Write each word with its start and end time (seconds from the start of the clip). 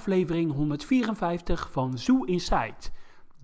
aflevering 0.00 0.52
154 0.52 1.70
van 1.70 1.98
Zoo 1.98 2.24
Inside, 2.24 2.74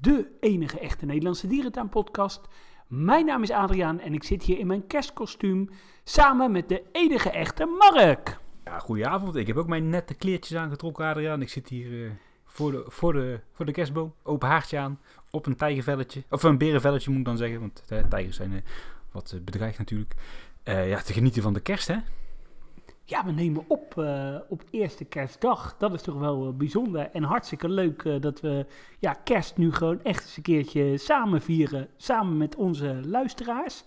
de 0.00 0.26
enige 0.40 0.78
echte 0.78 1.06
Nederlandse 1.06 1.46
dierentuinpodcast. 1.46 2.40
Mijn 2.86 3.26
naam 3.26 3.42
is 3.42 3.50
Adriaan 3.50 4.00
en 4.00 4.14
ik 4.14 4.24
zit 4.24 4.42
hier 4.42 4.58
in 4.58 4.66
mijn 4.66 4.86
kerstkostuum 4.86 5.68
samen 6.04 6.52
met 6.52 6.68
de 6.68 6.82
enige 6.92 7.30
echte 7.30 7.66
Mark. 7.78 8.38
Ja, 8.64 8.78
goedenavond. 8.78 9.36
Ik 9.36 9.46
heb 9.46 9.56
ook 9.56 9.66
mijn 9.66 9.88
nette 9.88 10.14
kleertjes 10.14 10.58
aangetrokken, 10.58 11.04
Adriaan. 11.04 11.42
Ik 11.42 11.48
zit 11.48 11.68
hier 11.68 11.90
uh, 11.90 12.10
voor, 12.44 12.72
de, 12.72 12.84
voor, 12.86 13.12
de, 13.12 13.40
voor 13.52 13.66
de 13.66 13.72
kerstboom, 13.72 14.14
open 14.22 14.48
haartje 14.48 14.78
aan, 14.78 15.00
op 15.30 15.46
een 15.46 15.56
tijgervelletje. 15.56 16.22
Of 16.30 16.42
een 16.42 16.58
berenvelletje 16.58 17.10
moet 17.10 17.18
ik 17.18 17.24
dan 17.24 17.36
zeggen, 17.36 17.60
want 17.60 17.82
uh, 17.92 17.98
tijgers 17.98 18.36
zijn 18.36 18.52
uh, 18.52 18.58
wat 19.12 19.38
bedreigd 19.44 19.78
natuurlijk. 19.78 20.14
ja, 20.64 21.00
te 21.00 21.12
genieten 21.12 21.42
van 21.42 21.52
de 21.52 21.60
kerst, 21.60 21.88
hè? 21.88 21.96
Ja, 23.08 23.24
we 23.24 23.32
nemen 23.32 23.64
op 23.66 23.94
uh, 23.98 24.36
op 24.48 24.62
eerste 24.70 25.04
kerstdag. 25.04 25.76
Dat 25.78 25.92
is 25.92 26.02
toch 26.02 26.18
wel 26.18 26.46
uh, 26.46 26.52
bijzonder 26.52 27.10
en 27.12 27.22
hartstikke 27.22 27.68
leuk 27.68 28.04
uh, 28.04 28.20
dat 28.20 28.40
we 28.40 28.66
ja, 28.98 29.12
kerst 29.12 29.56
nu 29.56 29.72
gewoon 29.72 30.02
echt 30.02 30.22
eens 30.22 30.36
een 30.36 30.42
keertje 30.42 30.98
samen 30.98 31.42
vieren. 31.42 31.88
Samen 31.96 32.36
met 32.36 32.56
onze 32.56 33.00
luisteraars. 33.04 33.84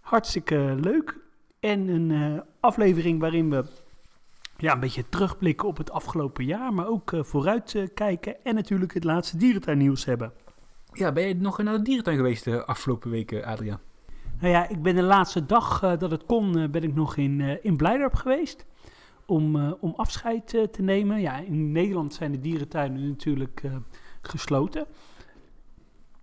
Hartstikke 0.00 0.76
leuk. 0.80 1.18
En 1.60 1.88
een 1.88 2.42
aflevering 2.60 3.20
waarin 3.20 3.50
we 3.50 3.64
ja, 4.56 4.72
een 4.72 4.80
beetje 4.80 5.08
terugblikken 5.08 5.68
op 5.68 5.76
het 5.76 5.90
afgelopen 5.90 6.44
jaar. 6.44 6.72
Maar 6.72 6.86
ook 6.86 7.12
vooruit 7.20 7.90
kijken 7.94 8.44
en 8.44 8.54
natuurlijk 8.54 8.94
het 8.94 9.04
laatste 9.04 9.36
dierentuinnieuws 9.36 10.04
hebben. 10.04 10.32
Ja, 10.92 11.12
ben 11.12 11.28
je 11.28 11.34
nog 11.34 11.62
naar 11.62 11.76
de 11.76 11.82
dierentuin 11.82 12.16
geweest 12.16 12.44
de 12.44 12.64
afgelopen 12.64 13.10
weken, 13.10 13.44
Adriaan? 13.44 13.80
Nou 14.40 14.52
ja, 14.52 14.68
ik 14.68 14.82
ben 14.82 14.94
de 14.94 15.02
laatste 15.02 15.46
dag 15.46 15.82
uh, 15.82 15.98
dat 15.98 16.10
het 16.10 16.24
kon, 16.24 16.58
uh, 16.58 16.68
ben 16.68 16.82
ik 16.82 16.94
nog 16.94 17.16
in, 17.16 17.38
uh, 17.38 17.54
in 17.62 17.76
Blijdorp 17.76 18.14
geweest. 18.14 18.66
Om, 19.26 19.72
om 19.72 19.92
afscheid 19.96 20.46
te 20.46 20.82
nemen. 20.82 21.20
Ja, 21.20 21.38
in 21.38 21.72
Nederland 21.72 22.14
zijn 22.14 22.32
de 22.32 22.40
dierentuinen 22.40 23.08
natuurlijk 23.08 23.62
gesloten. 24.22 24.86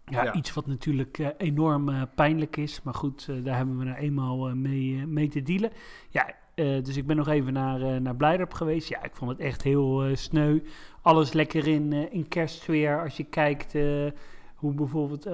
Ja, 0.06 0.24
ja, 0.24 0.34
iets 0.34 0.54
wat 0.54 0.68
natuurlijk 0.68 1.34
enorm 1.38 2.10
pijnlijk 2.16 2.58
is. 2.58 2.82
Maar 2.82 2.94
goed, 2.94 3.30
daar 3.44 3.58
hebben 3.58 3.78
we 3.78 3.84
nou 3.84 3.98
eenmaal 3.98 4.56
mee, 4.56 5.08
mee 5.08 5.28
te 5.28 5.42
dealen. 5.42 5.72
Ja, 6.10 6.34
dus 6.56 6.98
ik 6.98 7.08
ben 7.08 7.16
nog 7.16 7.28
even 7.28 7.54
naar, 7.54 8.02
naar 8.02 8.16
Blijdorp 8.16 8.54
geweest. 8.54 8.90
Ja, 8.90 9.04
ik 9.04 9.16
vond 9.16 9.32
het 9.32 9.40
echt 9.40 9.62
heel 9.62 10.16
sneu. 10.16 10.60
Alles 11.02 11.34
lekker 11.34 11.68
in, 11.68 12.12
in 12.12 12.28
kerstsfeer. 12.28 13.04
Als 13.04 13.18
je 13.18 13.24
kijkt 13.24 13.74
hoe 14.56 14.74
bijvoorbeeld 14.74 15.30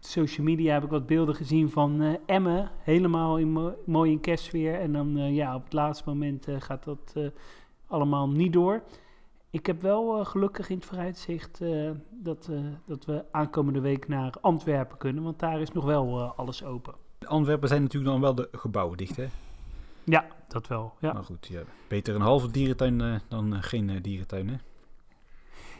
social 0.00 0.46
media 0.46 0.72
heb 0.72 0.84
ik 0.84 0.90
wat 0.90 1.06
beelden 1.06 1.34
gezien 1.34 1.70
van 1.70 2.02
uh, 2.02 2.14
Emmen. 2.26 2.70
Helemaal 2.78 3.38
in 3.38 3.50
mo 3.50 3.74
mooi 3.84 4.10
in 4.10 4.20
kerstsfeer. 4.20 4.80
En 4.80 4.92
dan 4.92 5.18
uh, 5.18 5.34
ja, 5.34 5.54
op 5.54 5.64
het 5.64 5.72
laatste 5.72 6.08
moment 6.08 6.48
uh, 6.48 6.60
gaat 6.60 6.84
dat 6.84 7.14
allemaal 7.86 8.28
niet 8.28 8.52
door. 8.52 8.82
Ik 9.50 9.66
heb 9.66 9.82
wel 9.82 10.24
gelukkig 10.24 10.68
in 10.68 10.76
het 10.76 10.84
vooruitzicht 10.84 11.60
dat, 12.10 12.50
dat 12.86 13.04
we 13.04 13.24
aankomende 13.30 13.80
week 13.80 14.08
naar 14.08 14.34
Antwerpen 14.40 14.98
kunnen. 14.98 15.22
Want 15.22 15.38
daar 15.38 15.60
is 15.60 15.72
nog 15.72 15.84
wel 15.84 16.22
alles 16.22 16.64
open. 16.64 16.94
Antwerpen 17.26 17.68
zijn 17.68 17.82
natuurlijk 17.82 18.12
dan 18.12 18.20
wel 18.20 18.34
de 18.34 18.48
gebouwen 18.52 18.96
dicht, 18.96 19.16
hè? 19.16 19.26
Ja, 20.04 20.26
dat 20.48 20.66
wel. 20.66 20.92
Ja. 21.00 21.12
Maar 21.12 21.24
goed, 21.24 21.46
ja. 21.46 21.60
beter 21.88 22.14
een 22.14 22.20
halve 22.20 22.50
dierentuin 22.50 23.22
dan 23.28 23.62
geen 23.62 23.98
dierentuin, 24.02 24.48
hè? 24.48 24.56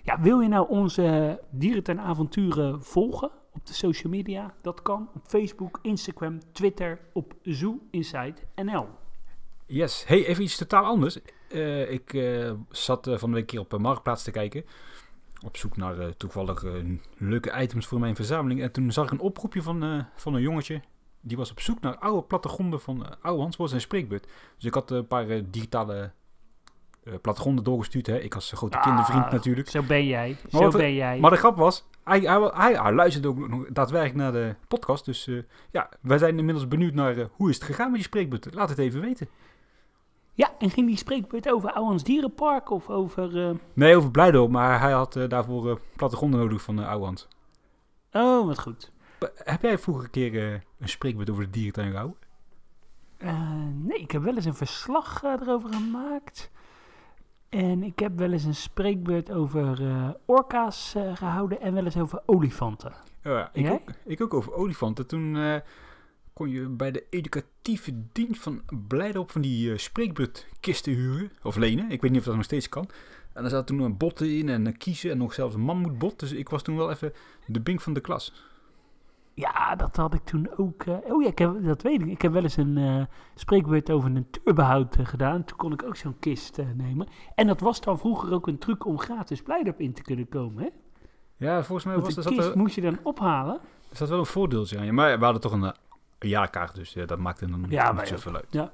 Ja, 0.02 0.20
wil 0.20 0.40
je 0.40 0.48
nou 0.48 0.68
onze 0.68 1.40
dierentuinavonturen 1.50 2.82
volgen? 2.82 3.30
Op 3.50 3.66
de 3.66 3.74
social 3.74 4.12
media. 4.12 4.54
Dat 4.62 4.82
kan 4.82 5.08
op 5.14 5.22
Facebook, 5.26 5.78
Instagram, 5.82 6.38
Twitter, 6.52 7.00
op 7.12 7.34
Zoo 7.42 7.78
Inside 7.90 8.34
NL. 8.54 8.88
Yes. 9.66 10.04
Hey, 10.06 10.26
even 10.26 10.42
iets 10.42 10.56
totaal 10.56 10.84
anders. 10.84 11.18
Uh, 11.48 11.90
ik 11.90 12.12
uh, 12.12 12.52
zat 12.68 13.06
uh, 13.06 13.18
van 13.18 13.30
de 13.30 13.36
week 13.36 13.46
keer 13.46 13.60
op 13.60 13.78
Marktplaats 13.78 14.22
te 14.22 14.30
kijken. 14.30 14.64
Op 15.44 15.56
zoek 15.56 15.76
naar 15.76 16.16
toevallig 16.16 16.64
leuke 17.16 17.60
items 17.60 17.86
voor 17.86 18.00
mijn 18.00 18.16
verzameling. 18.16 18.62
En 18.62 18.72
toen 18.72 18.92
zag 18.92 19.04
ik 19.04 19.10
een 19.10 19.20
oproepje 19.20 19.62
van, 19.62 20.06
van 20.16 20.34
een 20.34 20.40
jongetje. 20.40 20.80
Die 21.20 21.36
was 21.36 21.50
op 21.50 21.60
zoek 21.60 21.80
naar 21.80 21.98
oude 21.98 22.22
plattegronden 22.22 22.80
van 22.80 23.20
oude 23.20 23.42
Hans, 23.42 23.56
was 23.56 23.72
een 23.72 23.80
spreekbeurt. 23.80 24.26
Dus 24.56 24.64
ik 24.64 24.74
had 24.74 24.90
een 24.90 25.06
paar 25.06 25.50
digitale 25.50 26.12
plattegronden 27.20 27.64
doorgestuurd. 27.64 28.06
Hè. 28.06 28.18
Ik 28.18 28.34
als 28.34 28.52
grote 28.52 28.76
ah, 28.76 28.82
kindervriend 28.82 29.30
natuurlijk. 29.30 29.68
Zo 29.68 29.82
ben 29.82 30.06
jij. 30.06 30.36
Zo 30.50 30.68
ben 30.68 30.94
jij. 30.94 31.18
Maar 31.18 31.30
de 31.30 31.36
grap 31.36 31.56
was, 31.56 31.84
hij, 32.10 32.50
hij, 32.54 32.72
hij, 32.72 32.92
luistert 32.92 33.26
ook 33.26 33.48
nog 33.48 33.66
daadwerkelijk 33.68 34.18
naar 34.18 34.32
de 34.32 34.54
podcast. 34.68 35.04
Dus 35.04 35.26
uh, 35.26 35.42
ja, 35.70 35.88
wij 36.00 36.18
zijn 36.18 36.38
inmiddels 36.38 36.68
benieuwd 36.68 36.94
naar 36.94 37.16
uh, 37.16 37.24
hoe 37.32 37.48
is 37.48 37.54
het 37.54 37.64
gegaan 37.64 37.86
met 37.86 37.94
die 37.94 38.04
spreekbeurt. 38.04 38.54
Laat 38.54 38.68
het 38.68 38.78
even 38.78 39.00
weten. 39.00 39.28
Ja, 40.34 40.50
en 40.58 40.70
ging 40.70 40.86
die 40.86 40.96
spreekbeurt 40.96 41.50
over 41.50 41.72
Ouwans 41.72 42.02
Dierenpark 42.02 42.70
of 42.70 42.88
over... 42.88 43.36
Uh... 43.36 43.50
Nee, 43.72 43.96
over 43.96 44.10
Blijdorp, 44.10 44.50
maar 44.50 44.80
hij 44.80 44.92
had 44.92 45.12
daarvoor 45.28 45.80
plattegronden 45.96 46.40
nodig 46.40 46.62
van 46.62 46.78
Ouwans. 46.78 47.28
Oh, 48.12 48.46
wat 48.46 48.60
goed. 48.60 48.92
Heb 49.34 49.62
jij 49.62 49.78
vroeger 49.78 50.04
een 50.04 50.10
keer 50.10 50.64
een 50.78 50.88
spreekbeurt 50.88 51.30
over 51.30 51.44
de 51.44 51.50
dierentuin 51.50 51.90
gehouden? 51.90 52.18
nee, 53.86 53.98
ik 53.98 54.10
heb 54.10 54.22
wel 54.22 54.34
eens 54.34 54.44
een 54.44 54.54
verslag 54.54 55.22
erover 55.22 55.74
gemaakt. 55.74 56.50
En 57.50 57.82
ik 57.82 57.98
heb 57.98 58.18
wel 58.18 58.32
eens 58.32 58.44
een 58.44 58.54
spreekbeurt 58.54 59.32
over 59.32 59.80
uh, 59.80 60.08
orka's 60.24 60.94
uh, 60.96 61.16
gehouden 61.16 61.60
en 61.60 61.74
wel 61.74 61.84
eens 61.84 61.96
over 61.96 62.22
olifanten. 62.26 62.92
Oh 63.24 63.32
ja, 63.32 63.50
ik, 63.52 63.70
ook, 63.70 63.90
ik 64.04 64.20
ook 64.20 64.34
over 64.34 64.52
olifanten. 64.52 65.06
Toen 65.06 65.34
uh, 65.34 65.56
kon 66.32 66.50
je 66.50 66.68
bij 66.68 66.90
de 66.90 67.04
educatieve 67.10 67.94
dienst 68.12 68.42
van 68.42 68.62
Blijdorp 68.88 69.30
van 69.30 69.40
die 69.40 69.78
spreekbeurtkisten 69.78 70.92
huren. 70.92 71.32
Of 71.42 71.56
lenen. 71.56 71.90
Ik 71.90 72.00
weet 72.00 72.10
niet 72.10 72.20
of 72.20 72.26
dat 72.26 72.34
nog 72.34 72.44
steeds 72.44 72.68
kan. 72.68 72.88
En 73.32 73.42
daar 73.42 73.50
zat 73.50 73.66
toen 73.66 73.80
een 73.80 73.96
botten 73.96 74.36
in 74.36 74.48
en 74.48 74.76
kiezen 74.76 75.10
en 75.10 75.18
nog 75.18 75.34
zelfs 75.34 75.54
een 75.54 75.60
mammoetbot. 75.60 76.18
Dus 76.18 76.32
ik 76.32 76.48
was 76.48 76.62
toen 76.62 76.76
wel 76.76 76.90
even 76.90 77.12
de 77.46 77.60
bink 77.60 77.80
van 77.80 77.92
de 77.92 78.00
klas. 78.00 78.32
Ja, 79.40 79.74
dat 79.74 79.96
had 79.96 80.14
ik 80.14 80.24
toen 80.24 80.48
ook. 80.56 80.84
Uh, 80.84 80.96
oh 81.08 81.22
ja, 81.22 81.28
ik 81.28 81.38
heb, 81.38 81.64
dat 81.64 81.82
weet 81.82 82.00
ik. 82.00 82.06
Ik 82.06 82.22
heb 82.22 82.32
wel 82.32 82.42
eens 82.42 82.56
een 82.56 82.76
uh, 82.76 83.02
spreekbeurt 83.34 83.90
over 83.90 84.10
een 84.10 84.30
turbehoud 84.30 84.98
uh, 84.98 85.06
gedaan. 85.06 85.44
Toen 85.44 85.56
kon 85.56 85.72
ik 85.72 85.82
ook 85.82 85.96
zo'n 85.96 86.18
kist 86.18 86.60
nemen. 86.74 87.08
En 87.34 87.46
dat 87.46 87.60
was 87.60 87.80
dan 87.80 87.98
vroeger 87.98 88.32
ook 88.32 88.46
een 88.46 88.58
truc 88.58 88.86
om 88.86 88.98
gratis 88.98 89.42
Blijdorp 89.42 89.80
in 89.80 89.92
te 89.92 90.02
kunnen 90.02 90.28
komen, 90.28 90.62
hè? 90.62 90.68
Ja, 91.36 91.62
volgens 91.62 91.86
mij 91.86 91.94
Want 91.94 92.14
was 92.14 92.24
dat... 92.24 92.34
kist 92.34 92.54
moest 92.54 92.74
je 92.74 92.80
dan 92.80 92.98
ophalen. 93.02 93.60
Is 93.90 93.98
dat 93.98 94.08
wel 94.08 94.18
een 94.18 94.26
voordeeltje 94.26 94.78
aan 94.78 94.84
je? 94.84 94.92
Maar 94.92 95.18
we 95.18 95.24
hadden 95.24 95.42
toch 95.42 95.52
een, 95.52 95.74
jaarkaart, 96.18 96.74
dus 96.74 96.92
ja, 96.92 97.06
dat 97.06 97.18
maakte 97.18 97.46
dan 97.46 97.66
ja, 97.68 97.92
niet 97.92 98.08
zoveel 98.08 98.34
uit. 98.34 98.46
Ja. 98.50 98.72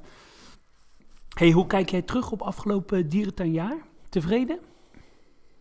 hey, 1.34 1.50
hoe 1.50 1.66
kijk 1.66 1.88
jij 1.88 2.02
terug 2.02 2.30
op 2.30 2.42
afgelopen 2.42 3.08
dierentuinjaar? 3.08 3.76
Tevreden? 4.08 4.58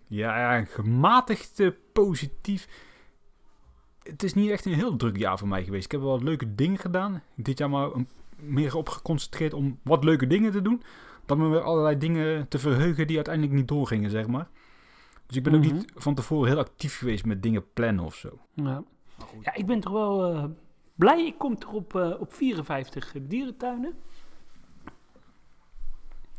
Ja, 0.07 0.53
ja 0.53 0.65
gematigd 0.65 1.61
positief 1.93 2.67
het 4.15 4.23
is 4.23 4.33
niet 4.33 4.49
echt 4.49 4.65
een 4.65 4.73
heel 4.73 4.95
druk 4.95 5.17
jaar 5.17 5.37
voor 5.37 5.47
mij 5.47 5.63
geweest. 5.63 5.85
Ik 5.85 5.91
heb 5.91 6.01
wel 6.01 6.09
wat 6.09 6.23
leuke 6.23 6.55
dingen 6.55 6.77
gedaan. 6.77 7.21
Dit 7.35 7.57
jaar 7.57 7.69
maar 7.69 7.91
een, 7.93 8.07
meer 8.35 8.75
op 8.75 8.89
geconcentreerd 8.89 9.53
om 9.53 9.79
wat 9.83 10.03
leuke 10.03 10.27
dingen 10.27 10.51
te 10.51 10.61
doen. 10.61 10.81
Dan 11.25 11.37
me 11.37 11.47
weer 11.47 11.61
allerlei 11.61 11.97
dingen 11.97 12.47
te 12.47 12.59
verheugen 12.59 13.07
die 13.07 13.15
uiteindelijk 13.15 13.55
niet 13.55 13.67
doorgingen, 13.67 14.09
zeg 14.09 14.27
maar. 14.27 14.47
Dus 15.25 15.37
ik 15.37 15.43
ben 15.43 15.55
ook 15.55 15.61
niet 15.61 15.73
mhm. 15.73 16.01
van 16.01 16.15
tevoren 16.15 16.49
heel 16.49 16.59
actief 16.59 16.97
geweest 16.97 17.25
met 17.25 17.43
dingen 17.43 17.73
plannen 17.73 18.05
of 18.05 18.15
zo. 18.15 18.39
Ja, 18.53 18.83
ja 19.41 19.55
ik 19.55 19.65
ben 19.65 19.79
toch 19.79 19.93
wel 19.93 20.33
uh, 20.33 20.45
blij. 20.95 21.25
Ik 21.25 21.37
kom 21.37 21.59
toch 21.59 21.71
op, 21.71 21.93
uh, 21.93 22.15
op 22.19 22.33
54 22.33 23.13
dierentuinen. 23.21 23.93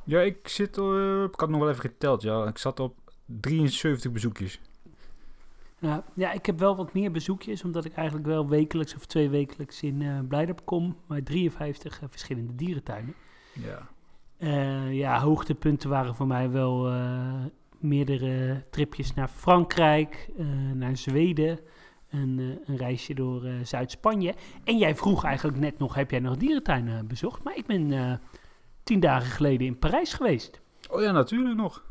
Ja, 0.05 0.21
ik 0.21 0.49
zit, 0.49 0.77
uh, 0.77 1.23
ik 1.23 1.41
had 1.41 1.49
nog 1.49 1.61
wel 1.61 1.69
even 1.71 1.81
geteld, 1.81 2.23
ja. 2.23 2.47
Ik 2.47 2.59
zat 2.59 2.81
op 2.81 2.95
73 3.27 4.13
bezoekjes. 4.13 4.61
Ja, 5.79 6.05
ja, 6.15 6.33
ik 6.33 6.47
heb 6.47 6.59
wel 6.59 6.77
wat 6.77 6.93
meer 6.93 7.11
bezoekjes, 7.11 7.65
omdat 7.65 7.85
ik 7.85 7.95
eigenlijk 7.95 8.27
wel 8.27 8.49
wekelijks 8.49 8.95
of 8.95 9.07
twee 9.07 9.29
wekelijks 9.29 9.83
in 9.83 10.01
uh, 10.01 10.19
Blijdorp 10.29 10.61
kom. 10.65 10.97
Maar 11.07 11.23
53 11.23 12.03
uh, 12.03 12.09
verschillende 12.11 12.55
dierentuinen. 12.55 13.15
Ja. 13.53 13.89
Uh, 14.39 14.95
ja, 14.95 15.21
hoogtepunten 15.21 15.91
waren 15.91 16.15
voor 16.15 16.27
mij 16.27 16.51
wel 16.51 16.93
meerdere 17.79 18.65
tripjes 18.71 19.15
naar 19.15 19.29
Frankrijk, 19.29 20.29
naar 20.75 20.97
Zweden. 20.97 21.59
Een, 22.11 22.61
een 22.65 22.77
reisje 22.77 23.15
door 23.15 23.43
Zuid-Spanje. 23.63 24.35
En 24.65 24.79
jij 24.79 24.95
vroeg 24.95 25.25
eigenlijk 25.25 25.59
net 25.59 25.79
nog, 25.79 25.95
heb 25.95 26.11
jij 26.11 26.21
nog 26.21 26.37
dierentuinen 26.37 27.07
bezocht? 27.07 27.43
Maar 27.43 27.57
ik 27.57 27.67
ben 27.67 28.21
tien 28.83 29.01
dagen 29.01 29.31
geleden 29.31 29.67
in 29.67 29.79
Parijs 29.79 30.13
geweest. 30.13 30.61
Oh 30.91 31.01
ja, 31.01 31.13
natuurlijk 31.13 31.57
nog. 31.57 31.85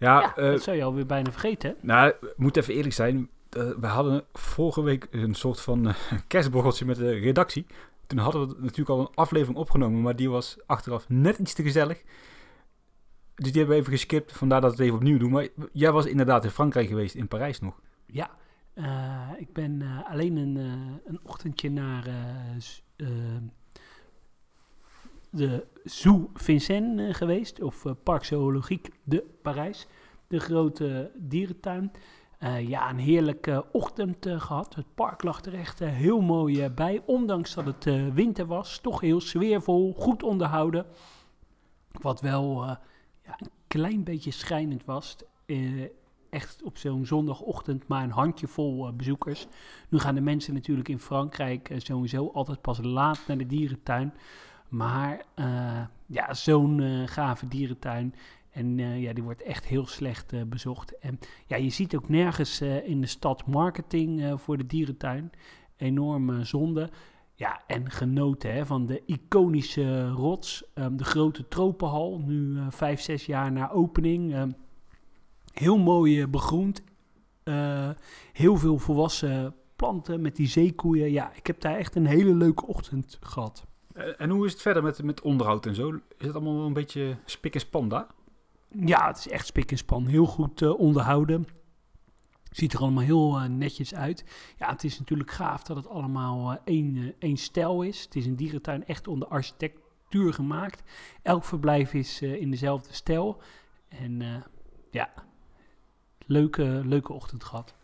Ja, 0.00 0.20
ja 0.20 0.38
uh, 0.38 0.50
dat 0.50 0.62
zou 0.62 0.76
je 0.76 0.84
alweer 0.84 1.06
bijna 1.06 1.30
vergeten. 1.30 1.76
Nou, 1.80 2.14
moet 2.36 2.56
even 2.56 2.74
eerlijk 2.74 2.94
zijn. 2.94 3.16
Uh, 3.56 3.70
we 3.80 3.86
hadden 3.86 4.24
vorige 4.32 4.82
week 4.82 5.08
een 5.10 5.34
soort 5.34 5.60
van 5.60 5.86
uh, 5.86 5.94
kerstborreltje 6.26 6.84
met 6.84 6.96
de 6.96 7.10
redactie. 7.10 7.66
Toen 8.06 8.18
hadden 8.18 8.48
we 8.48 8.54
natuurlijk 8.58 8.88
al 8.88 9.00
een 9.00 9.14
aflevering 9.14 9.58
opgenomen, 9.58 10.00
maar 10.00 10.16
die 10.16 10.30
was 10.30 10.58
achteraf 10.66 11.08
net 11.08 11.38
iets 11.38 11.54
te 11.54 11.62
gezellig. 11.62 12.02
Dus 13.34 13.52
die 13.52 13.58
hebben 13.58 13.74
we 13.74 13.80
even 13.80 13.92
geskipt, 13.92 14.32
vandaar 14.32 14.60
dat 14.60 14.70
we 14.70 14.76
het 14.76 14.86
even 14.86 14.98
opnieuw 14.98 15.18
doen. 15.18 15.30
Maar 15.30 15.48
jij 15.72 15.92
was 15.92 16.06
inderdaad 16.06 16.44
in 16.44 16.50
Frankrijk 16.50 16.88
geweest, 16.88 17.14
in 17.14 17.28
Parijs 17.28 17.60
nog. 17.60 17.80
Ja, 18.06 18.30
ik 19.38 19.52
ben 19.52 19.82
alleen 20.08 20.36
een, 20.36 20.56
een 21.04 21.20
ochtendje 21.22 21.70
naar 21.70 22.04
de 25.30 25.66
Zoo 25.84 26.30
Vincennes 26.34 27.16
geweest, 27.16 27.62
of 27.62 27.84
Parc 28.02 28.24
Zoologique 28.24 28.90
de 29.04 29.24
Parijs, 29.42 29.86
de 30.26 30.40
grote 30.40 31.10
dierentuin. 31.14 31.92
ja, 32.66 32.90
een 32.90 32.98
heerlijke 32.98 33.64
ochtend 33.72 34.26
gehad. 34.28 34.74
Het 34.74 34.94
park 34.94 35.22
lag 35.22 35.44
er 35.44 35.54
echt 35.54 35.78
heel 35.78 36.20
mooi 36.20 36.68
bij, 36.68 37.02
ondanks 37.06 37.54
dat 37.54 37.64
het 37.64 38.14
winter 38.14 38.46
was. 38.46 38.78
Toch 38.78 39.00
heel 39.00 39.20
sfeervol, 39.20 39.94
goed 39.96 40.22
onderhouden. 40.22 40.86
Wat 41.90 42.20
wel 42.20 42.64
ja, 43.24 43.36
een 43.38 43.50
klein 43.66 44.04
beetje 44.04 44.30
schrijnend 44.30 44.84
was 44.84 45.16
echt 46.30 46.62
op 46.62 46.78
zo'n 46.78 47.06
zondagochtend 47.06 47.88
maar 47.88 48.02
een 48.02 48.10
handjevol 48.10 48.92
bezoekers. 48.92 49.46
Nu 49.88 49.98
gaan 49.98 50.14
de 50.14 50.20
mensen 50.20 50.54
natuurlijk 50.54 50.88
in 50.88 50.98
Frankrijk 50.98 51.74
sowieso 51.76 52.30
altijd 52.34 52.60
pas 52.60 52.78
laat 52.82 53.20
naar 53.26 53.38
de 53.38 53.46
dierentuin. 53.46 54.14
Maar 54.70 55.24
uh, 55.36 55.80
ja, 56.06 56.34
zo'n 56.34 56.82
gave 57.08 57.48
dierentuin. 57.48 58.14
En 58.50 58.78
ja, 58.78 59.12
die 59.12 59.22
wordt 59.22 59.42
echt 59.42 59.66
heel 59.66 59.86
slecht 59.86 60.48
bezocht. 60.48 60.98
En 60.98 61.18
ja, 61.46 61.56
je 61.56 61.70
ziet 61.70 61.96
ook 61.96 62.08
nergens 62.08 62.60
in 62.60 63.00
de 63.00 63.06
stad 63.06 63.46
marketing 63.46 64.40
voor 64.40 64.56
de 64.56 64.66
dierentuin. 64.66 65.30
Enorme 65.76 66.44
zonde. 66.44 66.90
Ja, 67.34 67.60
en 67.66 67.90
genoten 67.90 68.52
hè, 68.52 68.66
van 68.66 68.86
de 68.86 69.02
iconische 69.06 70.08
rots. 70.08 70.64
Um, 70.74 70.96
de 70.96 71.04
grote 71.04 71.48
tropenhal, 71.48 72.18
nu 72.18 72.58
vijf, 72.68 73.00
zes 73.00 73.26
jaar 73.26 73.52
na 73.52 73.70
opening. 73.70 74.34
Um, 74.36 74.54
Heel 75.52 75.78
mooi 75.78 76.26
begroend. 76.26 76.82
Heel 78.32 78.56
veel 78.56 78.78
volwassen 78.78 79.54
planten 79.76 80.20
met 80.20 80.36
die 80.36 80.46
zeekoeien. 80.46 81.10
Ja, 81.10 81.32
ik 81.34 81.46
heb 81.46 81.60
daar 81.60 81.76
echt 81.76 81.94
een 81.94 82.06
hele 82.06 82.34
leuke 82.34 82.66
ochtend 82.66 83.18
gehad. 83.20 83.66
Eh, 84.00 84.14
en 84.18 84.30
hoe 84.30 84.46
is 84.46 84.52
het 84.52 84.62
verder 84.62 84.82
met, 84.82 85.02
met 85.02 85.20
onderhoud 85.20 85.66
en 85.66 85.74
zo? 85.74 85.90
Is 86.18 86.26
het 86.26 86.34
allemaal 86.34 86.66
een 86.66 86.72
beetje 86.72 87.16
spik 87.24 87.54
en 87.54 87.60
span 87.60 87.88
daar? 87.88 88.06
Ja, 88.68 89.06
het 89.06 89.18
is 89.18 89.28
echt 89.28 89.46
spik 89.46 89.70
en 89.70 89.78
span. 89.78 90.06
Heel 90.06 90.26
goed 90.26 90.60
uh, 90.60 90.78
onderhouden. 90.78 91.46
Ziet 92.50 92.72
er 92.72 92.80
allemaal 92.80 93.04
heel 93.04 93.38
uh, 93.38 93.44
netjes 93.44 93.94
uit. 93.94 94.24
Ja, 94.58 94.70
het 94.70 94.84
is 94.84 94.98
natuurlijk 94.98 95.30
gaaf 95.30 95.62
dat 95.62 95.76
het 95.76 95.88
allemaal 95.88 96.58
één, 96.64 97.14
één 97.18 97.36
stijl 97.36 97.82
is. 97.82 98.02
Het 98.02 98.16
is 98.16 98.26
een 98.26 98.36
dierentuin 98.36 98.86
echt 98.86 99.08
onder 99.08 99.28
architectuur 99.28 100.32
gemaakt. 100.32 100.82
Elk 101.22 101.44
verblijf 101.44 101.94
is 101.94 102.22
in 102.22 102.50
dezelfde 102.50 102.94
stijl. 102.94 103.42
En 103.88 104.44
ja, 104.90 105.12
leuke, 106.26 106.82
leuke 106.84 107.12
ochtend 107.12 107.44
gehad. 107.44 107.74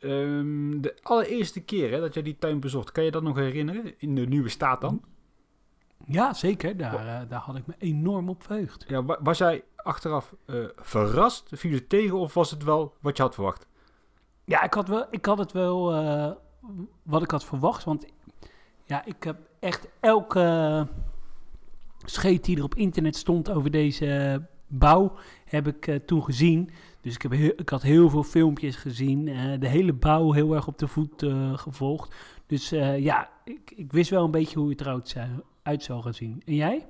Um, 0.00 0.80
de 0.80 0.98
allereerste 1.02 1.60
keer 1.60 1.90
hè, 1.90 2.00
dat 2.00 2.14
jij 2.14 2.22
die 2.22 2.38
tuin 2.38 2.60
bezocht, 2.60 2.92
kan 2.92 3.04
je 3.04 3.10
dat 3.10 3.22
nog 3.22 3.36
herinneren? 3.36 3.94
In 3.98 4.14
de 4.14 4.26
nieuwe 4.26 4.48
staat 4.48 4.80
dan? 4.80 5.02
Ja, 6.06 6.34
zeker. 6.34 6.76
Daar, 6.76 7.06
uh, 7.06 7.28
daar 7.28 7.40
had 7.40 7.56
ik 7.56 7.66
me 7.66 7.74
enorm 7.78 8.28
op 8.28 8.42
verheugd. 8.42 8.84
Ja, 8.88 9.04
was 9.20 9.38
jij 9.38 9.64
achteraf 9.76 10.34
uh, 10.46 10.64
verrast? 10.76 11.50
Viel 11.52 11.70
je 11.70 11.86
tegen 11.86 12.18
of 12.18 12.34
was 12.34 12.50
het 12.50 12.64
wel 12.64 12.94
wat 13.00 13.16
je 13.16 13.22
had 13.22 13.34
verwacht? 13.34 13.66
Ja, 14.44 14.62
ik 14.62 14.74
had, 14.74 14.88
wel, 14.88 15.06
ik 15.10 15.26
had 15.26 15.38
het 15.38 15.52
wel 15.52 16.02
uh, 16.02 16.30
wat 17.02 17.22
ik 17.22 17.30
had 17.30 17.44
verwacht. 17.44 17.84
Want 17.84 18.06
ja, 18.84 19.04
ik 19.04 19.22
heb 19.22 19.36
echt 19.58 19.88
elke 20.00 20.86
scheet 22.04 22.44
die 22.44 22.56
er 22.56 22.64
op 22.64 22.74
internet 22.74 23.16
stond 23.16 23.50
over 23.50 23.70
deze 23.70 24.42
bouw, 24.66 25.12
heb 25.44 25.66
ik 25.66 26.06
toen 26.06 26.24
gezien. 26.24 26.70
Dus 27.00 27.14
ik, 27.14 27.22
heb 27.22 27.32
ik 27.32 27.68
had 27.68 27.82
heel 27.82 28.10
veel 28.10 28.22
filmpjes 28.22 28.76
gezien. 28.76 29.24
De 29.60 29.68
hele 29.68 29.92
bouw 29.92 30.32
heel 30.32 30.54
erg 30.54 30.66
op 30.66 30.78
de 30.78 30.86
voet 30.86 31.26
gevolgd. 31.54 32.14
Dus 32.46 32.68
ja, 32.96 33.30
ik, 33.44 33.72
ik, 33.76 33.92
wist 33.92 34.10
wel 34.10 34.24
een 34.24 34.30
beetje 34.30 34.58
hoe 34.58 34.70
het 34.70 34.80
eruit 34.80 35.16
uit 35.62 35.82
zou 35.82 36.02
gaan 36.02 36.14
zien. 36.14 36.42
En 36.44 36.54
jij? 36.54 36.88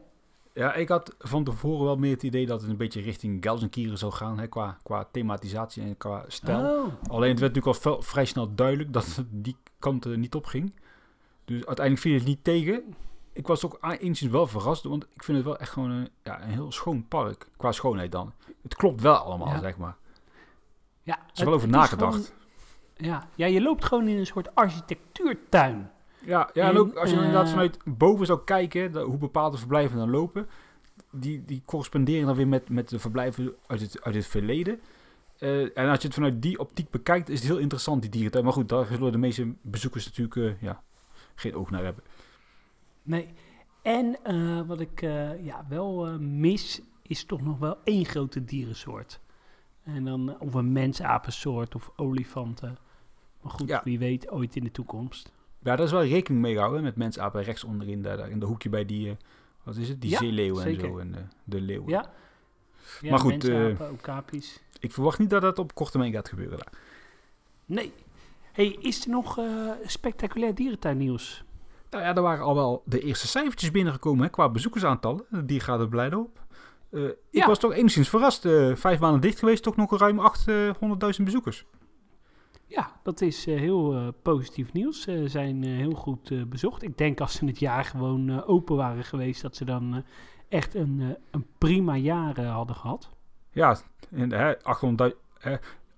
Ja, 0.54 0.74
ik 0.74 0.88
had 0.88 1.14
van 1.18 1.44
tevoren 1.44 1.84
wel 1.84 1.96
meer 1.96 2.12
het 2.12 2.22
idee 2.22 2.46
dat 2.46 2.60
het 2.60 2.70
een 2.70 2.76
beetje 2.76 3.00
richting 3.00 3.44
Gelsenkieren 3.44 3.98
zou 3.98 4.12
gaan. 4.12 4.38
Hè, 4.38 4.46
qua, 4.46 4.76
qua 4.82 5.08
thematisatie 5.12 5.82
en 5.82 5.96
qua 5.96 6.24
stijl. 6.28 6.58
Oh. 6.58 7.10
Alleen 7.10 7.30
het 7.30 7.40
werd 7.40 7.54
natuurlijk 7.54 7.84
al 7.86 8.02
vrij 8.02 8.24
snel 8.24 8.54
duidelijk 8.54 8.92
dat 8.92 9.16
het 9.16 9.26
die 9.30 9.56
kant 9.78 10.16
niet 10.16 10.34
op 10.34 10.46
ging. 10.46 10.72
Dus 11.44 11.66
uiteindelijk 11.66 12.06
viel 12.06 12.14
het 12.14 12.24
niet 12.24 12.44
tegen. 12.44 12.94
Ik 13.32 13.46
was 13.46 13.64
ook 13.64 13.78
enigszins 13.80 14.30
wel 14.30 14.46
verrast, 14.46 14.82
want 14.84 15.06
ik 15.14 15.24
vind 15.24 15.36
het 15.36 15.46
wel 15.46 15.58
echt 15.58 15.70
gewoon 15.70 15.90
een, 15.90 16.08
ja, 16.22 16.42
een 16.42 16.50
heel 16.50 16.72
schoon 16.72 17.08
park. 17.08 17.48
Qua 17.56 17.72
schoonheid 17.72 18.12
dan. 18.12 18.32
Het 18.62 18.74
klopt 18.74 19.00
wel 19.00 19.16
allemaal, 19.16 19.58
zeg 19.60 19.76
maar. 19.76 19.96
Ja, 21.02 21.18
er 21.18 21.30
is 21.34 21.42
wel 21.42 21.52
over 21.52 21.68
nagedacht. 21.68 22.34
ja. 22.96 23.28
ja, 23.34 23.46
je 23.46 23.62
loopt 23.62 23.84
gewoon 23.84 24.08
in 24.08 24.18
een 24.18 24.26
soort 24.26 24.54
architectuurtuin. 24.54 25.90
Ja, 26.24 26.50
ja 26.52 26.68
en, 26.68 26.78
ook 26.78 26.94
als 26.94 27.10
je 27.10 27.16
uh, 27.16 27.22
inderdaad 27.22 27.50
vanuit 27.50 27.78
boven 27.84 28.26
zou 28.26 28.44
kijken, 28.44 29.00
hoe 29.00 29.18
bepaalde 29.18 29.56
verblijven 29.58 29.98
dan 29.98 30.10
lopen, 30.10 30.48
die, 31.10 31.44
die 31.44 31.62
corresponderen 31.64 32.26
dan 32.26 32.36
weer 32.36 32.48
met, 32.48 32.68
met 32.68 32.88
de 32.88 32.98
verblijven 32.98 33.54
uit 33.66 33.80
het, 33.80 34.02
uit 34.02 34.14
het 34.14 34.26
verleden. 34.26 34.80
Uh, 35.38 35.78
en 35.78 35.88
als 35.88 36.00
je 36.00 36.06
het 36.06 36.14
vanuit 36.14 36.42
die 36.42 36.58
optiek 36.58 36.90
bekijkt, 36.90 37.28
is 37.28 37.38
het 37.38 37.48
heel 37.48 37.58
interessant, 37.58 38.02
die 38.02 38.10
dierentuin. 38.10 38.44
Maar 38.44 38.52
goed, 38.52 38.68
daar 38.68 38.86
zullen 38.86 39.12
de 39.12 39.18
meeste 39.18 39.54
bezoekers 39.62 40.04
natuurlijk 40.04 40.34
uh, 40.34 40.62
ja, 40.62 40.82
geen 41.34 41.54
oog 41.54 41.70
naar 41.70 41.84
hebben. 41.84 42.04
Nee, 43.02 43.28
en 43.82 44.18
wat 44.66 44.80
ik 44.80 45.00
ja, 45.42 45.66
wel 45.68 46.18
mis, 46.18 46.80
is 47.02 47.24
toch 47.24 47.40
nog 47.40 47.58
wel 47.58 47.78
één 47.84 48.04
grote 48.04 48.44
dierensoort. 48.44 49.20
En 49.82 50.04
dan 50.04 50.40
of 50.40 50.54
een 50.54 50.72
mensapensoort 50.72 51.74
of 51.74 51.90
olifanten. 51.96 52.78
Maar 53.40 53.52
goed, 53.52 53.80
wie 53.84 53.98
weet 53.98 54.30
ooit 54.30 54.56
in 54.56 54.64
de 54.64 54.70
toekomst. 54.70 55.32
Ja, 55.62 55.76
daar 55.76 55.86
is 55.86 55.92
wel 55.92 56.04
rekening 56.04 56.42
mee 56.42 56.52
gehouden 56.52 56.82
met 56.82 56.96
mensapen 56.96 57.42
rechts 57.42 57.64
onderin, 57.64 58.02
daar, 58.02 58.16
daar 58.16 58.30
in 58.30 58.40
de 58.40 58.46
hoekje 58.46 58.68
bij 58.68 58.84
die, 58.84 59.06
uh, 59.06 59.12
wat 59.62 59.76
is 59.76 59.88
het, 59.88 60.00
die 60.00 60.10
ja, 60.10 60.18
zeeleeuwen 60.18 60.66
en 60.66 60.80
zo 60.80 60.98
en 60.98 61.08
uh, 61.08 61.16
de 61.44 61.60
leeuwen. 61.60 61.88
Ja, 61.88 62.10
ja 63.00 63.10
maar 63.10 63.18
goed, 63.18 63.48
mensapen, 63.48 63.98
uh, 64.34 64.42
ik 64.80 64.92
verwacht 64.92 65.18
niet 65.18 65.30
dat 65.30 65.42
dat 65.42 65.58
op 65.58 65.74
korte 65.74 65.92
termijn 65.92 66.12
gaat 66.12 66.28
gebeuren 66.28 66.58
daar. 66.58 66.72
Nee. 67.66 67.92
Hey, 68.52 68.76
is 68.80 69.04
er 69.04 69.10
nog 69.10 69.40
spectaculair 69.86 70.54
dierentuinnieuws? 70.54 71.44
Nou 71.90 72.04
ja, 72.04 72.14
er 72.14 72.22
waren 72.22 72.44
al 72.44 72.54
wel 72.54 72.82
de 72.84 73.00
eerste 73.00 73.26
cijfertjes 73.26 73.70
binnengekomen 73.70 74.24
hè, 74.24 74.30
qua 74.30 74.48
bezoekersaantallen. 74.48 75.24
Die 75.44 75.60
gaat 75.60 75.80
er 75.80 75.88
blij 75.88 76.14
op. 76.14 76.40
Uh, 76.90 77.08
ik 77.30 77.44
was 77.44 77.58
toch 77.58 77.72
enigszins 77.72 78.08
verrast. 78.08 78.44
Uh, 78.44 78.74
vijf 78.74 79.00
maanden 79.00 79.20
dicht 79.20 79.38
geweest, 79.38 79.62
toch 79.62 79.76
nog 79.76 79.98
ruim 79.98 80.20
800.000 81.18 81.24
bezoekers. 81.24 81.64
Ja, 82.70 82.90
dat 83.02 83.20
is 83.20 83.46
uh, 83.46 83.58
heel 83.58 84.12
positief 84.22 84.72
nieuws. 84.72 85.02
Ze 85.02 85.28
zijn 85.28 85.62
heel 85.62 85.92
goed 85.92 86.48
bezocht. 86.48 86.82
Ik 86.82 86.98
denk 86.98 87.20
als 87.20 87.34
ze 87.34 87.44
het 87.44 87.58
jaar 87.58 87.84
gewoon 87.84 88.44
open 88.44 88.76
waren 88.76 89.04
geweest, 89.04 89.42
dat 89.42 89.56
ze 89.56 89.64
dan 89.64 90.04
echt 90.48 90.74
een, 90.74 91.16
een 91.30 91.46
prima 91.58 91.96
jaar 91.96 92.44
hadden 92.44 92.76
gehad. 92.76 93.10
Ja, 93.50 93.80
800.000 94.14 94.60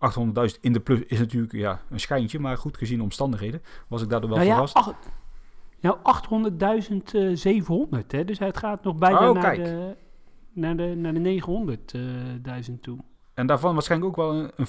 800 0.02 0.58
in 0.60 0.72
de 0.72 0.80
plus 0.80 1.00
is 1.00 1.18
natuurlijk 1.18 1.52
ja, 1.52 1.80
een 1.90 2.00
schijntje, 2.00 2.38
maar 2.38 2.56
goed 2.56 2.76
gezien 2.76 3.00
omstandigheden 3.00 3.62
was 3.88 4.02
ik 4.02 4.08
daardoor 4.08 4.30
wel 4.30 4.38
nou 4.38 4.50
verrast. 4.50 4.96
Ja, 5.80 5.98
nou, 6.02 6.50
800.700, 8.00 8.06
hè? 8.06 8.24
Dus 8.24 8.38
het 8.38 8.56
gaat 8.56 8.84
nog 8.84 8.96
bijna 8.96 9.30
oh, 9.30 9.42
naar 9.42 9.54
de 9.54 9.96
naar 10.52 10.76
de, 10.76 10.94
naar 10.96 11.14
de 11.14 11.42
900.000 12.70 12.80
toe. 12.80 12.98
En 13.34 13.46
daarvan 13.46 13.72
waarschijnlijk 13.72 14.10
ook 14.10 14.16
wel 14.16 14.34
een, 14.34 14.50
een 14.56 14.66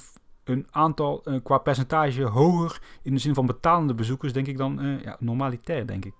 aantal 0.72 1.22
uh, 1.26 1.40
qua 1.44 1.58
percentage 1.58 2.24
hoger 2.24 2.82
in 3.02 3.14
de 3.14 3.20
zin 3.20 3.34
van 3.34 3.46
betalende 3.46 3.94
bezoekers, 3.94 4.34
denk 4.34 4.48
ik 4.48 4.58
dan 4.58 4.86
uh, 4.86 5.04
ja, 5.04 5.18
normalitair, 5.20 5.88
denk 5.88 6.06
ik. 6.06 6.14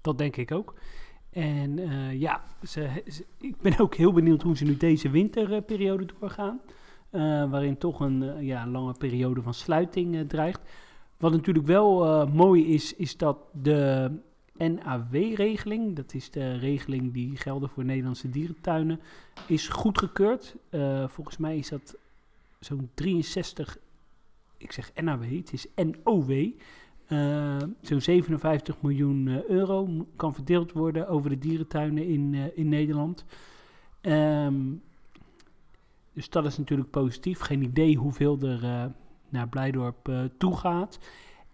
Dat 0.00 0.18
denk 0.18 0.36
ik 0.36 0.52
ook. 0.52 0.74
En 1.30 1.78
uh, 1.78 2.20
ja, 2.20 2.42
ze, 2.62 2.88
ik 3.40 3.60
ben 3.60 3.78
ook 3.78 3.94
heel 3.94 4.12
benieuwd 4.12 4.42
hoe 4.42 4.56
ze 4.56 4.64
nu 4.64 4.76
deze 4.76 5.10
winterperiode 5.10 6.06
doorgaan. 6.20 6.60
waarin 7.50 7.78
toch 7.78 8.00
een 8.00 8.44
ja, 8.44 8.66
lange 8.66 8.94
periode 8.98 9.42
van 9.42 9.54
sluiting 9.54 10.28
dreigt. 10.28 10.60
Wat 11.16 11.32
natuurlijk 11.32 11.66
wel 11.66 12.26
mooi 12.26 12.74
is, 12.74 12.94
is 12.94 13.16
dat 13.16 13.38
de 13.52 14.10
NAW-regeling, 14.56 15.96
dat 15.96 16.14
is 16.14 16.30
de 16.30 16.56
regeling 16.56 17.12
die 17.12 17.36
gelden 17.36 17.68
voor 17.68 17.84
Nederlandse 17.84 18.30
dierentuinen, 18.30 19.00
is 19.46 19.68
goedgekeurd. 19.68 20.56
Volgens 21.06 21.36
mij 21.36 21.56
is 21.56 21.68
dat 21.68 21.96
zo'n 22.60 22.90
63, 22.94 23.78
ik 24.56 24.72
zeg 24.72 24.92
NAW, 24.94 25.36
het 25.36 25.52
is 25.52 25.66
NOW. 25.74 26.50
Uh, 27.08 27.56
zo'n 27.80 28.00
57 28.00 28.82
miljoen 28.82 29.26
uh, 29.26 29.44
euro 29.44 30.06
kan 30.16 30.34
verdeeld 30.34 30.72
worden 30.72 31.08
over 31.08 31.30
de 31.30 31.38
dierentuinen 31.38 32.06
in, 32.06 32.34
in 32.54 32.68
Nederland. 32.68 33.24
Um, 34.02 34.82
dus 36.12 36.30
dat 36.30 36.44
is 36.44 36.58
natuurlijk 36.58 36.90
positief. 36.90 37.38
Geen 37.38 37.62
idee 37.62 37.96
hoeveel 37.96 38.40
er 38.40 38.92
naar 39.28 39.48
Blijdorp 39.48 40.28
toe 40.38 40.56
gaat. 40.56 40.98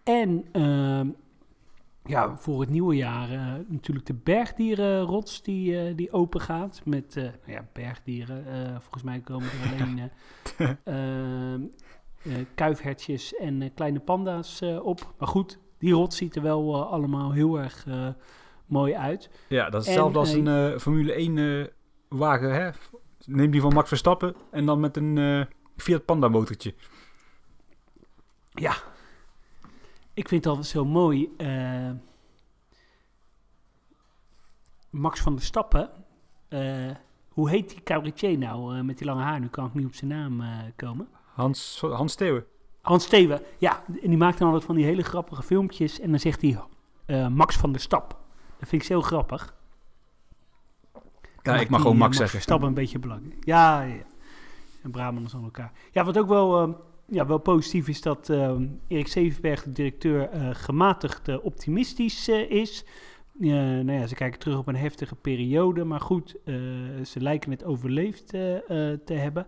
En 0.03 0.45
ehm, 0.53 1.09
ja, 2.05 2.37
voor 2.37 2.61
het 2.61 2.71
nieuwe 2.71 2.97
jaar 2.97 3.33
uh, 3.33 3.53
natuurlijk 3.69 4.07
de 4.07 4.15
bergdierenrots 4.15 5.43
die, 5.43 5.73
uh, 5.73 5.97
die 5.97 6.13
open 6.13 6.41
gaat. 6.41 6.81
Met 6.85 7.17
uh, 7.17 7.29
ja, 7.47 7.69
bergdieren. 7.73 8.45
volgens 8.81 9.03
mij 9.03 9.21
komen 9.21 9.49
er 9.49 9.83
alleen 10.85 11.73
kuifhertjes 12.55 13.37
en 13.37 13.75
kleine 13.75 14.01
panda's 14.01 14.63
op. 14.63 15.15
Maar 15.19 15.29
goed, 15.29 15.59
die 15.79 15.93
rots 15.93 16.17
ziet 16.17 16.37
er 16.37 16.43
wel 16.43 16.87
allemaal 16.87 17.33
heel 17.33 17.59
erg 17.59 17.87
mooi 18.67 18.95
uit. 18.95 19.31
Ja, 19.49 19.71
dat 19.71 19.81
is 19.81 19.87
hetzelfde 19.87 20.19
als 20.19 20.33
eh, 20.33 20.39
een 20.39 20.73
eh, 20.73 20.79
Formule 20.79 21.13
1 21.13 21.39
eh, 21.39 21.67
wagen. 22.09 22.55
Hè? 22.55 22.71
Neem 23.27 23.51
die 23.51 23.61
van 23.61 23.73
Max 23.73 23.89
Verstappen 23.89 24.35
en 24.51 24.67
dan 24.67 24.81
met 24.81 24.97
een 24.97 25.19
eh, 25.19 25.45
Fiat 25.77 26.05
Panda 26.05 26.29
motortje. 26.29 26.75
Ja, 28.51 28.75
ik 30.15 30.29
vind 30.29 30.45
het 30.45 30.47
altijd 30.47 30.67
zo 30.67 30.85
mooi. 30.85 31.35
eh, 31.37 31.91
Max 34.91 35.21
van 35.21 35.35
der 35.35 35.45
Stappen. 35.45 35.91
eh, 36.49 36.91
hoe 37.29 37.51
heet 37.51 37.69
die 37.71 37.83
cabaretier 37.83 38.39
nou 38.39 38.77
eh, 38.77 38.83
met 38.83 38.99
die 38.99 39.07
lange 39.07 39.23
haar? 39.23 39.41
Nu 39.41 39.49
kan 39.49 39.67
ik 39.67 39.75
niet 39.75 39.87
op 39.87 39.95
zijn 39.95 40.11
naam 40.11 40.43
komen. 40.77 41.09
Hans, 41.35 41.81
Hans 41.81 42.13
Steeuwen. 42.13 42.45
Hans 42.83 43.05
Steven. 43.05 43.41
Ja, 43.59 43.83
en 44.03 44.09
die 44.09 44.17
maakt 44.17 44.39
dan 44.39 44.47
altijd 44.47 44.67
van 44.67 44.75
die 44.75 44.85
hele 44.85 45.03
grappige 45.03 45.43
filmpjes. 45.43 46.01
En 46.01 46.11
dan 46.11 46.21
zegt 46.21 46.43
hij 46.43 46.61
Max 47.29 47.57
van 47.57 47.73
der 47.73 47.81
Stap. 47.81 48.19
Dat 48.59 48.69
vind 48.69 48.83
ik 48.83 48.89
zo 48.89 49.03
grappig. 49.03 49.55
Ja, 51.43 51.57
ik 51.57 51.69
mag 51.69 51.81
gewoon 51.81 51.97
Max 51.97 52.17
zeggen. 52.17 52.41
Stap 52.41 52.63
een 52.63 52.75
beetje 52.75 52.99
belangrijk. 52.99 53.45
Ja, 53.45 53.83
ja. 53.83 54.03
En 54.83 54.91
Brabanders 54.91 55.35
aan 55.35 55.45
elkaar. 55.45 55.73
Ja, 55.93 56.05
wat 56.05 56.19
ook 56.19 56.29
wel, 56.29 56.77
ja, 57.07 57.27
wel 57.27 57.39
positief 57.39 57.89
is 57.89 58.03
dat 58.03 58.29
eh, 58.29 58.57
Erik 58.89 59.09
Zevenberg, 59.09 59.63
de 59.63 59.73
directeur, 59.73 60.29
eh, 60.29 60.49
gematigd 60.53 61.29
eh, 61.29 61.45
optimistisch 61.45 62.29
eh, 62.29 62.51
is. 62.51 62.85
Eh, 63.41 63.51
nou 63.51 63.93
ja, 63.93 64.07
ze 64.07 64.15
kijken 64.15 64.39
terug 64.39 64.59
op 64.59 64.69
een 64.69 64.77
heftige 64.77 65.15
periode, 65.15 65.85
maar 65.85 66.01
goed, 66.01 66.37
ze 67.05 67.21
lijken 67.21 67.51
het 67.51 67.65
overleefd 67.65 68.29
te 68.29 69.13
hebben. 69.13 69.47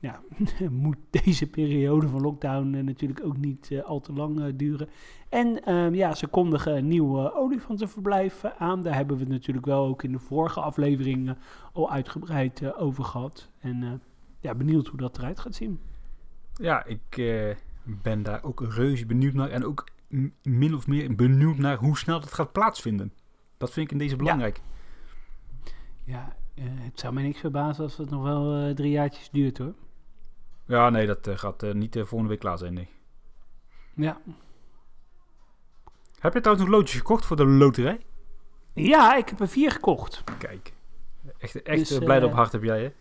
Ja, 0.00 0.20
moet 0.70 0.96
deze 1.10 1.50
periode 1.50 2.08
van 2.08 2.20
lockdown 2.20 2.84
natuurlijk 2.84 3.24
ook 3.24 3.36
niet 3.36 3.70
al 3.84 4.00
te 4.00 4.12
lang 4.12 4.56
duren. 4.56 4.88
En 5.28 5.64
ehm, 5.64 5.94
ja, 5.94 6.14
ze 6.14 6.26
kondigen 6.26 6.76
een 6.76 6.88
nieuw 6.88 7.32
olifantenverblijf 7.32 8.44
aan. 8.44 8.82
Daar 8.82 8.94
hebben 8.94 9.16
we 9.16 9.22
het 9.22 9.32
natuurlijk 9.32 9.66
wel 9.66 9.86
ook 9.86 10.02
in 10.02 10.12
de 10.12 10.18
vorige 10.18 10.60
aflevering 10.60 11.36
al 11.72 11.90
uitgebreid 11.90 12.74
over 12.76 13.04
gehad. 13.04 13.48
En 13.58 14.02
ja, 14.40 14.54
benieuwd 14.54 14.86
hoe 14.86 14.98
dat 14.98 15.18
eruit 15.18 15.40
gaat 15.40 15.54
zien. 15.54 15.78
Ja, 16.54 16.84
ik 16.84 17.16
eh, 17.16 17.56
ben 17.82 18.22
daar 18.22 18.44
ook 18.44 18.60
reuze 18.60 19.06
benieuwd 19.06 19.34
naar. 19.34 19.50
En 19.50 19.64
ook 19.64 19.88
min 20.42 20.74
of 20.74 20.86
meer 20.86 21.14
benieuwd 21.14 21.56
naar 21.56 21.76
hoe 21.76 21.98
snel 21.98 22.20
dat 22.20 22.32
gaat 22.32 22.52
plaatsvinden. 22.52 23.12
Dat 23.56 23.72
vind 23.72 23.86
ik 23.86 23.92
in 23.92 23.98
deze 23.98 24.16
belangrijk. 24.16 24.60
Ja, 26.04 26.36
eh, 26.54 26.64
het 26.66 27.00
zou 27.00 27.14
mij 27.14 27.22
niks 27.22 27.40
verbazen 27.40 27.84
als 27.84 27.96
het 27.96 28.10
nog 28.10 28.22
wel 28.22 28.54
eh, 28.56 28.74
drie 28.74 28.90
jaartjes 28.90 29.30
duurt 29.30 29.58
hoor. 29.58 29.74
Ja, 30.66 30.90
nee, 30.90 31.06
dat 31.06 31.28
gaat 31.34 31.72
niet 31.72 31.94
volgende 31.94 32.28
week 32.28 32.38
klaar 32.38 32.58
zijn, 32.58 32.74
nee. 32.74 32.88
Ja, 33.94 34.20
Heb 36.18 36.32
je 36.34 36.40
trouwens 36.40 36.68
nog 36.68 36.76
loodjes 36.76 36.98
gekocht 36.98 37.24
voor 37.24 37.36
de 37.36 37.46
loterij? 37.46 38.00
ja 38.74 39.16
ik 39.16 39.28
heb 39.28 39.40
er 39.40 39.48
vier 39.48 39.70
gekocht. 39.70 40.24
Kijk. 40.38 40.72
Echt, 41.38 41.62
echt 41.62 41.88
Dus, 41.88 41.98
blijde 41.98 42.26
op 42.26 42.32
hart 42.32 42.52
heb 42.52 42.62
jij, 42.62 42.82
hè? 42.82 42.92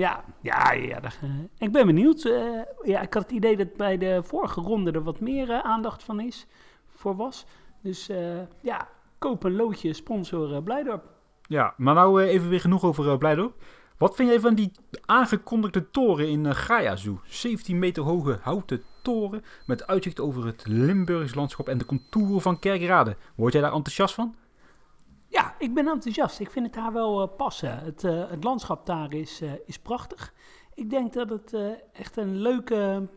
Ja, 0.00 0.24
ja, 0.40 0.72
ja. 0.72 1.00
eh, 1.02 1.30
ik 1.58 1.72
ben 1.72 1.86
benieuwd. 1.86 2.24
eh, 2.24 2.60
ja, 2.82 3.00
ik 3.00 3.14
had 3.14 3.22
het 3.22 3.32
idee 3.32 3.56
dat 3.56 3.76
bij 3.76 3.98
de 3.98 4.22
vorige 4.22 4.60
ronde 4.60 4.90
er 4.90 5.02
wat 5.02 5.20
meer 5.20 5.50
eh, 5.50 5.58
aandacht 5.58 6.02
van 6.02 6.20
is, 6.20 6.46
voor 6.88 7.16
was. 7.16 7.46
Dus 7.82 8.08
eh, 8.08 8.40
ja, 8.60 8.88
koop 9.18 9.44
een 9.44 9.56
loodje 9.56 9.92
sponsor 9.92 10.50
uh, 10.52 10.62
Blijdorp. 10.62 11.04
Ja, 11.42 11.74
maar 11.76 11.94
nou 11.94 12.22
even 12.22 12.48
weer 12.48 12.60
genoeg 12.60 12.84
over 12.84 13.06
uh, 13.06 13.16
Blijdorp. 13.16 13.62
Wat 13.98 14.14
vind 14.14 14.28
jij 14.28 14.40
van 14.40 14.54
die 14.54 14.72
aangekondigde 15.04 15.90
toren 15.90 16.28
in 16.28 16.44
uh, 16.44 16.52
Gaia 16.52 16.96
Zoo? 16.96 17.20
17 17.24 17.78
meter 17.78 18.02
hoge 18.02 18.38
houten 18.42 18.82
toren 19.02 19.44
met 19.66 19.86
uitzicht 19.86 20.20
over 20.20 20.46
het 20.46 20.62
Limburgs 20.66 21.34
landschap 21.34 21.68
en 21.68 21.78
de 21.78 21.84
contouren 21.84 22.40
van 22.40 22.58
Kerkrade. 22.58 23.16
Word 23.34 23.52
jij 23.52 23.62
daar 23.62 23.72
enthousiast 23.72 24.14
van? 24.14 24.34
Ja, 25.40 25.54
ik 25.58 25.74
ben 25.74 25.88
enthousiast. 25.88 26.40
Ik 26.40 26.50
vind 26.50 26.66
het 26.66 26.74
daar 26.74 26.92
wel 26.92 27.22
uh, 27.22 27.28
passen. 27.36 27.78
Het, 27.78 28.04
uh, 28.04 28.30
het, 28.30 28.44
landschap 28.44 28.86
daar 28.86 29.14
is, 29.14 29.42
uh, 29.42 29.52
is 29.66 29.78
prachtig. 29.78 30.34
Ik 30.74 30.90
denk 30.90 31.12
dat 31.12 31.30
het 31.30 31.56
echt 31.92 32.16
een 32.16 32.36
leuke 32.36 33.08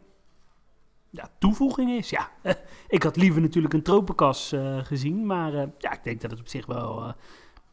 ja, 1.10 1.30
toevoeging 1.39 1.92
is. 1.92 2.10
Ja, 2.10 2.32
ik 2.88 3.03
had 3.03 3.15
liever 3.15 3.42
natuurlijk 3.42 3.74
een 3.74 3.84
tropenkas 3.84 4.56
gezien. 4.82 5.25
Maar 5.25 5.51
ja, 5.77 5.92
ik 5.92 6.03
denk 6.03 6.22
dat 6.22 6.32
het 6.32 6.39
op 6.39 6.48
zich 6.48 6.65
wel 6.65 7.03
een 7.03 7.13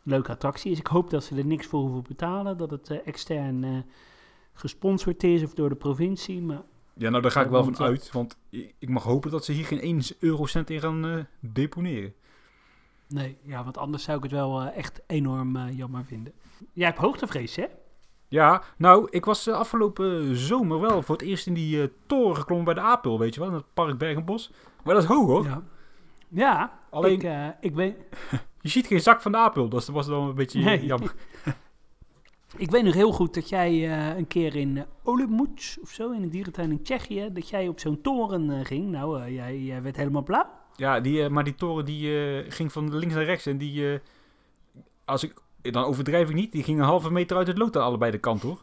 leuke 0.03 0.31
attractie 0.31 0.73
is. 0.73 0.79
Ik 0.79 0.87
hoop 0.87 1.11
dat 1.11 1.25
ze 1.25 1.37
er 1.37 1.47
niks 1.47 1.67
voor 1.67 1.81
hoeven 1.81 2.03
betalen. 2.03 2.57
Dat 2.57 2.71
het 2.71 3.03
extern 3.03 3.85
gesponsord 4.53 5.25
is 5.25 5.43
of 5.43 5.55
door 5.55 5.69
de 5.69 5.75
provincie. 5.75 6.43
Maar 6.43 6.63
ja, 6.95 7.11
nou 7.11 7.23
daar 7.23 7.31
ga 7.31 7.43
ik 7.43 7.51
wel 7.51 7.65
van 7.65 7.79
uit. 7.79 8.13
Want 8.13 8.39
ik 8.79 8.89
mag 8.89 9.03
hopen 9.03 9.31
dat 9.31 9.45
ze 9.45 9.53
hier 9.53 9.65
geen 9.65 9.81
1 9.81 10.03
eurocent 10.19 10.71
in 10.71 10.81
gaan 10.81 11.29
deponeren. 11.41 12.15
Nee, 13.11 13.39
ja, 13.43 13.65
want 13.65 13.79
anders 13.79 14.03
zou 14.03 14.17
ik 14.17 14.23
het 14.23 14.33
wel 14.33 14.63
uh, 14.63 14.77
echt 14.77 15.03
enorm 15.07 15.57
uh, 15.57 15.77
jammer 15.77 16.05
vinden. 16.05 16.33
Jij 16.73 16.87
hebt 16.87 16.99
hoogtevrees, 16.99 17.57
hè? 17.57 17.67
Ja, 18.29 18.63
nou, 18.77 19.07
ik 19.11 19.25
was 19.25 19.49
uh, 19.49 19.55
afgelopen 19.55 20.37
zomer 20.37 20.81
wel 20.81 21.03
voor 21.03 21.17
het 21.17 21.25
eerst 21.25 21.47
in 21.47 21.55
die 21.55 21.93
toren 22.07 22.37
geklommen 22.37 22.65
bij 22.65 22.75
de 22.75 22.81
Apel, 22.81 23.19
weet 23.19 23.35
je 23.35 23.41
wel, 23.41 23.49
in 23.49 23.55
het 23.55 23.75
park 23.75 23.99
Bergenbos. 23.99 24.53
Maar 24.85 24.95
dat 24.95 25.03
is 25.03 25.09
hoog, 25.09 25.27
hoor. 25.27 25.45
Ja, 25.45 25.63
ja 26.29 26.79
Alleen, 26.91 27.13
ik, 27.13 27.23
eh, 27.23 27.47
ik 27.61 27.75
weet... 27.75 27.97
je 28.63 28.69
ziet 28.69 28.87
geen 28.87 29.01
zak 29.01 29.23
van 29.23 29.33
de 29.33 29.39
Apel, 29.39 29.69
dus 29.69 29.87
dat 29.87 29.95
was 29.95 30.07
dan 30.07 30.29
een 30.29 30.35
beetje 30.35 30.61
nee. 30.61 30.85
jammer. 30.87 31.15
ik 32.57 32.71
weet 32.71 32.85
nog 32.85 32.95
heel 32.95 33.13
goed 33.13 33.35
dat 33.35 33.49
jij 33.49 33.91
een 34.17 34.27
keer 34.27 34.57
in 34.57 34.85
Olomouc 35.03 35.79
of 35.83 35.91
zo, 35.91 36.11
in 36.11 36.23
een 36.23 36.31
dierentuin 36.31 36.71
in 36.71 36.83
Tsjechië, 36.83 37.29
dat 37.33 37.49
jij 37.49 37.69
op 37.69 37.81
zo'n 37.81 38.01
toren 38.01 38.67
ging. 38.67 38.91
Nou, 38.91 39.31
jij, 39.31 39.61
jij 39.61 39.83
werd 39.83 39.97
helemaal 39.97 40.23
blauw. 40.23 40.60
Ja, 40.81 41.01
die, 41.01 41.29
maar 41.29 41.45
die 41.45 41.55
toren 41.55 41.85
die 41.85 42.45
ging 42.51 42.73
van 42.73 42.97
links 42.97 43.15
naar 43.15 43.25
rechts 43.25 43.47
en 43.47 43.59
die, 43.59 44.01
als 45.05 45.25
ik 45.25 45.35
dan 45.63 45.85
overdrijf 45.85 46.29
ik 46.29 46.35
niet. 46.35 46.53
Die 46.53 46.63
ging 46.63 46.79
een 46.79 46.85
halve 46.85 47.11
meter 47.11 47.37
uit 47.37 47.47
het 47.47 47.59
lood 47.59 47.77
aan 47.77 47.83
allebei 47.83 48.11
de 48.11 48.19
kant, 48.19 48.43
hoor. 48.43 48.63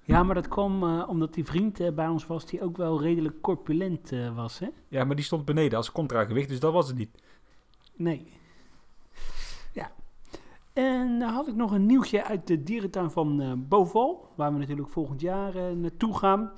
Ja, 0.00 0.22
maar 0.22 0.34
dat 0.34 0.48
kwam 0.48 0.82
uh, 0.82 1.08
omdat 1.08 1.34
die 1.34 1.44
vriend 1.44 1.80
uh, 1.80 1.90
bij 1.90 2.08
ons 2.08 2.26
was 2.26 2.46
die 2.46 2.62
ook 2.62 2.76
wel 2.76 3.02
redelijk 3.02 3.40
corpulent 3.40 4.12
uh, 4.12 4.36
was, 4.36 4.58
hè? 4.58 4.68
Ja, 4.88 5.04
maar 5.04 5.16
die 5.16 5.24
stond 5.24 5.44
beneden 5.44 5.78
als 5.78 5.92
contragewicht, 5.92 6.48
dus 6.48 6.60
dat 6.60 6.72
was 6.72 6.88
het 6.88 6.96
niet. 6.96 7.22
Nee. 7.96 8.26
Ja. 9.72 9.92
En 10.72 11.18
dan 11.18 11.28
had 11.28 11.48
ik 11.48 11.54
nog 11.54 11.70
een 11.70 11.86
nieuwtje 11.86 12.24
uit 12.24 12.46
de 12.46 12.62
dierentuin 12.62 13.10
van 13.10 13.64
Boval, 13.68 14.32
waar 14.36 14.52
we 14.52 14.58
natuurlijk 14.58 14.90
volgend 14.90 15.20
jaar 15.20 15.76
naartoe 15.76 16.18
gaan. 16.18 16.52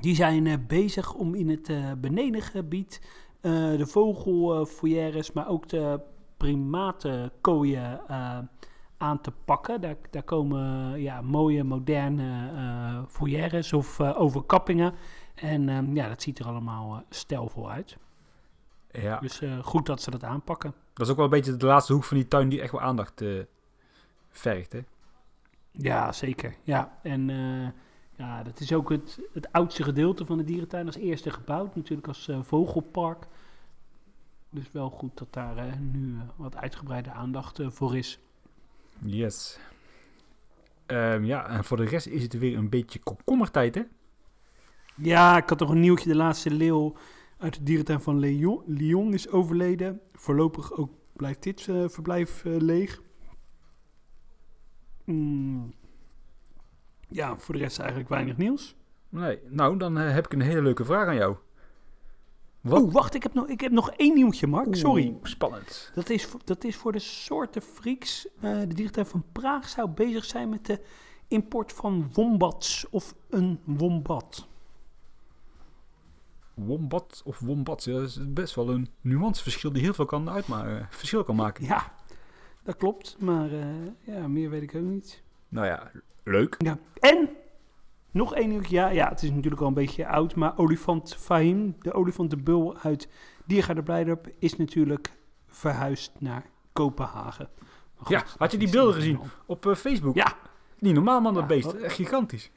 Die 0.00 0.14
zijn 0.14 0.64
bezig 0.66 1.14
om 1.14 1.34
in 1.34 1.48
het 1.48 2.00
benedengebied 2.00 3.00
de 3.76 3.86
vogelfoyeres, 3.86 5.32
maar 5.32 5.48
ook 5.48 5.68
de 5.68 6.00
primatenkooien 6.36 8.00
uh, 8.10 8.38
aan 8.96 9.20
te 9.20 9.32
pakken. 9.44 9.80
Daar, 9.80 9.96
daar 10.10 10.22
komen 10.22 11.00
ja, 11.00 11.20
mooie, 11.20 11.64
moderne 11.64 12.50
uh, 12.52 13.02
foyeres 13.08 13.72
of 13.72 14.00
overkappingen. 14.00 14.94
En 15.34 15.68
um, 15.68 15.94
ja, 15.94 16.08
dat 16.08 16.22
ziet 16.22 16.38
er 16.38 16.46
allemaal 16.46 17.02
stijlvol 17.10 17.70
uit. 17.70 17.96
Ja. 18.90 19.18
Dus 19.18 19.42
goed 19.62 19.86
dat 19.86 20.02
ze 20.02 20.10
dat 20.10 20.24
aanpakken. 20.24 20.74
Dat 20.92 21.06
is 21.06 21.12
ook 21.12 21.16
wel 21.16 21.24
een 21.24 21.30
beetje 21.30 21.56
de 21.56 21.66
laatste 21.66 21.92
hoek 21.92 22.04
van 22.04 22.16
die 22.16 22.28
tuin 22.28 22.48
die 22.48 22.60
echt 22.60 22.72
wel 22.72 22.80
aandacht 22.80 23.24
vergt, 24.30 24.72
hè? 24.72 24.80
Ja, 25.70 26.12
zeker. 26.12 26.54
Ja, 26.62 26.98
en 27.02 27.28
ja, 28.16 28.42
dat 28.42 28.60
is 28.60 28.72
ook 28.72 28.90
het, 28.90 29.20
het 29.32 29.52
oudste 29.52 29.82
gedeelte 29.82 30.26
van 30.26 30.38
de 30.38 30.44
dierentuin 30.44 30.86
als 30.86 30.96
eerste 30.96 31.30
gebouwd. 31.30 31.74
Natuurlijk 31.74 32.08
als 32.08 32.30
vogelpark. 32.42 33.26
Dus 34.54 34.72
wel 34.72 34.90
goed 34.90 35.18
dat 35.18 35.32
daar 35.32 35.66
uh, 35.66 35.72
nu 35.92 36.14
uh, 36.14 36.20
wat 36.36 36.56
uitgebreide 36.56 37.10
aandacht 37.10 37.58
uh, 37.58 37.70
voor 37.70 37.96
is. 37.96 38.20
Yes. 38.98 39.58
Um, 40.86 41.24
ja, 41.24 41.48
en 41.48 41.64
voor 41.64 41.76
de 41.76 41.84
rest 41.84 42.06
is 42.06 42.22
het 42.22 42.38
weer 42.38 42.56
een 42.56 42.68
beetje 42.68 42.98
komkommertijd, 42.98 43.74
hè? 43.74 43.82
Ja, 44.96 45.36
ik 45.36 45.48
had 45.48 45.58
nog 45.58 45.70
een 45.70 45.80
nieuwtje. 45.80 46.08
De 46.08 46.16
laatste 46.16 46.50
leeuw 46.50 46.96
uit 47.38 47.54
de 47.54 47.62
dierentuin 47.62 48.00
van 48.00 48.18
Lyon, 48.18 48.62
Lyon 48.66 49.12
is 49.12 49.28
overleden. 49.28 50.00
Voorlopig 50.12 50.72
ook 50.72 50.90
blijft 51.12 51.42
dit 51.42 51.62
verblijf 51.86 52.42
leeg. 52.44 53.02
Mm. 55.04 55.74
Ja, 57.08 57.36
voor 57.36 57.54
de 57.54 57.60
rest 57.60 57.78
eigenlijk 57.78 58.08
weinig 58.08 58.36
nieuws. 58.36 58.76
Nee, 59.08 59.38
nou, 59.48 59.76
dan 59.78 59.96
heb 59.96 60.24
ik 60.24 60.32
een 60.32 60.40
hele 60.40 60.62
leuke 60.62 60.84
vraag 60.84 61.06
aan 61.06 61.14
jou. 61.14 61.36
Wat? 62.64 62.80
Oeh, 62.80 62.92
wacht, 62.92 63.14
ik 63.14 63.22
heb, 63.22 63.34
nog, 63.34 63.48
ik 63.48 63.60
heb 63.60 63.72
nog 63.72 63.90
één 63.90 64.14
nieuwtje, 64.14 64.46
Mark. 64.46 64.66
Oeh, 64.66 64.76
Sorry. 64.76 65.16
Spannend. 65.22 65.90
Dat 65.94 66.10
is, 66.10 66.24
voor, 66.24 66.40
dat 66.44 66.64
is 66.64 66.76
voor 66.76 66.92
de 66.92 66.98
soorten 66.98 67.62
freaks. 67.62 68.28
Uh, 68.36 68.60
de 68.60 68.74
dierentuin 68.74 69.06
van 69.06 69.24
Praag 69.32 69.68
zou 69.68 69.88
bezig 69.88 70.24
zijn 70.24 70.48
met 70.48 70.66
de 70.66 70.80
import 71.28 71.72
van 71.72 72.10
wombats 72.12 72.86
of 72.90 73.14
een 73.30 73.60
wombat. 73.64 74.48
Wombat 76.54 77.22
of 77.24 77.38
wombats, 77.38 77.84
ja, 77.84 77.92
dat 77.92 78.08
is 78.08 78.32
best 78.32 78.54
wel 78.54 78.70
een 78.70 78.88
nuanceverschil 79.00 79.72
die 79.72 79.82
heel 79.82 79.94
veel 79.94 80.06
kan, 80.06 80.30
uitmaken, 80.30 80.86
verschil 80.90 81.24
kan 81.24 81.36
maken. 81.36 81.64
Ja, 81.64 81.92
dat 82.62 82.76
klopt. 82.76 83.16
Maar 83.18 83.52
uh, 83.52 83.64
ja, 84.00 84.28
meer 84.28 84.50
weet 84.50 84.62
ik 84.62 84.74
ook 84.74 84.82
niet. 84.82 85.22
Nou 85.48 85.66
ja, 85.66 85.90
leuk. 86.22 86.54
Ja. 86.58 86.78
En 87.00 87.28
nog 88.14 88.34
één 88.34 88.48
nieuwtje. 88.48 88.74
Ja, 88.74 88.88
ja, 88.88 89.08
het 89.08 89.22
is 89.22 89.30
natuurlijk 89.30 89.62
al 89.62 89.68
een 89.68 89.74
beetje 89.74 90.06
oud, 90.06 90.34
maar 90.34 90.58
olifant 90.58 91.16
Fahim, 91.16 91.76
de 91.78 91.92
olifant 91.92 92.30
de 92.30 92.36
bul 92.36 92.76
uit 92.76 93.08
Diergaarde 93.44 93.82
Blijdorp, 93.82 94.28
is 94.38 94.56
natuurlijk 94.56 95.12
verhuisd 95.46 96.12
naar 96.18 96.44
Kopenhagen. 96.72 97.48
Ja, 98.08 98.24
had 98.38 98.52
je 98.52 98.58
die 98.58 98.70
beelden 98.70 98.94
gezien? 98.94 99.20
Op 99.46 99.66
eh, 99.66 99.74
Facebook? 99.74 100.14
Ja. 100.14 100.36
Niet 100.78 100.94
normaal 100.94 101.20
man, 101.20 101.34
dat 101.34 101.42
Ja, 101.42 101.48
beest. 101.48 101.72
Echt 101.72 101.94
gigantisch. 101.94 102.50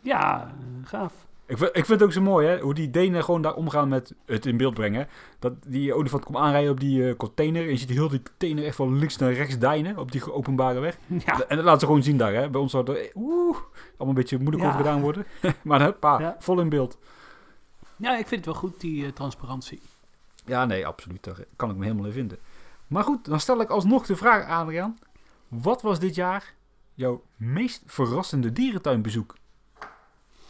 Ja, 0.00 0.46
eh, 0.46 0.88
gaaf. 0.88 1.27
Ik 1.48 1.58
vind, 1.58 1.70
ik 1.76 1.84
vind 1.86 1.88
het 1.88 2.02
ook 2.02 2.12
zo 2.12 2.20
mooi, 2.20 2.46
hè, 2.46 2.60
hoe 2.60 2.74
die 2.74 2.90
Denen 2.90 3.24
gewoon 3.24 3.42
daar 3.42 3.54
omgaan 3.54 3.88
met 3.88 4.14
het 4.26 4.46
in 4.46 4.56
beeld 4.56 4.74
brengen. 4.74 5.08
Dat 5.38 5.52
die 5.66 5.94
olifant 5.94 6.24
komt 6.24 6.36
aanrijden 6.38 6.70
op 6.70 6.80
die 6.80 7.08
eh, 7.08 7.16
container. 7.16 7.62
En 7.62 7.68
je 7.68 7.76
ziet 7.76 7.90
heel 7.90 8.08
die 8.08 8.22
container 8.22 8.64
echt 8.64 8.76
van 8.76 8.98
links 8.98 9.16
naar 9.16 9.32
rechts 9.32 9.58
deinen 9.58 9.98
op 9.98 10.12
die 10.12 10.32
openbare 10.32 10.80
weg. 10.80 10.98
Ja, 11.26 11.42
En 11.48 11.56
dat 11.56 11.64
laten 11.64 11.80
ze 11.80 11.86
gewoon 11.86 12.02
zien 12.02 12.16
daar. 12.16 12.32
Hè. 12.34 12.50
Bij 12.50 12.60
ons 12.60 12.70
zou 12.70 12.92
er 12.94 13.10
oeh, 13.14 13.56
allemaal 13.56 14.08
een 14.08 14.14
beetje 14.14 14.38
moeilijk 14.38 14.62
Ja. 14.62 14.68
over 14.68 14.80
gedaan 14.80 15.00
worden. 15.00 15.26
maar 15.62 15.80
huppa, 15.80 16.20
Ja. 16.20 16.36
vol 16.38 16.60
in 16.60 16.68
beeld. 16.68 16.98
ja 17.96 18.10
ik 18.18 18.26
vind 18.26 18.44
het 18.44 18.44
wel 18.44 18.54
goed, 18.62 18.80
die 18.80 19.04
eh, 19.06 19.12
transparantie. 19.12 19.80
Ja, 20.44 20.64
nee, 20.64 20.86
absoluut. 20.86 21.24
Daar 21.24 21.38
kan 21.56 21.70
ik 21.70 21.76
me 21.76 21.82
helemaal 21.84 22.06
in 22.06 22.12
vinden. 22.12 22.38
Maar 22.86 23.02
goed, 23.04 23.24
dan 23.24 23.40
stel 23.40 23.60
ik 23.60 23.68
alsnog 23.70 24.06
de 24.06 24.16
vraag, 24.16 24.46
Adriaan. 24.48 24.98
Wat 25.48 25.82
was 25.82 25.98
dit 25.98 26.14
jaar 26.14 26.54
jouw 26.94 27.22
meest 27.36 27.82
verrassende 27.86 28.52
dierentuinbezoek? 28.52 29.34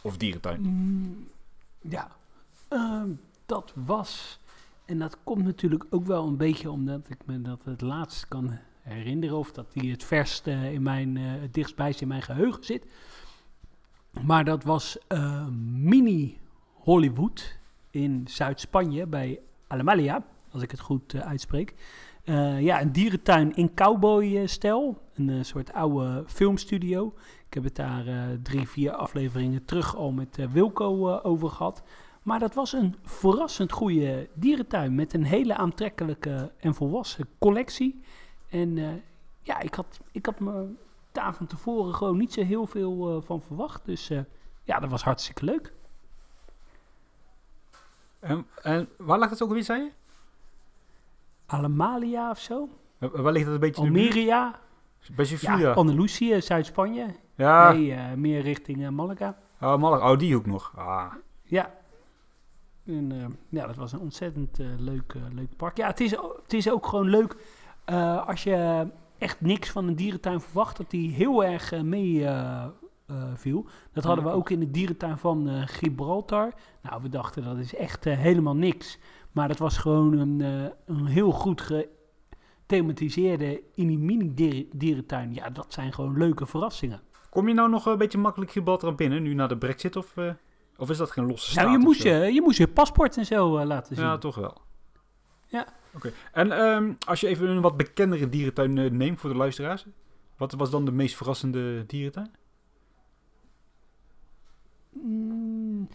Of 0.01 0.17
dierentuin? 0.17 0.61
Mm, 0.61 1.27
ja, 1.81 2.11
ehm, 2.67 3.09
dat 3.45 3.73
was. 3.75 4.39
En 4.85 4.99
dat 4.99 5.17
komt 5.23 5.43
natuurlijk 5.43 5.85
ook 5.89 6.05
wel 6.05 6.27
een 6.27 6.37
beetje 6.37 6.71
omdat 6.71 7.09
ik 7.09 7.17
me 7.25 7.41
dat 7.41 7.63
het 7.63 7.81
laatst 7.81 8.27
kan 8.27 8.57
herinneren. 8.81 9.37
Of 9.37 9.51
dat 9.51 9.73
die 9.73 9.91
het 9.91 10.03
verst 10.03 10.47
eh, 10.47 10.73
in 10.73 10.81
mijn, 10.81 11.17
eh, 11.17 11.23
het 11.25 11.53
dichtstbijst 11.53 12.01
in 12.01 12.07
mijn 12.07 12.21
geheugen 12.21 12.63
zit. 12.63 12.85
Maar 14.25 14.45
dat 14.45 14.63
was 14.63 14.97
eh, 15.07 15.47
Mini 15.73 16.37
Hollywood 16.73 17.57
in 17.91 18.27
Zuid-Spanje 18.27 19.07
bij 19.07 19.39
Alamalia, 19.67 20.25
als 20.51 20.61
ik 20.61 20.71
het 20.71 20.79
goed 20.79 21.13
eh, 21.13 21.21
uitspreek. 21.21 21.73
Ja, 22.59 22.81
een 22.81 22.91
dierentuin 22.91 23.55
in 23.55 23.73
cowboy-stijl. 23.73 25.01
Een 25.13 25.45
soort 25.45 25.73
oude 25.73 26.23
filmstudio. 26.27 27.13
Ik 27.49 27.55
heb 27.55 27.63
het 27.63 27.75
daar 27.75 28.07
eh, 28.07 28.23
drie, 28.43 28.67
vier 28.67 28.91
afleveringen 28.91 29.65
terug 29.65 29.95
al 29.95 30.11
met 30.11 30.37
eh, 30.37 30.45
Wilco 30.47 31.09
eh, 31.09 31.25
over 31.25 31.49
gehad. 31.49 31.83
Maar 32.23 32.39
dat 32.39 32.53
was 32.53 32.73
een 32.73 32.95
verrassend 33.03 33.71
goede 33.71 34.29
dierentuin 34.33 34.95
met 34.95 35.13
een 35.13 35.23
hele 35.23 35.55
aantrekkelijke 35.55 36.51
en 36.57 36.75
volwassen 36.75 37.27
collectie. 37.39 38.01
En 38.49 39.03
ja, 39.41 39.59
ik 39.59 39.73
had, 39.73 39.99
ik 40.11 40.25
had 40.25 40.39
me 40.39 40.73
daar 41.11 41.33
van 41.35 41.47
tevoren 41.47 41.93
gewoon 41.93 42.17
niet 42.17 42.33
zo 42.33 42.43
heel 42.43 42.65
veel 42.65 43.21
van 43.21 43.41
verwacht. 43.41 43.85
Dus 43.85 44.07
ja, 44.63 44.79
dat 44.79 44.89
was 44.89 45.03
hartstikke 45.03 45.45
leuk. 45.45 45.73
En, 48.19 48.45
en 48.61 48.89
waar 48.97 49.19
lag 49.19 49.29
het 49.29 49.41
ook 49.41 49.51
weer, 49.51 49.63
zei 49.63 49.83
je? 49.83 49.91
Alamalia 51.45 52.29
of 52.29 52.39
zo? 52.39 52.69
Waar 52.97 53.31
ligt 53.31 53.45
dat 53.45 53.53
een 53.53 53.59
beetje? 53.59 53.81
Almeria? 53.81 54.59
Bij 55.15 55.25
Ja? 55.39 55.71
Andalusië, 55.71 56.41
Zuid-Spanje. 56.41 57.15
Ja, 57.39 57.71
Nee, 57.71 57.93
eh, 57.93 58.13
meer 58.13 58.41
richting 58.41 58.83
eh, 58.83 58.89
Malaga. 58.89 59.37
oh, 59.61 59.77
Malaga. 59.77 60.11
Oh, 60.11 60.17
die 60.17 60.33
hoek 60.33 60.45
nog. 60.45 60.73
Ah. 60.75 61.13
Ja. 61.43 61.73
En, 62.85 63.11
eh, 63.11 63.25
ja, 63.49 63.67
dat 63.67 63.75
was 63.75 63.91
een 63.91 63.99
ontzettend 63.99 64.57
leuk, 64.77 65.15
leuk 65.33 65.55
park. 65.55 65.77
Ja, 65.77 65.87
het 65.87 65.99
is, 65.99 66.11
het 66.11 66.53
is 66.53 66.71
ook 66.71 66.87
gewoon 66.87 67.09
leuk 67.09 67.35
als 68.25 68.43
je 68.43 68.87
echt 69.17 69.41
niks 69.41 69.69
van 69.69 69.87
een 69.87 69.95
dierentuin 69.95 70.41
verwacht, 70.41 70.77
dat 70.77 70.89
die 70.89 71.11
heel 71.11 71.43
erg 71.43 71.83
mee 71.83 72.27
viel. 73.33 73.65
Dat 73.91 74.03
hadden 74.03 74.23
we 74.23 74.31
ook 74.31 74.49
in 74.49 74.59
de 74.59 74.71
dierentuin 74.71 75.17
van 75.17 75.67
Gibraltar. 75.67 76.53
Nou, 76.81 77.01
we 77.01 77.09
dachten 77.09 77.43
dat 77.43 77.57
is 77.57 77.75
echt 77.75 78.03
helemaal 78.03 78.55
niks. 78.55 78.99
Maar 79.31 79.47
dat 79.47 79.57
was 79.57 79.77
gewoon 79.77 80.17
een, 80.17 80.39
een 80.85 81.05
heel 81.05 81.31
goed 81.31 81.61
gethematiseerde 81.61 83.63
mini-dierentuin. 83.75 85.33
Ja, 85.33 85.49
dat 85.49 85.73
zijn 85.73 85.93
gewoon 85.93 86.17
leuke 86.17 86.45
verrassingen. 86.45 87.01
Kom 87.29 87.47
je 87.47 87.53
nou 87.53 87.69
nog 87.69 87.85
een 87.85 87.97
beetje 87.97 88.17
makkelijk 88.17 88.51
Gibraltar 88.51 88.95
binnen, 88.95 89.23
nu 89.23 89.33
na 89.33 89.47
de 89.47 89.57
brexit? 89.57 89.95
Of, 89.95 90.17
eh, 90.17 90.31
of 90.77 90.89
is 90.89 90.97
dat 90.97 91.11
geen 91.11 91.25
losse 91.25 91.51
staat? 91.51 91.65
Nou, 91.65 91.77
je 91.77 91.83
moest 91.83 92.01
zo? 92.01 92.09
je, 92.09 92.33
je 92.33 92.41
moest 92.41 92.57
je 92.57 92.67
paspoort 92.67 93.17
en 93.17 93.25
zo 93.25 93.57
eh, 93.57 93.65
laten 93.65 93.95
zien. 93.95 94.05
Ja, 94.05 94.17
toch 94.17 94.35
wel. 94.35 94.61
Ja. 95.47 95.67
Oké. 95.95 96.11
En 96.31 96.51
ehm, 96.51 96.93
als 97.05 97.19
je 97.19 97.27
even 97.27 97.49
een 97.49 97.61
wat 97.61 97.77
bekendere 97.77 98.29
dierentuin 98.29 98.77
eh, 98.77 98.91
neemt 98.91 99.19
voor 99.19 99.29
de 99.29 99.35
luisteraars. 99.35 99.85
Wat 100.37 100.53
was 100.53 100.69
dan 100.69 100.85
de 100.85 100.91
meest 100.91 101.15
verrassende 101.15 101.85
dierentuin? 101.85 102.31
Mm, 104.91 105.87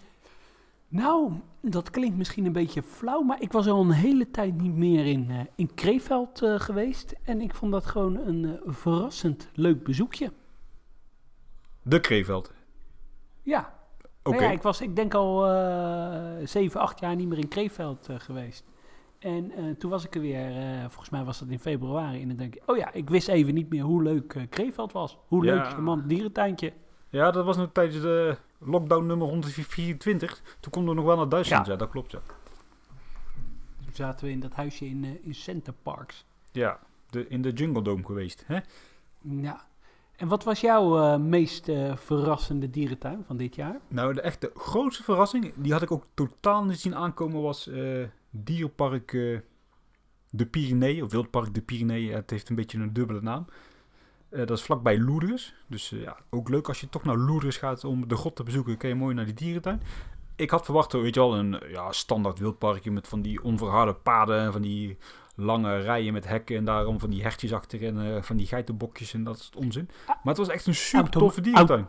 nou, 0.88 1.32
dat 1.60 1.90
klinkt 1.90 2.16
misschien 2.16 2.46
een 2.46 2.52
beetje 2.52 2.82
flauw, 2.82 3.22
maar 3.22 3.42
ik 3.42 3.52
was 3.52 3.66
al 3.66 3.80
een 3.80 3.90
hele 3.90 4.30
tijd 4.30 4.60
niet 4.60 4.74
meer 4.74 5.06
in, 5.06 5.30
eh, 5.30 5.40
in 5.54 5.74
Kreeveld 5.74 6.42
eh, 6.42 6.60
geweest. 6.60 7.14
En 7.22 7.40
ik 7.40 7.54
vond 7.54 7.72
dat 7.72 7.86
gewoon 7.86 8.16
een 8.16 8.44
eh, 8.44 8.52
verrassend 8.64 9.48
leuk 9.54 9.84
bezoekje. 9.84 10.32
De 11.84 12.00
Kreeveld. 12.00 12.52
Ja, 13.42 13.72
Oké. 14.22 14.36
Nou 14.36 14.48
ja 14.48 14.54
ik 14.56 14.62
was, 14.62 14.80
ik 14.80 14.96
denk 14.96 15.14
al 15.14 15.46
eh 15.46 16.46
7, 16.46 16.80
8 16.80 17.00
jaar 17.00 17.16
niet 17.16 17.28
meer 17.28 17.38
in 17.38 17.48
Kreeveld 17.48 18.08
eh, 18.08 18.18
geweest. 18.18 18.64
En 19.18 19.50
eh, 19.50 19.64
toen 19.78 19.90
was 19.90 20.04
ik 20.04 20.14
er 20.14 20.20
weer, 20.20 20.52
volgens 20.80 21.10
mij 21.10 21.24
was 21.24 21.38
dat 21.38 21.48
in 21.48 21.58
februari. 21.58 22.22
En 22.22 22.28
dan 22.28 22.36
denk 22.36 22.54
ik, 22.54 22.62
oh 22.66 22.76
ja, 22.76 22.92
ik 22.92 23.10
wist 23.10 23.28
even 23.28 23.54
niet 23.54 23.68
meer 23.68 23.82
hoe 23.82 24.02
leuk 24.02 24.34
eh, 24.34 24.42
Kreeveld 24.48 24.92
was. 24.92 25.18
Hoe 25.26 25.44
Ja. 25.44 25.54
leuk 25.54 25.64
charmant 25.66 26.08
dierentuintje. 26.08 26.72
Ja, 27.08 27.30
dat 27.30 27.44
was 27.44 27.56
nog 27.56 27.70
tijdens 27.72 28.00
de 28.02 28.36
lockdown 28.58 29.06
nummer 29.06 29.28
124. 29.28 30.42
Toen 30.60 30.72
konden 30.72 30.90
we 30.90 30.96
nog 31.00 31.06
wel 31.08 31.16
naar 31.16 31.28
Duitsland. 31.28 31.66
Ja. 31.66 31.72
Ja, 31.72 31.78
dat 31.78 31.90
klopt. 31.90 32.12
Ja. 32.12 32.20
Toen 33.84 33.94
zaten 33.94 34.26
we 34.26 34.32
in 34.32 34.40
dat 34.40 34.52
huisje 34.54 34.86
in, 34.86 35.22
in 35.22 35.34
Center 35.34 35.72
Parks. 35.82 36.24
Ja, 36.52 36.78
de, 37.10 37.28
in 37.28 37.42
de 37.42 37.50
Jungle 37.52 37.82
Dome 37.82 38.04
geweest. 38.04 38.44
Hè? 38.46 38.58
Ja. 39.20 39.64
En 40.16 40.28
wat 40.28 40.44
was 40.44 40.60
jouw 40.60 40.98
eh, 40.98 41.18
meest 41.18 41.68
eh, 41.68 41.96
verrassende 41.96 42.70
dierentuin 42.70 43.24
van 43.26 43.36
dit 43.36 43.54
jaar? 43.54 43.80
Nou, 43.88 44.14
de 44.14 44.20
echte 44.20 44.50
grootste 44.54 45.02
verrassing, 45.02 45.52
die 45.56 45.72
had 45.72 45.82
ik 45.82 45.90
ook 45.90 46.06
totaal 46.14 46.64
niet 46.64 46.80
zien 46.80 46.96
aankomen, 46.96 47.42
was 47.42 47.68
eh, 47.68 48.04
dierenpark 48.30 49.12
eh, 49.12 49.38
De 50.30 50.46
Pyreneeën, 50.46 51.02
of 51.02 51.10
Wildpark 51.10 51.54
De 51.54 51.62
Pyreneeën. 51.62 52.08
Ja, 52.08 52.16
het 52.16 52.30
heeft 52.30 52.48
een 52.48 52.56
beetje 52.56 52.78
een 52.78 52.92
dubbele 52.92 53.20
naam. 53.20 53.46
Dat 54.30 54.50
is 54.50 54.62
vlakbij 54.62 54.98
Lourdes. 54.98 55.54
Dus 55.66 55.88
ja, 55.88 56.16
ook 56.30 56.48
leuk 56.48 56.68
als 56.68 56.80
je 56.80 56.88
toch 56.88 57.04
naar 57.04 57.16
Lourdes 57.16 57.56
gaat 57.56 57.84
om 57.84 58.08
de 58.08 58.14
god 58.14 58.36
te 58.36 58.42
bezoeken, 58.42 58.76
kun 58.76 58.88
je 58.88 58.94
mooi 58.94 59.14
naar 59.14 59.24
die 59.24 59.34
dierentuin. 59.34 59.82
Ik 60.36 60.50
had 60.50 60.64
verwacht, 60.64 60.92
weet 60.92 61.14
je 61.14 61.20
wel, 61.20 61.36
een 61.36 61.62
ja, 61.68 61.92
standaard 61.92 62.38
wildparkje 62.38 62.90
met 62.90 63.08
van 63.08 63.22
die 63.22 63.42
onverharde 63.42 63.94
paden 63.94 64.40
en 64.40 64.52
van 64.52 64.62
die 64.62 64.98
lange 65.34 65.78
rijen 65.78 66.12
met 66.12 66.28
hekken 66.28 66.56
en 66.56 66.64
daarom 66.64 67.00
van 67.00 67.10
die 67.10 67.22
hertjes 67.22 67.52
achter 67.52 67.84
en 67.86 68.14
eh, 68.16 68.22
van 68.22 68.36
die 68.36 68.46
geitenbokjes 68.46 69.14
en 69.14 69.24
dat 69.24 69.38
soort 69.40 69.56
onzin. 69.56 69.88
Maar 70.06 70.18
het 70.24 70.36
was 70.36 70.48
echt 70.48 70.66
een 70.66 70.74
super 70.74 71.00
Autom- 71.00 71.20
toffe 71.22 71.40
dierentuin. 71.40 71.86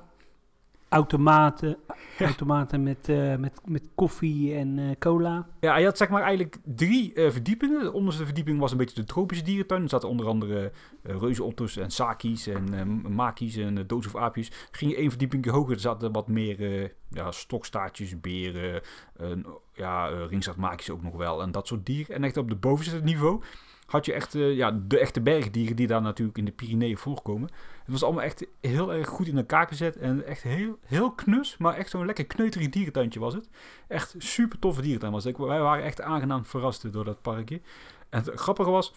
Automaten, 0.96 1.78
automaten 2.20 2.84
met, 2.84 3.10
eh, 3.10 3.36
met, 3.36 3.62
met 3.66 3.90
koffie 3.96 4.56
en 4.56 4.80
eh, 4.80 4.86
cola. 5.00 5.48
Ja, 5.60 5.78
je 5.78 5.86
had 5.86 5.98
zeg 5.98 6.10
maar 6.10 6.22
eigenlijk 6.22 6.58
drie 6.64 7.14
eh, 7.14 7.32
verdiepingen. 7.32 7.84
De 7.84 7.94
onderste 7.94 8.26
verdieping 8.26 8.60
was 8.60 8.72
een 8.72 8.78
beetje 8.78 8.96
de 8.96 9.04
tropische 9.04 9.44
dierentuin. 9.44 9.84
Er 9.84 9.90
zaten 9.90 10.10
onder 10.10 10.28
andere 10.28 10.72
uh, 11.04 11.16
reuzenotto's 11.20 11.78
en 11.78 11.92
saki's 11.92 12.48
en 12.48 13.02
maki's 13.14 13.56
en 13.56 13.78
uh, 13.78 13.84
doods 13.88 14.08
of 14.08 14.16
aapjes. 14.16 14.52
Ging 14.72 14.92
je 14.92 14.98
één 14.98 15.10
verdieping 15.10 15.50
hoger, 15.50 15.74
er 15.74 15.80
zaten 15.80 16.12
wat 16.12 16.28
meer 16.28 16.92
ja, 17.10 17.32
stokstaartjes, 17.32 18.20
beren, 18.20 18.82
uh, 19.22 19.28
ja, 19.74 20.12
uh, 20.12 20.28
ringstaartmaki's 20.28 20.90
ook 20.90 21.04
nog 21.04 21.16
wel 21.16 21.42
en 21.42 21.52
dat 21.52 21.68
soort 21.68 21.86
dieren. 21.86 22.16
En 22.16 22.24
echt 22.24 22.38
op 22.38 22.50
de 22.50 22.56
bovenste 22.56 23.00
niveau 23.04 23.42
had 23.86 24.06
je 24.06 24.14
echt 24.14 24.36
uh, 24.36 24.56
ja, 24.56 24.72
de 24.88 25.00
echte 25.00 25.22
bergdieren 25.22 25.76
die 25.76 25.88
daar 25.88 26.02
natuurlijk 26.02 26.38
in 26.38 26.46
de 26.46 26.52
Pyreneeën 26.52 26.98
voorkomen. 26.98 27.50
Het 27.84 27.92
was 27.92 28.04
allemaal 28.04 28.24
echt 28.24 28.48
heel 28.62 28.94
erg 28.94 29.08
goed 29.08 29.28
in 29.28 29.38
elkaar 29.38 29.68
gezet 29.68 29.98
en 29.98 30.26
echt 30.26 30.42
heel, 30.42 30.78
heel 30.86 31.12
knus, 31.12 31.58
maar 31.58 31.74
echt 31.74 31.90
zo'n 31.90 32.06
lekker 32.06 32.26
kneuterig 32.26 32.70
dierentuintje 32.70 33.20
was 33.20 33.34
het. 33.34 33.50
Echt 33.88 34.16
super 34.18 34.60
toffe 34.60 34.82
dierentuin 34.82 35.12
was 35.12 35.24
het. 35.24 35.38
Wij 35.38 35.60
waren 35.60 35.84
echt 35.84 36.02
aangenaam 36.02 36.46
verrast 36.46 36.94
door 36.94 37.06
dat 37.06 37.22
parkje. 37.22 37.62
En 38.10 38.24
het 38.24 38.32
grappige 38.40 38.70
was, 38.70 38.94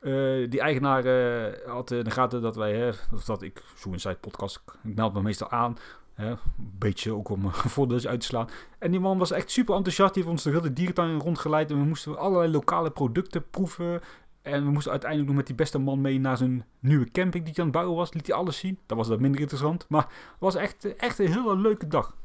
uh, 0.00 0.50
die 0.50 0.60
eigenaar 0.60 1.06
uh, 1.06 1.52
had 1.66 1.90
in 1.90 2.04
de 2.04 2.10
gaten 2.10 2.42
dat 2.42 2.56
wij, 2.56 2.76
hè, 2.76 2.90
of 3.12 3.24
dat 3.24 3.42
ik, 3.42 3.62
zo 3.76 3.90
Inside 3.90 4.14
podcast, 4.20 4.60
ik 4.66 4.94
meld 4.94 5.12
me 5.12 5.22
meestal 5.22 5.50
aan, 5.50 5.76
een 6.16 6.38
beetje 6.56 7.12
ook 7.12 7.28
om 7.28 7.52
voordeel 7.76 8.08
uit 8.08 8.20
te 8.20 8.26
slaan. 8.26 8.48
En 8.78 8.90
die 8.90 9.00
man 9.00 9.18
was 9.18 9.30
echt 9.30 9.50
super 9.50 9.74
enthousiast, 9.74 10.14
die 10.14 10.22
heeft 10.22 10.34
ons 10.34 10.44
de 10.44 10.50
hele 10.50 10.72
dierentuin 10.72 11.20
rondgeleid 11.20 11.70
en 11.70 11.78
we 11.78 11.84
moesten 11.84 12.18
allerlei 12.18 12.50
lokale 12.50 12.90
producten 12.90 13.50
proeven. 13.50 14.00
En 14.42 14.64
we 14.64 14.70
moesten 14.70 14.90
uiteindelijk 14.90 15.30
nog 15.30 15.38
met 15.38 15.46
die 15.46 15.56
beste 15.56 15.78
man 15.78 16.00
mee 16.00 16.20
naar 16.20 16.36
zijn 16.36 16.64
nieuwe 16.80 17.10
camping 17.10 17.44
die 17.44 17.52
hij 17.54 17.64
aan 17.64 17.70
het 17.70 17.72
bouwen 17.72 17.96
was. 17.96 18.12
Liet 18.12 18.26
hij 18.26 18.36
alles 18.36 18.58
zien. 18.58 18.78
Dat 18.86 18.96
was 18.96 19.08
dat 19.08 19.20
minder 19.20 19.40
interessant. 19.40 19.86
Maar 19.88 20.02
het 20.02 20.38
was 20.38 20.54
echt, 20.54 20.96
echt 20.96 21.18
een 21.18 21.32
hele 21.32 21.56
leuke 21.56 21.88
dag. 21.88 22.16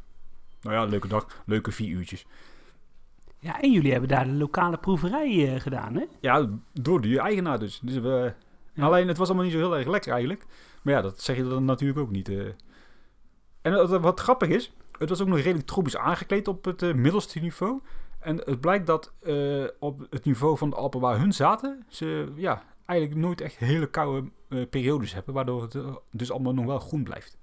Nou 0.61 0.75
ja, 0.75 0.83
leuke 0.83 1.07
dag. 1.07 1.43
Leuke 1.45 1.71
vier 1.71 1.89
uurtjes. 1.89 2.25
Ja, 3.39 3.61
en 3.61 3.71
jullie 3.71 3.91
hebben 3.91 4.09
daar 4.09 4.25
de 4.25 4.31
lokale 4.31 4.77
proeverij 4.77 5.53
uh, 5.53 5.59
gedaan, 5.59 5.95
hè? 5.95 6.05
Ja, 6.19 6.49
door 6.73 7.01
die 7.01 7.19
eigenaar 7.19 7.59
dus. 7.59 7.79
dus 7.83 7.97
we, 7.97 8.33
ja. 8.73 8.85
Alleen, 8.85 9.07
het 9.07 9.17
was 9.17 9.27
allemaal 9.27 9.45
niet 9.45 9.53
zo 9.53 9.59
heel 9.59 9.77
erg 9.77 9.87
lekker 9.87 10.11
eigenlijk. 10.11 10.45
Maar 10.81 10.93
ja, 10.93 11.01
dat 11.01 11.21
zeg 11.21 11.35
je 11.35 11.47
dan 11.47 11.65
natuurlijk 11.65 11.99
ook 11.99 12.11
niet. 12.11 12.29
Uh. 12.29 12.47
En 13.61 13.73
wat, 13.73 14.01
wat 14.01 14.19
grappig 14.19 14.49
is, 14.49 14.73
het 14.97 15.09
was 15.09 15.21
ook 15.21 15.27
nog 15.27 15.37
redelijk 15.37 15.67
tropisch 15.67 15.97
aangekleed 15.97 16.47
op 16.47 16.65
het 16.65 16.81
uh, 16.81 16.93
middelste 16.93 17.39
niveau. 17.39 17.81
En 18.27 18.41
het 18.45 18.61
blijkt 18.61 18.87
dat 18.87 19.13
eh, 19.19 19.65
op 19.79 20.07
het 20.09 20.25
niveau 20.25 20.57
van 20.57 20.69
de 20.69 20.75
Alpen 20.75 20.99
waar 20.99 21.19
hun 21.19 21.33
zaten, 21.33 21.85
ze 21.89 22.31
ja, 22.35 22.63
eigenlijk 22.85 23.19
nooit 23.21 23.41
echt 23.41 23.57
hele 23.57 23.89
koude 23.89 24.29
eh, 24.49 24.69
periodes 24.69 25.13
hebben, 25.13 25.33
waardoor 25.33 25.61
het 25.61 25.75
eh, 25.75 25.95
dus 26.11 26.31
allemaal 26.31 26.53
nog 26.53 26.65
wel 26.65 26.79
groen 26.79 27.03
blijft. 27.03 27.37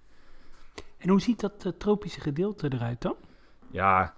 En 0.96 1.08
hoe 1.08 1.20
ziet 1.20 1.40
dat 1.40 1.74
tropische 1.78 2.20
gedeelte 2.20 2.72
eruit 2.72 3.00
dan? 3.00 3.16
Ja, 3.70 4.14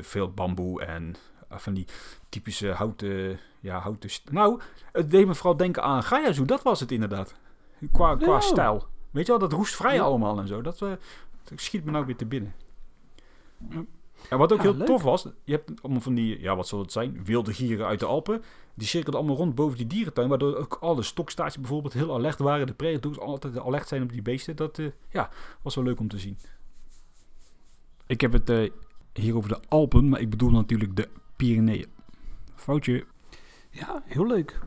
veel 0.00 0.30
bamboe 0.32 0.82
en 0.82 1.14
van 1.48 1.74
die 1.74 1.86
typische 2.28 2.68
houten, 2.70 3.38
ja, 3.60 3.78
houten... 3.78 4.10
Nou, 4.30 4.60
het 4.92 5.10
deed 5.10 5.26
me 5.26 5.34
vooral 5.34 5.56
denken 5.56 5.82
aan 5.82 6.02
Gayazu, 6.02 6.44
dat 6.44 6.62
was 6.62 6.80
het 6.80 6.92
inderdaad. 6.92 7.34
Qua, 7.92 8.16
qua 8.16 8.34
Oh. 8.34 8.40
stijl. 8.40 8.86
Weet 9.10 9.26
je 9.26 9.30
wel, 9.30 9.40
dat 9.40 9.52
roestvrij 9.52 9.94
Ja. 9.94 10.02
allemaal 10.02 10.38
en 10.38 10.46
zo. 10.46 10.62
Dat, 10.62 10.78
dat 10.78 10.98
schiet 11.54 11.84
me 11.84 11.90
nou 11.90 12.06
weer 12.06 12.16
te 12.16 12.26
binnen. 12.26 12.54
Ja. 13.70 13.84
En 14.30 14.38
wat 14.38 14.52
ook 14.52 14.58
Ja, 14.58 14.64
heel 14.64 14.74
leuk. 14.74 14.86
tof 14.86 15.02
was, 15.02 15.26
je 15.44 15.52
hebt 15.52 15.82
allemaal 15.82 16.00
van 16.00 16.14
die, 16.14 16.40
ja 16.40 16.56
wat 16.56 16.68
zal 16.68 16.78
het 16.78 16.92
zijn, 16.92 17.24
wilde 17.24 17.52
gieren 17.52 17.86
uit 17.86 18.00
de 18.00 18.06
Alpen. 18.06 18.42
Die 18.74 18.86
cirkelden 18.86 19.20
allemaal 19.20 19.38
rond 19.38 19.54
boven 19.54 19.76
die 19.76 19.86
dierentuin, 19.86 20.28
waardoor 20.28 20.56
ook 20.56 20.76
alle 20.80 21.02
stokstaartjes 21.02 21.60
bijvoorbeeld 21.60 21.92
heel 21.92 22.14
alert 22.14 22.38
waren. 22.38 22.66
De 22.66 22.74
predators 22.74 23.18
altijd 23.18 23.58
alert 23.58 23.88
zijn 23.88 24.02
op 24.02 24.12
die 24.12 24.22
beesten. 24.22 24.56
Dat 24.56 24.78
eh, 24.78 24.86
ja, 25.10 25.30
was 25.62 25.74
wel 25.74 25.84
leuk 25.84 26.00
om 26.00 26.08
te 26.08 26.18
zien. 26.18 26.38
Ik 28.06 28.20
heb 28.20 28.32
het 28.32 28.50
eh, 28.50 28.70
hier 29.12 29.36
over 29.36 29.48
de 29.48 29.60
Alpen, 29.68 30.08
maar 30.08 30.20
ik 30.20 30.30
bedoel 30.30 30.50
natuurlijk 30.50 30.96
de 30.96 31.08
Pyreneeën. 31.36 31.86
Foutje. 32.54 33.04
Ja, 33.70 34.02
heel 34.04 34.26
leuk. 34.26 34.58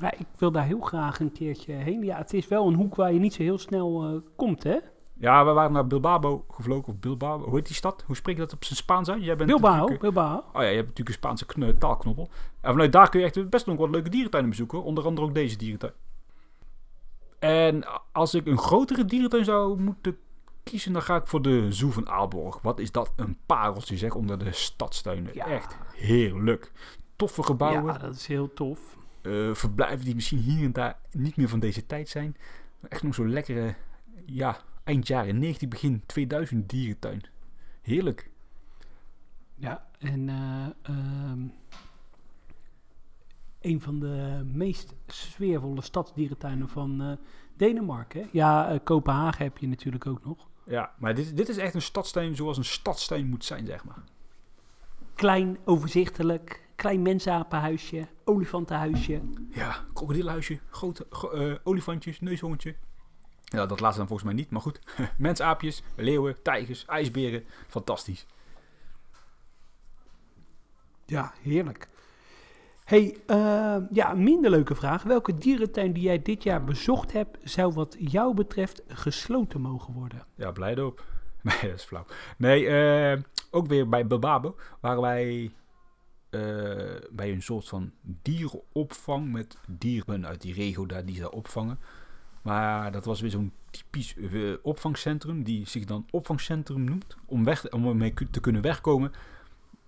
Ja, 0.00 0.12
ik 0.12 0.26
wil 0.38 0.52
daar 0.52 0.66
heel 0.66 0.80
graag 0.80 1.20
een 1.20 1.32
keertje 1.32 1.72
heen. 1.72 2.02
Ja, 2.02 2.16
het 2.16 2.32
is 2.32 2.48
wel 2.48 2.66
een 2.66 2.74
hoek 2.74 2.94
waar 2.94 3.12
je 3.12 3.18
niet 3.18 3.34
zo 3.34 3.42
heel 3.42 3.58
snel 3.58 4.04
eh, 4.04 4.20
komt, 4.36 4.62
hè? 4.62 4.78
Ja, 5.22 5.44
we 5.44 5.52
waren 5.52 5.72
naar 5.72 5.86
Bilbao 5.86 6.44
gevlogen, 6.50 6.92
of 6.92 6.98
Bilbao, 6.98 7.38
hoe 7.40 7.54
heet 7.54 7.66
die 7.66 7.74
stad? 7.76 8.02
Hoe 8.06 8.16
spreek 8.16 8.34
je 8.34 8.40
dat 8.40 8.52
op 8.52 8.64
zijn 8.64 8.76
Spaans 8.76 9.08
uit? 9.10 9.24
Jij 9.24 9.36
bent 9.36 9.48
Bilbao, 9.48 9.70
natuurlijk, 9.72 10.00
Bilbao. 10.00 10.36
Oh 10.36 10.52
ja, 10.52 10.60
je 10.60 10.66
hebt 10.66 10.88
natuurlijk 10.88 11.08
een 11.08 11.14
Spaanse 11.14 11.46
kn- 11.46 11.76
taalknoppel. 11.78 12.28
En 12.60 12.70
vanuit 12.70 12.92
daar 12.92 13.08
kun 13.08 13.20
je 13.20 13.26
echt 13.26 13.50
best 13.50 13.66
nog 13.66 13.76
wat 13.76 13.90
leuke 13.90 14.08
dierentuinen 14.08 14.50
bezoeken. 14.50 14.82
Onder 14.82 15.04
andere 15.04 15.26
ook 15.26 15.34
deze 15.34 15.56
dierentuin. 15.56 15.92
En 17.38 17.84
als 18.12 18.34
ik 18.34 18.46
een 18.46 18.58
grotere 18.58 19.04
dierentuin 19.04 19.44
zou 19.44 19.80
moeten 19.80 20.16
kiezen, 20.62 20.92
dan 20.92 21.02
ga 21.02 21.16
ik 21.16 21.26
voor 21.26 21.42
de 21.42 21.72
Zoo 21.72 21.90
van 21.90 22.08
Aalborg. 22.08 22.58
Wat 22.62 22.78
is 22.78 22.92
dat 22.92 23.12
een 23.16 23.36
pareltje 23.46 23.96
zeg, 23.96 24.14
onder 24.14 24.38
de 24.38 24.52
stadstuinen. 24.52 25.34
Ja. 25.34 25.46
Echt 25.46 25.76
heerlijk. 25.96 26.72
Toffe 27.16 27.42
gebouwen. 27.42 27.92
Ja, 27.92 27.98
dat 27.98 28.14
is 28.14 28.26
heel 28.26 28.52
tof. 28.52 28.96
eh, 29.22 29.54
verblijven 29.54 30.04
die 30.04 30.14
misschien 30.14 30.38
hier 30.38 30.64
en 30.64 30.72
daar 30.72 30.98
niet 31.10 31.36
meer 31.36 31.48
van 31.48 31.60
deze 31.60 31.86
tijd 31.86 32.08
zijn. 32.08 32.36
Echt 32.88 33.02
nog 33.02 33.14
zo'n 33.14 33.30
lekkere, 33.32 33.74
ja, 34.26 34.56
eind 34.84 35.06
jaren 35.06 35.38
90, 35.38 35.68
begin 35.68 36.02
2000 36.06 36.68
dierentuin. 36.70 37.22
Heerlijk. 37.82 38.30
Ja, 39.54 39.86
en 39.98 40.28
eh, 40.28 40.66
ehm, 40.82 41.40
een 43.60 43.80
van 43.80 44.00
de 44.00 44.42
meest 44.52 44.94
sfeervolle 45.06 45.82
stadsdierentuinen 45.82 46.68
van 46.68 47.02
eh, 47.02 47.12
Denemarken. 47.56 48.28
Ja, 48.32 48.68
eh, 48.70 48.78
Kopenhagen 48.84 49.44
heb 49.44 49.58
je 49.58 49.68
natuurlijk 49.68 50.06
ook 50.06 50.24
nog. 50.24 50.48
Ja, 50.66 50.92
maar 50.98 51.14
dit, 51.14 51.36
dit 51.36 51.48
is 51.48 51.56
echt 51.56 51.74
een 51.74 51.82
stadstuin 51.82 52.36
zoals 52.36 52.56
een 52.56 52.64
stadstuin 52.64 53.28
moet 53.28 53.44
zijn, 53.44 53.66
zeg 53.66 53.84
maar. 53.84 54.02
Klein, 55.14 55.58
overzichtelijk, 55.64 56.68
klein 56.76 57.02
mensapenhuisje, 57.02 58.06
olifantenhuisje. 58.24 59.20
Ja, 59.50 59.84
krokodilhuisje, 59.92 60.58
grote 60.70 61.06
gro- 61.10 61.58
olifantjes, 61.64 62.20
neushoorntje. 62.20 62.76
Ja, 63.52 63.66
dat 63.66 63.80
laatste 63.80 63.98
dan 63.98 64.08
volgens 64.08 64.28
mij 64.28 64.38
niet, 64.38 64.50
maar 64.50 64.60
goed. 64.60 64.80
Mensaapjes, 65.18 65.82
leeuwen, 65.96 66.42
tijgers, 66.42 66.84
ijsberen. 66.84 67.44
Fantastisch. 67.68 68.26
Ja, 71.06 71.32
heerlijk. 71.42 71.88
hey, 72.84 73.16
eh, 73.26 73.76
ja, 73.90 74.14
minder 74.14 74.50
leuke 74.50 74.74
vraag. 74.74 75.02
Welke 75.02 75.34
dierentuin 75.34 75.92
die 75.92 76.02
jij 76.02 76.22
dit 76.22 76.42
jaar 76.42 76.64
bezocht 76.64 77.12
hebt, 77.12 77.38
zou 77.42 77.72
wat 77.72 77.96
jou 77.98 78.34
betreft 78.34 78.82
gesloten 78.88 79.60
mogen 79.60 79.94
worden? 79.94 80.26
Ja, 80.34 80.50
Blijdorp. 80.50 81.04
Nee, 81.42 81.60
dat 81.60 81.78
is 81.78 81.84
flauw. 81.84 82.04
Nee, 82.36 82.66
eh, 82.66 83.22
ook 83.50 83.66
weer 83.66 83.88
bij 83.88 84.06
Bilbao 84.06 84.56
waren 84.80 85.00
wij 85.00 85.52
eh, 86.30 86.40
bij 87.10 87.32
een 87.32 87.42
soort 87.42 87.68
van 87.68 87.92
dierenopvang 88.00 89.32
met 89.32 89.56
dieren 89.68 90.26
uit 90.26 90.40
die 90.40 90.54
regio 90.54 90.86
daar 90.86 91.04
die 91.04 91.16
ze 91.16 91.32
opvangen. 91.32 91.78
Maar 92.42 92.92
dat 92.92 93.04
was 93.04 93.20
weer 93.20 93.30
zo'n 93.30 93.52
typisch 93.70 94.16
eh, 94.16 94.52
opvangcentrum 94.62 95.42
die 95.42 95.68
zich 95.68 95.84
dan 95.84 96.06
opvangcentrum 96.10 96.84
noemt. 96.84 97.16
Om, 97.26 97.44
weg, 97.44 97.70
om 97.70 97.86
ermee 97.86 98.14
te 98.30 98.40
kunnen 98.40 98.62
wegkomen 98.62 99.12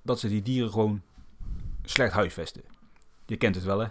dat 0.03 0.21
ze 0.21 0.29
die 0.29 0.43
dieren 0.43 0.71
gewoon 0.71 1.03
slecht 1.83 2.13
huisvesten. 2.13 2.63
Je 3.27 3.37
kent 3.37 3.55
het 3.55 3.65
wel 3.65 3.79
hè? 3.79 3.89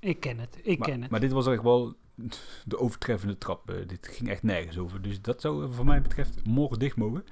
Ik 0.00 0.20
ken 0.20 0.38
het, 0.38 0.58
ik 0.62 0.78
maar, 0.78 0.88
ken 0.88 1.02
het. 1.02 1.10
maar 1.10 1.20
dit 1.20 1.32
was 1.32 1.46
echt 1.46 1.62
wel 1.62 1.94
de 2.64 2.78
overtreffende 2.78 3.38
trap. 3.38 3.70
Eh, 3.70 3.88
dit 3.88 4.08
ging 4.08 4.28
echt 4.28 4.42
nergens 4.42 4.78
over. 4.78 5.02
Dus 5.02 5.20
dat 5.20 5.40
zou 5.40 5.64
eh, 5.64 5.72
voor 5.72 5.84
mij 5.84 6.02
betreft 6.02 6.46
morgen 6.46 6.78
dicht 6.78 6.96
mogen. 6.96 7.24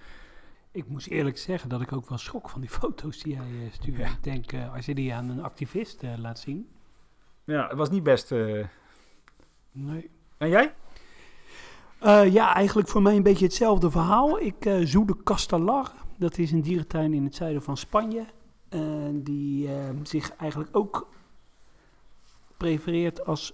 Ik 0.72 0.88
moest 0.88 1.06
eerlijk 1.06 1.38
zeggen 1.38 1.68
dat 1.68 1.80
ik 1.80 1.92
ook 1.92 2.08
wel 2.08 2.18
schrok 2.18 2.50
van 2.50 2.60
die 2.60 2.70
foto's 2.80 3.18
die 3.18 3.34
jij 3.34 3.70
stuurde. 3.72 4.02
Ja. 4.02 4.08
Ik 4.08 4.22
denk, 4.22 4.54
als 4.74 4.86
je 4.86 4.94
die 4.94 5.14
aan 5.14 5.28
een 5.28 5.42
activist 5.42 6.02
laat 6.16 6.38
zien. 6.38 6.68
Ja, 7.44 7.68
het 7.68 7.76
was 7.76 7.90
niet 7.90 8.02
best. 8.02 8.30
Nee. 9.72 10.10
En 10.40 10.48
jij? 10.48 10.74
Eh, 11.98 12.32
ja, 12.32 12.54
eigenlijk 12.54 12.88
voor 12.88 13.02
mij 13.02 13.16
een 13.16 13.22
beetje 13.22 13.44
hetzelfde 13.44 13.90
verhaal. 13.90 14.40
Ik 14.40 14.64
eh 14.66 14.78
zoede 14.84 15.16
Castellar. 15.22 15.92
Dat 16.16 16.38
is 16.38 16.52
een 16.52 16.60
dierentuin 16.62 17.14
in 17.14 17.24
het 17.24 17.34
zuiden 17.34 17.62
van 17.62 17.76
Spanje. 17.76 18.24
eh, 18.68 18.80
die 19.14 19.68
zich 20.02 20.36
eigenlijk 20.36 20.76
ook 20.76 21.08
prefereert 22.56 23.26
als 23.26 23.52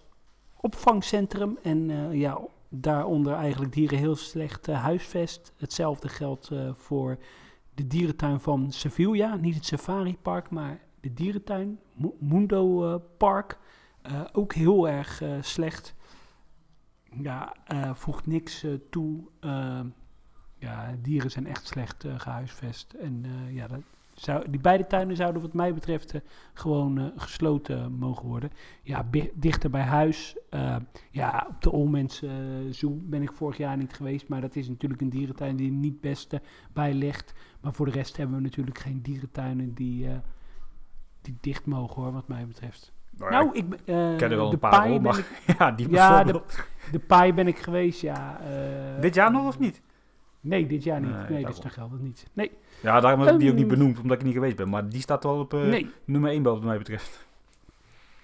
opvangcentrum. 0.61 1.59
En 1.63 2.11
ja, 2.19 2.39
daaronder 2.69 3.33
eigenlijk 3.35 3.73
dieren 3.73 3.99
heel 3.99 4.17
slecht 4.17 4.67
huisvest. 4.67 5.53
Hetzelfde 5.57 6.09
geldt 6.09 6.51
voor 6.73 7.19
de 7.75 7.87
dierentuin 7.87 8.41
van 8.41 8.73
Sevilla. 8.73 9.37
Niet 9.37 9.55
het 9.55 9.65
Safari 9.67 10.17
Park, 10.23 10.51
maar 10.51 10.81
de 11.01 11.13
dierentuin. 11.13 11.79
Mu- 11.93 12.15
Mundo 12.19 12.99
Park. 13.17 13.59
Ook 14.33 14.53
heel 14.55 14.89
erg 14.89 15.23
slecht. 15.41 15.95
Ja, 17.11 17.55
eh, 17.65 17.95
voegt 17.95 18.27
niks 18.27 18.63
eh, 18.63 18.73
toe. 18.91 19.25
Eh, 19.41 19.81
ja, 20.59 20.97
dieren 21.03 21.31
zijn 21.31 21.47
echt 21.47 21.67
slecht 21.67 22.05
eh, 22.05 22.19
gehuisvest. 22.19 22.93
En 22.93 23.25
ja, 23.51 23.67
dat 23.67 23.81
zou, 24.15 24.51
die 24.51 24.61
beide 24.61 24.87
tuinen 24.87 25.17
zouden 25.17 25.43
wat 25.43 25.53
mij 25.53 25.75
betreft 25.75 26.15
gewoon 26.55 27.13
gesloten 27.17 27.93
mogen 27.93 28.29
worden. 28.29 28.51
Ja, 28.83 29.07
dichter 29.35 29.71
bij 29.71 29.83
huis. 29.83 30.37
Ja, 31.11 31.47
op 31.49 31.63
de 31.63 31.71
Olmens 31.71 32.23
Zoo 32.71 32.99
ben 33.03 33.23
ik 33.23 33.33
vorig 33.33 33.57
jaar 33.57 33.77
niet 33.77 33.93
geweest. 33.93 34.29
Maar 34.29 34.41
dat 34.41 34.57
is 34.57 34.69
natuurlijk 34.69 35.01
een 35.01 35.11
dierentuin 35.11 35.57
die 35.57 35.71
er 35.71 35.77
niet 35.77 36.01
best 36.01 36.33
eh, 36.33 36.41
bij 36.73 36.95
ligt. 36.95 37.35
Maar 37.61 37.73
voor 37.73 37.87
de 37.87 37.93
rest 37.93 38.17
hebben 38.17 38.37
we 38.37 38.43
natuurlijk 38.43 38.79
geen 38.79 39.03
dierentuinen 39.03 39.75
die, 39.75 40.09
die 41.21 41.37
dicht 41.41 41.67
mogen 41.67 42.03
hoor, 42.03 42.13
wat 42.13 42.29
mij 42.29 42.47
betreft. 42.47 42.96
Nou, 43.19 43.51
ik 43.53 43.69
ben, 43.69 43.79
eh, 43.85 44.13
ik 44.13 44.19
ken 44.19 44.31
er 44.31 44.37
wel 44.37 44.47
de 44.47 44.53
een 44.53 44.59
paar 44.59 45.01
maar 45.01 45.19
ik- 45.19 45.43
ja, 45.59 45.71
die 45.73 45.91
Ja, 45.91 46.09
bijvoorbeeld. 46.23 46.59
de 46.93 46.99
paai 46.99 47.33
ben 47.35 47.47
ik 47.47 47.59
geweest, 47.59 48.01
ja. 48.01 48.41
eh, 48.41 49.01
Dit 49.01 49.15
jaar 49.15 49.31
nog 49.33 49.47
of 49.47 49.59
niet? 49.59 49.81
Nee, 50.41 50.67
dit 50.67 50.83
jaar 50.85 51.01
niet. 51.01 51.15
Nee, 51.15 51.25
Nee, 51.31 51.45
dus 51.47 51.61
dan 51.61 51.71
geldt 51.71 51.93
het 51.93 52.03
niet. 52.03 52.27
Nee, 52.33 52.51
Ja, 52.83 53.01
daarom 53.01 53.21
heb 53.21 53.35
ik 53.35 53.41
die 53.41 53.51
ook 53.51 53.57
niet 53.57 53.67
Ehm. 53.69 53.75
benoemd, 53.79 54.01
omdat 54.01 54.17
ik 54.19 54.25
niet 54.25 54.35
geweest 54.35 54.57
ben. 54.57 54.69
Maar 54.69 54.89
die 54.89 55.01
staat 55.01 55.25
wel 55.25 55.39
op 55.39 55.55
eh, 55.55 55.61
nee. 55.61 55.91
nummer 56.05 56.31
1 56.31 56.43
wat 56.43 56.63
mij 56.63 56.79
betreft. 56.79 57.27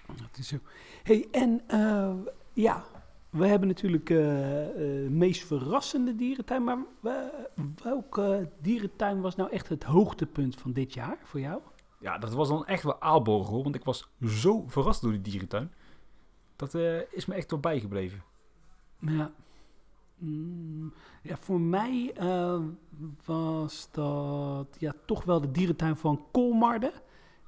Dat 0.07 0.37
is 0.37 0.47
zo. 0.47 0.55
hey, 1.03 1.27
en 1.31 1.61
eh, 1.67 2.11
ja, 2.53 2.83
we 3.29 3.47
hebben 3.47 3.67
natuurlijk 3.67 4.09
eh 4.09 5.03
eh, 5.03 5.09
meest 5.09 5.45
verrassende 5.45 6.15
dierentuin. 6.15 6.63
Maar 6.63 6.77
we- 6.99 7.47
welke 7.83 8.49
dierentuin 8.61 9.21
was 9.21 9.35
nou 9.35 9.51
echt 9.51 9.69
het 9.69 9.83
hoogtepunt 9.83 10.55
van 10.55 10.71
dit 10.71 10.93
jaar 10.93 11.17
voor 11.23 11.39
jou? 11.39 11.61
Ja, 12.03 12.17
dat 12.17 12.33
was 12.33 12.47
dan 12.47 12.65
echt 12.65 12.83
wel 12.83 13.01
Aalborg 13.01 13.49
want 13.49 13.75
ik 13.75 13.83
was 13.83 14.09
zo 14.25 14.63
verrast 14.67 15.01
door 15.01 15.11
die 15.11 15.21
dierentuin. 15.21 15.71
Dat 16.55 16.75
eh, 16.75 16.99
is 17.11 17.25
me 17.25 17.33
echt 17.33 17.51
wel 17.51 17.59
bijgebleven. 17.59 18.23
Ja. 18.99 19.31
Mm, 20.17 20.93
ja, 21.21 21.37
voor 21.37 21.59
mij 21.59 22.11
eh, 22.15 22.59
was 23.25 23.87
dat 23.91 24.75
ja, 24.79 24.93
toch 25.05 25.23
wel 25.23 25.41
de 25.41 25.51
dierentuin 25.51 25.95
van 25.95 26.25
Kolmarden 26.31 26.91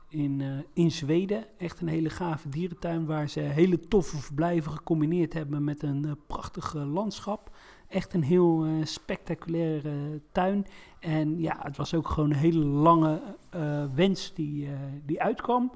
in, 0.09 0.41
eh, 0.41 0.59
in 0.73 0.91
Zweden. 0.91 1.45
Echt 1.57 1.81
een 1.81 1.87
hele 1.87 2.09
gave 2.09 2.49
dierentuin 2.49 3.05
waar 3.05 3.29
ze 3.29 3.39
hele 3.39 3.79
toffe 3.79 4.17
verblijven 4.17 4.71
gecombineerd 4.71 5.33
hebben 5.33 5.63
met 5.63 5.83
een 5.83 6.17
prachtig 6.27 6.73
landschap. 6.73 7.55
Echt 7.87 8.13
een 8.13 8.23
heel 8.23 8.65
eh, 8.65 8.85
spectaculaire 8.85 10.21
tuin. 10.31 10.65
En 10.99 11.39
ja, 11.39 11.57
het 11.61 11.77
was 11.77 11.93
ook 11.93 12.09
gewoon 12.09 12.29
een 12.29 12.35
hele 12.35 12.65
lange 12.65 13.21
eh, 13.49 13.85
wens 13.93 14.33
die, 14.33 14.65
eh, 14.67 14.79
die 15.05 15.21
uitkwam. 15.21 15.71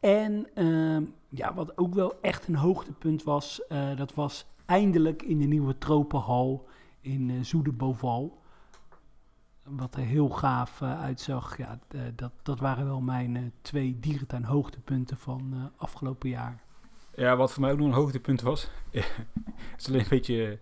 En 0.00 0.48
ehm, 0.54 1.04
ja, 1.28 1.54
wat 1.54 1.78
ook 1.78 1.94
wel 1.94 2.20
echt 2.20 2.48
een 2.48 2.56
hoogtepunt 2.56 3.22
was, 3.22 3.62
dat 3.96 4.14
was 4.14 4.46
eindelijk 4.66 5.22
in 5.22 5.38
de 5.38 5.46
nieuwe 5.46 5.78
tropenhal 5.78 6.68
in 7.00 7.44
Zoedebeval. 7.44 8.40
wat 9.62 9.94
er 9.94 10.02
heel 10.02 10.28
gaaf 10.28 10.82
uitzag. 10.82 11.56
Ja, 11.56 11.78
dat, 12.14 12.32
dat 12.42 12.60
waren 12.60 12.84
wel 12.84 13.00
mijn 13.00 13.52
twee 13.60 13.98
dierentuin 14.00 14.44
hoogtepunten 14.44 15.16
van 15.16 15.70
afgelopen 15.76 16.28
jaar. 16.28 16.62
Ja, 17.14 17.36
wat 17.36 17.52
voor 17.52 17.60
mij 17.60 17.72
ook 17.72 17.78
nog 17.78 17.86
een 17.86 17.92
hoogtepunt 17.92 18.40
was. 18.40 18.68
Het 18.90 19.80
is 19.80 19.88
alleen 19.88 20.00
een 20.00 20.06
beetje 20.08 20.58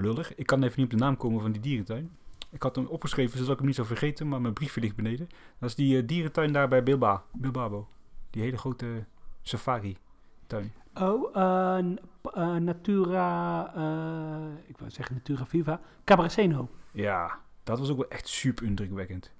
lullig. 0.00 0.34
Ik 0.34 0.46
kan 0.46 0.62
even 0.62 0.80
niet 0.80 0.92
op 0.92 0.98
de 0.98 1.04
naam 1.04 1.16
komen 1.16 1.40
van 1.40 1.52
die 1.52 1.60
dierentuin. 1.60 2.10
Ik 2.50 2.62
had 2.62 2.76
hem 2.76 2.86
opgeschreven 2.86 3.38
zodat 3.38 3.52
ik 3.52 3.58
hem 3.58 3.66
niet 3.66 3.74
zou 3.74 3.86
vergeten, 3.86 4.28
maar 4.28 4.40
mijn 4.40 4.54
briefje 4.54 4.80
ligt 4.80 4.96
beneden. 4.96 5.28
Dat 5.58 5.68
is 5.68 5.74
die 5.74 5.98
eh, 5.98 6.06
dierentuin 6.06 6.52
daar 6.52 6.68
bij 6.68 6.82
Bilba, 6.82 7.24
Bilbao. 7.32 7.88
Die 8.30 8.42
hele 8.42 8.56
grote 8.56 9.04
safari-tuin. 9.42 10.72
Oh, 10.94 11.36
eh, 11.36 11.78
eh, 11.78 12.56
Natura, 12.56 13.66
ik 14.66 14.78
wou 14.78 14.90
zeggen 14.90 15.14
Natura 15.14 15.46
Viva, 15.46 15.80
Cabraceno. 16.04 16.68
Ja, 16.92 17.40
dat 17.62 17.78
was 17.78 17.90
ook 17.90 17.96
wel 17.96 18.08
echt 18.08 18.28
super 18.28 18.66
indrukwekkend. 18.66 19.32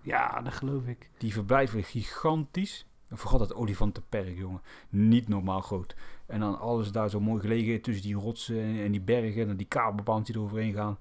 Ja, 0.00 0.40
dat 0.40 0.52
geloof 0.52 0.86
ik. 0.86 1.10
Die 1.18 1.32
verblijven 1.32 1.84
gigantisch. 1.84 2.86
En 3.08 3.18
vooral 3.18 3.38
dat 3.38 3.54
olifantenperk, 3.54 4.36
jongen. 4.36 4.62
Niet 4.88 5.28
normaal 5.28 5.60
groot. 5.60 5.96
En 6.26 6.40
dan 6.40 6.58
alles 6.58 6.92
daar 6.92 7.10
zo 7.10 7.20
mooi 7.20 7.40
gelegen 7.40 7.80
tussen 7.80 8.02
die 8.04 8.14
rotsen 8.14 8.80
en, 8.80 8.90
die 8.90 9.00
bergen 9.00 9.48
en 9.48 9.56
die 9.56 9.66
kabelband 9.66 10.26
die 10.26 10.34
er 10.34 10.40
overheen 10.40 10.74
gaan. 10.74 10.98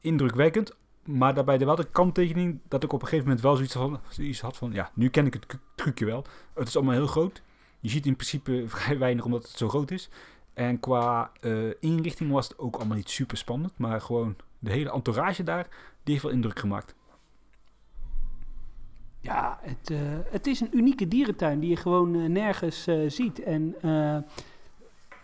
Indrukwekkend. 0.00 0.76
Maar 1.04 1.34
daarbij 1.34 1.58
de 1.58 1.64
wel 1.64 1.76
de 1.76 1.90
kanttekening 1.90 2.60
dat 2.68 2.82
ik 2.82 2.92
op 2.92 3.02
een 3.02 3.08
gegeven 3.08 3.26
moment 3.26 3.44
wel 3.44 3.54
zoiets, 3.54 3.72
van, 3.72 4.00
zoiets 4.08 4.40
had 4.40 4.56
van... 4.56 4.72
Ja, 4.72 4.90
nu 4.94 5.08
ken 5.08 5.26
ik 5.26 5.32
het 5.32 5.58
trucje 5.74 6.04
wel. 6.04 6.24
Het 6.54 6.68
is 6.68 6.76
allemaal 6.76 6.94
heel 6.94 7.06
groot. 7.06 7.42
Je 7.80 7.88
ziet 7.88 8.06
in 8.06 8.16
principe 8.16 8.64
vrij 8.66 8.98
weinig 8.98 9.24
omdat 9.24 9.42
het 9.42 9.58
zo 9.58 9.68
groot 9.68 9.90
is. 9.90 10.08
En 10.54 10.80
qua 10.80 11.30
eh, 11.40 11.70
inrichting 11.80 12.30
was 12.30 12.48
het 12.48 12.58
ook 12.58 12.76
allemaal 12.76 12.96
niet 12.96 13.10
super 13.10 13.36
spannend. 13.36 13.78
Maar 13.78 14.00
gewoon 14.00 14.36
de 14.58 14.70
hele 14.70 14.92
entourage 14.92 15.42
daar, 15.42 15.68
die 16.02 16.12
heeft 16.12 16.22
wel 16.22 16.32
indruk 16.32 16.58
gemaakt. 16.58 16.94
Ja, 19.20 19.58
het, 19.62 19.90
eh, 19.90 19.98
het 20.30 20.46
is 20.46 20.60
een 20.60 20.76
unieke 20.76 21.08
dierentuin 21.08 21.60
die 21.60 21.70
je 21.70 21.76
gewoon 21.76 22.14
eh, 22.14 22.28
nergens 22.28 22.88
ziet. 23.06 23.42
En 23.42 23.74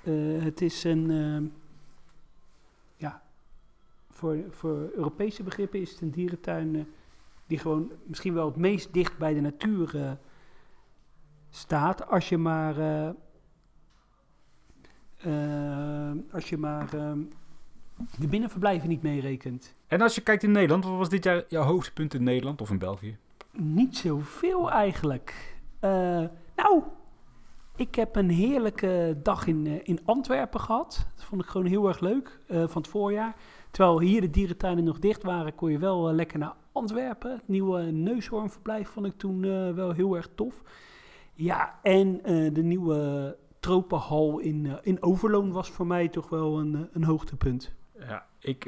eh, 0.09 0.43
het 0.45 0.61
is 0.63 0.85
een, 0.85 1.11
eh, 1.11 1.51
ja, 2.97 3.23
voor, 4.19 4.37
voor 4.51 4.91
Europese 4.95 5.43
begrippen 5.43 5.81
is 5.81 5.91
het 5.91 6.01
een 6.01 6.11
dierentuin 6.11 6.77
eh, 6.77 6.83
die 7.47 7.59
gewoon 7.59 7.91
misschien 8.05 8.35
wel 8.35 8.47
het 8.47 8.57
meest 8.57 8.93
dicht 8.93 9.19
bij 9.19 9.35
de 9.35 9.41
natuur 9.41 9.97
eh, 9.97 10.13
staat. 11.51 12.09
Als 12.09 12.29
je 12.29 12.39
maar, 12.39 12.75
als 16.31 16.49
je 16.49 16.57
maar 16.57 16.95
eh, 16.95 17.13
de 18.19 18.29
binnenverblijven 18.29 18.89
niet 18.89 19.03
meerekent. 19.03 19.75
En 19.87 20.01
als 20.01 20.15
je 20.15 20.21
kijkt 20.21 20.43
in 20.43 20.53
Nederland, 20.53 20.85
wat 20.85 20.97
was 20.97 21.09
dit 21.09 21.25
jaar 21.25 21.45
jouw 21.49 21.63
hoogtepunt 21.63 22.15
in 22.15 22.23
Nederland 22.23 22.61
of 22.61 22.71
in 22.71 22.79
België? 22.79 23.17
Niet 23.53 23.97
zoveel 23.97 24.71
eigenlijk. 24.71 25.57
Nou, 26.57 26.83
ik 27.79 27.95
heb 27.95 28.17
een 28.17 28.31
heerlijke 28.31 29.19
dag 29.23 29.47
in, 29.47 29.67
eh, 29.67 29.81
in 29.83 30.01
Antwerpen 30.05 30.61
gehad. 30.61 31.07
Dat 31.15 31.25
vond 31.25 31.43
ik 31.43 31.49
gewoon 31.49 31.67
heel 31.67 31.89
erg 31.89 32.01
leuk 32.01 32.41
eh, 32.47 32.57
van 32.69 32.83
het 32.83 32.91
voorjaar. 32.91 33.37
Terwijl 33.71 34.01
hier 34.01 34.21
de 34.21 34.31
dierentuinen 34.31 34.85
nog 34.85 34.99
dicht 34.99 35.23
waren, 35.23 35.55
kon 35.55 35.71
je 35.71 35.79
wel 35.79 36.09
eh, 36.09 36.15
lekker 36.15 36.39
naar 36.39 36.55
Antwerpen. 36.73 37.31
Het 37.31 37.49
nieuwe 37.49 37.83
neushoornverblijf 37.83 38.89
vond 38.89 39.07
ik 39.07 39.17
toen 39.17 39.41
wel 39.75 39.93
heel 39.93 40.17
erg 40.17 40.29
tof. 40.35 40.63
Ja, 41.35 41.79
en 41.83 42.21
de 42.53 42.63
nieuwe 42.63 43.37
tropenhal 43.61 44.39
in, 44.39 44.79
in 44.83 45.03
Overloon 45.03 45.53
was 45.53 45.71
voor 45.71 45.87
mij 45.87 46.09
toch 46.09 46.29
wel 46.29 46.59
een, 46.59 46.89
een 46.93 47.05
hoogtepunt. 47.05 47.75
Ja, 47.99 48.27
ik 48.39 48.65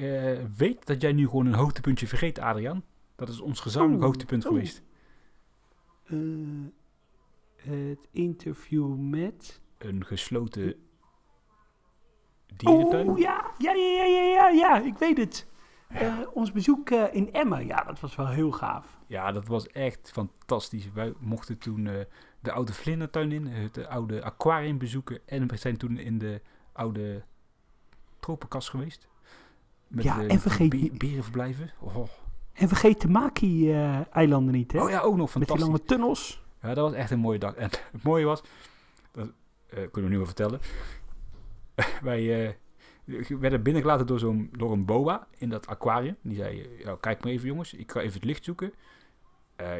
weet 0.56 0.86
dat 0.86 1.02
jij 1.02 1.12
nu 1.12 1.24
gewoon 1.24 1.46
een 1.46 1.54
hoogtepuntje 1.54 2.06
vergeet, 2.06 2.38
Adriaan. 2.38 2.84
Dat 3.16 3.28
is 3.28 3.40
ons 3.40 3.60
gezamenlijk 3.60 4.02
hoogtepunt 4.02 4.44
geweest. 4.44 4.82
Het 7.60 8.08
interview 8.10 8.96
met... 8.96 9.60
Een 9.78 10.04
gesloten 10.04 10.74
dierentuin. 12.56 13.08
Oh 13.08 13.18
ja, 13.18 13.50
ja, 13.58 13.72
ja, 13.72 14.04
ja, 14.04 14.22
ja, 14.22 14.48
ja, 14.48 14.78
ik 14.80 14.98
weet 14.98 15.16
het. 15.18 15.46
Eh, 15.88 16.18
ons 16.32 16.52
bezoek 16.52 16.90
eh, 16.90 17.04
in 17.14 17.32
Emmen, 17.32 17.66
ja, 17.66 17.82
dat 17.84 18.00
was 18.00 18.16
wel 18.16 18.28
heel 18.28 18.50
gaaf. 18.50 18.98
Ja, 19.06 19.32
dat 19.32 19.46
was 19.46 19.66
echt 19.68 20.10
fantastisch. 20.12 20.92
Wij 20.92 21.12
mochten 21.20 21.58
toen 21.58 21.86
eh, 21.86 22.04
de 22.40 22.52
oude 22.52 22.72
vlindertuin 22.72 23.32
in, 23.32 23.46
het 23.46 23.86
oude 23.86 24.22
aquarium 24.24 24.78
bezoeken. 24.78 25.18
En 25.26 25.48
we 25.48 25.56
zijn 25.56 25.76
toen 25.76 25.98
in 25.98 26.18
de 26.18 26.40
oude 26.72 27.22
tropenkast 28.20 28.68
geweest. 28.68 29.08
Met 29.88 30.04
Ja, 30.04 30.18
de 30.18 30.26
en 30.26 30.40
vergeet 30.40 30.72
niet- 30.72 30.98
berenverblijven. 30.98 31.70
Oh. 31.80 32.08
En 32.52 32.68
vergeet 32.68 33.00
de 33.00 33.08
Maki-eilanden 33.08 34.54
niet, 34.54 34.72
hè? 34.72 34.82
oh 34.82 34.90
ja, 34.90 35.00
ook 35.00 35.16
nog 35.16 35.34
Met 35.34 35.34
die 35.34 35.56
fantastisch. 35.56 35.66
lange 35.66 35.82
tunnels. 35.84 36.42
Ja, 36.62 36.74
dat 36.74 36.90
was 36.90 36.92
echt 36.92 37.10
een 37.10 37.18
mooie 37.18 37.38
dag. 37.38 37.54
En 37.64 37.70
het 37.92 38.02
mooie 38.02 38.24
was, 38.24 38.42
dat 39.12 39.32
eh, 39.66 39.76
kunnen 39.76 40.02
we 40.02 40.08
nu 40.08 40.16
wel 40.16 40.26
vertellen. 40.26 40.60
Wij 42.02 42.46
eh, 42.46 42.54
werden 43.38 43.62
binnengelaten 43.62 44.06
door, 44.06 44.18
zo'n, 44.18 44.50
door 44.56 44.72
een 44.72 44.84
boa 44.84 45.26
in 45.38 45.48
dat 45.48 45.66
aquarium. 45.66 46.16
Die 46.22 46.36
zei, 46.36 46.60
eh, 46.60 46.84
ja, 46.84 46.96
kijk 47.00 47.22
maar 47.24 47.32
even 47.32 47.46
jongens, 47.46 47.74
ik 47.74 47.90
ga 47.90 48.00
even 48.00 48.14
het 48.14 48.24
licht 48.24 48.44
zoeken. 48.44 48.72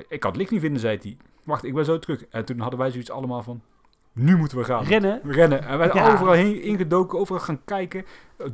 Ik 0.08 0.20
kan 0.20 0.30
het 0.30 0.40
licht 0.40 0.50
niet 0.50 0.60
vinden, 0.60 0.80
zei 0.80 0.98
hij. 1.02 1.16
Wacht, 1.44 1.64
ik 1.64 1.74
ben 1.74 1.84
zo 1.84 1.98
terug. 1.98 2.24
En 2.26 2.44
toen 2.44 2.58
hadden 2.58 2.78
wij 2.78 2.90
zoiets 2.90 3.10
allemaal 3.10 3.42
van, 3.42 3.62
nu 4.12 4.36
moeten 4.36 4.58
we 4.58 4.64
gaan. 4.64 4.84
Rennen. 4.84 5.20
We 5.22 5.32
rennen. 5.32 5.64
En 5.66 5.78
wij 5.78 5.90
zijn 5.92 6.04
Ja. 6.04 6.12
overal 6.12 6.32
heen 6.32 6.62
ingedoken, 6.62 7.18
overal 7.18 7.40
gaan 7.40 7.60
kijken. 7.64 8.04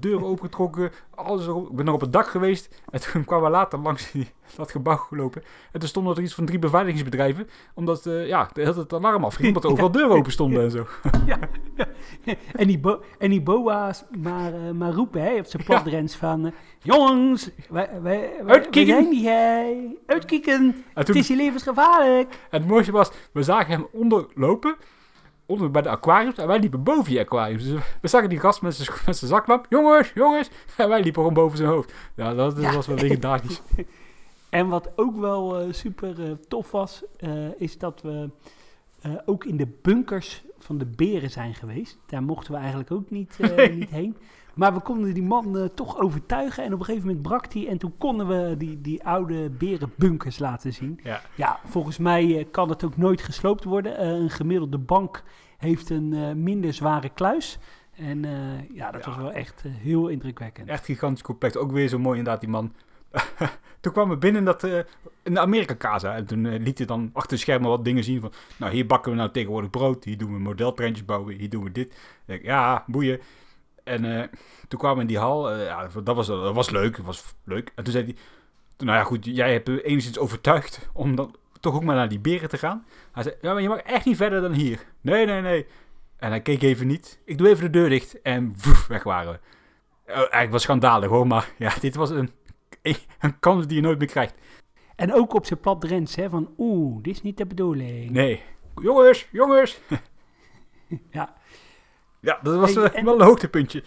Deuren 0.00 0.26
opengetrokken, 0.26 0.90
alles 1.14 1.46
erop. 1.46 1.70
Ik 1.70 1.76
ben 1.76 1.84
nog 1.84 1.94
op 1.94 2.00
het 2.00 2.12
dak 2.12 2.26
geweest. 2.28 2.82
En 2.90 3.00
toen 3.12 3.24
kwamen 3.26 3.44
we 3.44 3.50
later 3.50 3.78
langs 3.78 4.12
die, 4.12 4.28
dat 4.56 4.70
gebouw 4.70 4.96
gelopen. 4.96 5.42
En 5.72 5.80
toen 5.80 5.88
stonden 5.88 6.16
er 6.16 6.22
iets 6.22 6.34
van 6.34 6.44
drie 6.46 6.58
beveiligingsbedrijven. 6.58 7.48
Omdat, 7.74 8.06
eh, 8.06 8.26
ja, 8.26 8.48
de 8.52 8.60
hele 8.60 8.74
het 8.74 8.92
alarm 8.92 9.24
afging. 9.24 9.46
Omdat 9.48 9.64
er 9.64 9.70
overal 9.72 9.90
deuren 9.90 10.16
open 10.16 10.32
stonden 10.32 10.62
en 10.62 10.70
zo. 10.70 10.86
En 12.56 12.66
die, 12.66 12.78
bo 12.78 13.00
en 13.18 13.30
die 13.30 13.42
boa's 13.42 14.04
maar, 14.22 14.54
eh, 14.54 14.70
maar 14.70 14.92
roepen, 14.92 15.22
hè, 15.22 15.34
op 15.38 15.46
zijn 15.46 15.64
platrens 15.64 16.16
van... 16.16 16.46
eh, 16.46 16.52
Jongens, 16.82 17.50
wij, 17.68 17.88
wij, 17.92 18.00
wij, 18.02 18.30
wij 18.44 18.54
Uitkieken. 18.54 18.94
zijn 18.94 19.10
die, 19.10 19.28
hè. 19.28 19.74
Uitkieken. 20.06 20.52
En, 20.54 20.84
Het 20.94 21.08
is 21.14 21.28
hier 21.28 21.36
levensgevaarlijk. 21.36 22.28
en 22.50 22.60
het 22.60 22.68
mooiste 22.68 22.92
was, 22.92 23.10
we 23.32 23.42
zagen 23.42 23.70
hem 23.72 23.86
onderlopen. 23.92 24.76
Onder 25.46 25.70
bij 25.70 25.82
de 25.82 25.88
aquariums. 25.88 26.36
En 26.38 26.46
wij 26.46 26.58
liepen 26.58 26.82
boven 26.82 27.04
die 27.04 27.20
aquariums. 27.20 27.64
Dus 27.64 27.80
we 28.00 28.08
zagen 28.08 28.28
die 28.28 28.40
gast 28.40 28.62
met 28.62 28.74
zijn 28.76 29.14
zaklamp. 29.16 29.66
Jongens, 29.68 30.10
jongens. 30.14 30.50
En 30.76 30.88
wij 30.88 31.02
liepen 31.02 31.14
gewoon 31.20 31.34
boven 31.34 31.56
zijn 31.56 31.68
hoofd. 31.68 31.92
Ja, 32.16 32.34
dat, 32.34 32.54
dat 32.56 32.64
Ja. 32.64 32.72
was 32.74 32.86
wel 32.86 32.96
legendarisch. 32.96 33.62
En 34.50 34.68
wat 34.68 34.90
ook 34.96 35.16
wel 35.20 35.58
eh, 35.60 35.72
super 35.72 36.24
eh, 36.24 36.30
tof 36.48 36.70
was, 36.70 37.02
eh, 37.16 37.30
is 37.58 37.78
dat 37.78 38.02
we 38.02 38.30
ook 39.26 39.44
in 39.44 39.56
de 39.56 39.68
bunkers 39.82 40.44
van 40.58 40.78
de 40.78 40.86
beren 40.86 41.30
zijn 41.30 41.54
geweest. 41.54 41.98
Daar 42.06 42.22
mochten 42.22 42.52
we 42.52 42.58
eigenlijk 42.58 42.90
ook 42.90 43.10
niet, 43.10 43.36
Nee. 43.38 43.70
niet 43.76 43.90
heen. 43.90 44.16
Maar 44.56 44.74
we 44.74 44.80
konden 44.80 45.14
die 45.14 45.22
man 45.22 45.58
eh, 45.58 45.64
toch 45.64 45.98
overtuigen. 46.00 46.64
En 46.64 46.72
op 46.72 46.78
een 46.78 46.84
gegeven 46.84 47.06
moment 47.06 47.26
brak 47.26 47.52
hij. 47.52 47.68
En 47.68 47.78
toen 47.78 47.94
konden 47.98 48.26
we 48.26 48.56
die, 48.56 48.80
die 48.80 49.04
oude 49.04 49.50
berenbunkers 49.50 50.38
laten 50.38 50.72
zien. 50.72 51.00
Ja. 51.02 51.20
Ja, 51.34 51.58
volgens 51.64 51.98
mij 51.98 52.38
eh, 52.38 52.44
kan 52.50 52.68
het 52.68 52.84
ook 52.84 52.96
nooit 52.96 53.22
gesloopt 53.22 53.64
worden. 53.64 53.96
Eh, 53.98 54.08
een 54.08 54.30
gemiddelde 54.30 54.78
bank 54.78 55.22
heeft 55.58 55.90
een 55.90 56.42
minder 56.42 56.72
zware 56.74 57.08
kluis. 57.08 57.58
En 57.94 58.22
ja, 58.72 58.90
dat 58.90 59.04
Ja. 59.04 59.10
was 59.10 59.16
wel 59.16 59.32
echt 59.32 59.62
heel 59.68 60.08
indrukwekkend. 60.08 60.68
Echt 60.68 60.84
gigantisch 60.84 61.22
complex. 61.22 61.56
Ook 61.56 61.72
weer 61.72 61.88
zo 61.88 61.98
mooi 61.98 62.18
inderdaad, 62.18 62.40
die 62.40 62.50
man. 62.50 62.72
toen 63.80 63.92
kwamen 63.92 64.12
we 64.14 64.18
binnen 64.18 64.40
in, 64.40 64.46
dat, 64.46 64.62
in 65.22 65.34
de 65.34 65.40
Amerika-casa. 65.40 66.14
En 66.14 66.26
toen 66.26 66.46
eh, 66.46 66.60
liet 66.60 66.78
hij 66.78 66.86
dan 66.86 67.10
achter 67.12 67.36
de 67.36 67.42
schermen 67.42 67.68
wat 67.68 67.84
dingen 67.84 68.04
zien 68.04 68.20
van... 68.20 68.32
Nou, 68.58 68.72
hier 68.72 68.86
bakken 68.86 69.10
we 69.10 69.16
nou 69.18 69.30
tegenwoordig 69.30 69.70
brood. 69.70 70.04
Hier 70.04 70.18
doen 70.18 70.32
we 70.32 70.38
modelprentjes 70.38 71.04
bouwen. 71.04 71.36
Hier 71.36 71.50
doen 71.50 71.64
we 71.64 71.72
dit. 71.72 71.98
Ik 72.26 72.42
ja, 72.42 72.84
boeien. 72.86 73.20
En 73.86 74.04
eh, 74.04 74.28
toen 74.68 74.78
kwamen 74.78 74.96
we 74.96 75.02
in 75.02 75.08
die 75.08 75.18
hal. 75.18 75.50
eh, 75.50 75.64
ja, 75.64 75.88
dat 76.04 76.16
was, 76.16 76.26
dat 76.26 76.54
was 76.54 76.70
leuk. 76.70 76.96
Dat 76.96 77.06
was 77.06 77.34
leuk. 77.44 77.72
En 77.74 77.84
toen 77.84 77.92
zei 77.92 78.04
hij... 78.04 78.16
Nou 78.78 78.98
ja, 78.98 79.04
goed, 79.04 79.24
jij 79.24 79.52
hebt 79.52 79.68
me 79.68 79.82
enigszins 79.82 80.18
overtuigd 80.18 80.88
om 80.92 81.16
dan 81.16 81.36
toch 81.60 81.74
ook 81.74 81.84
maar 81.84 81.94
naar 81.94 82.08
die 82.08 82.18
beren 82.18 82.48
te 82.48 82.58
gaan. 82.58 82.86
Hij 83.12 83.22
zei, 83.22 83.34
ja, 83.40 83.52
maar 83.52 83.62
je 83.62 83.68
mag 83.68 83.78
echt 83.78 84.04
niet 84.04 84.16
verder 84.16 84.40
dan 84.40 84.52
hier. 84.52 84.84
Nee, 85.00 85.26
nee, 85.26 85.40
nee. 85.40 85.66
En 86.16 86.30
hij 86.30 86.40
keek 86.40 86.62
even 86.62 86.86
niet. 86.86 87.20
Ik 87.24 87.38
doe 87.38 87.48
even 87.48 87.64
de 87.64 87.70
deur 87.70 87.88
dicht. 87.88 88.22
En 88.22 88.54
woef, 88.64 88.86
weg 88.86 89.02
waren 89.02 89.32
we. 89.32 89.38
Eh, 90.04 90.16
eigenlijk 90.16 90.50
was 90.50 90.62
schandalig 90.62 91.08
hoor, 91.08 91.26
maar 91.26 91.52
ja, 91.58 91.72
dit 91.80 91.94
was 91.94 92.10
een, 92.10 92.30
een 93.20 93.38
kans 93.38 93.66
die 93.66 93.76
je 93.76 93.82
nooit 93.82 93.98
meer 93.98 94.08
krijgt. 94.08 94.34
En 94.96 95.14
ook 95.14 95.34
op 95.34 95.46
zijn 95.46 95.60
plat 95.60 95.80
Drents, 95.80 96.14
hè, 96.16 96.28
van 96.28 96.54
oeh, 96.58 97.02
dit 97.02 97.14
is 97.14 97.22
niet 97.22 97.36
de 97.36 97.46
bedoeling. 97.46 98.10
Nee. 98.10 98.42
Jongens, 98.82 99.28
jongens. 99.32 99.78
Ja. 101.10 101.36
Ja, 102.20 102.38
dat 102.42 102.56
was 102.56 102.74
Hey, 102.74 102.92
en- 102.92 103.04
wel 103.04 103.14
een 103.20 103.26
hoogtepuntje. 103.26 103.82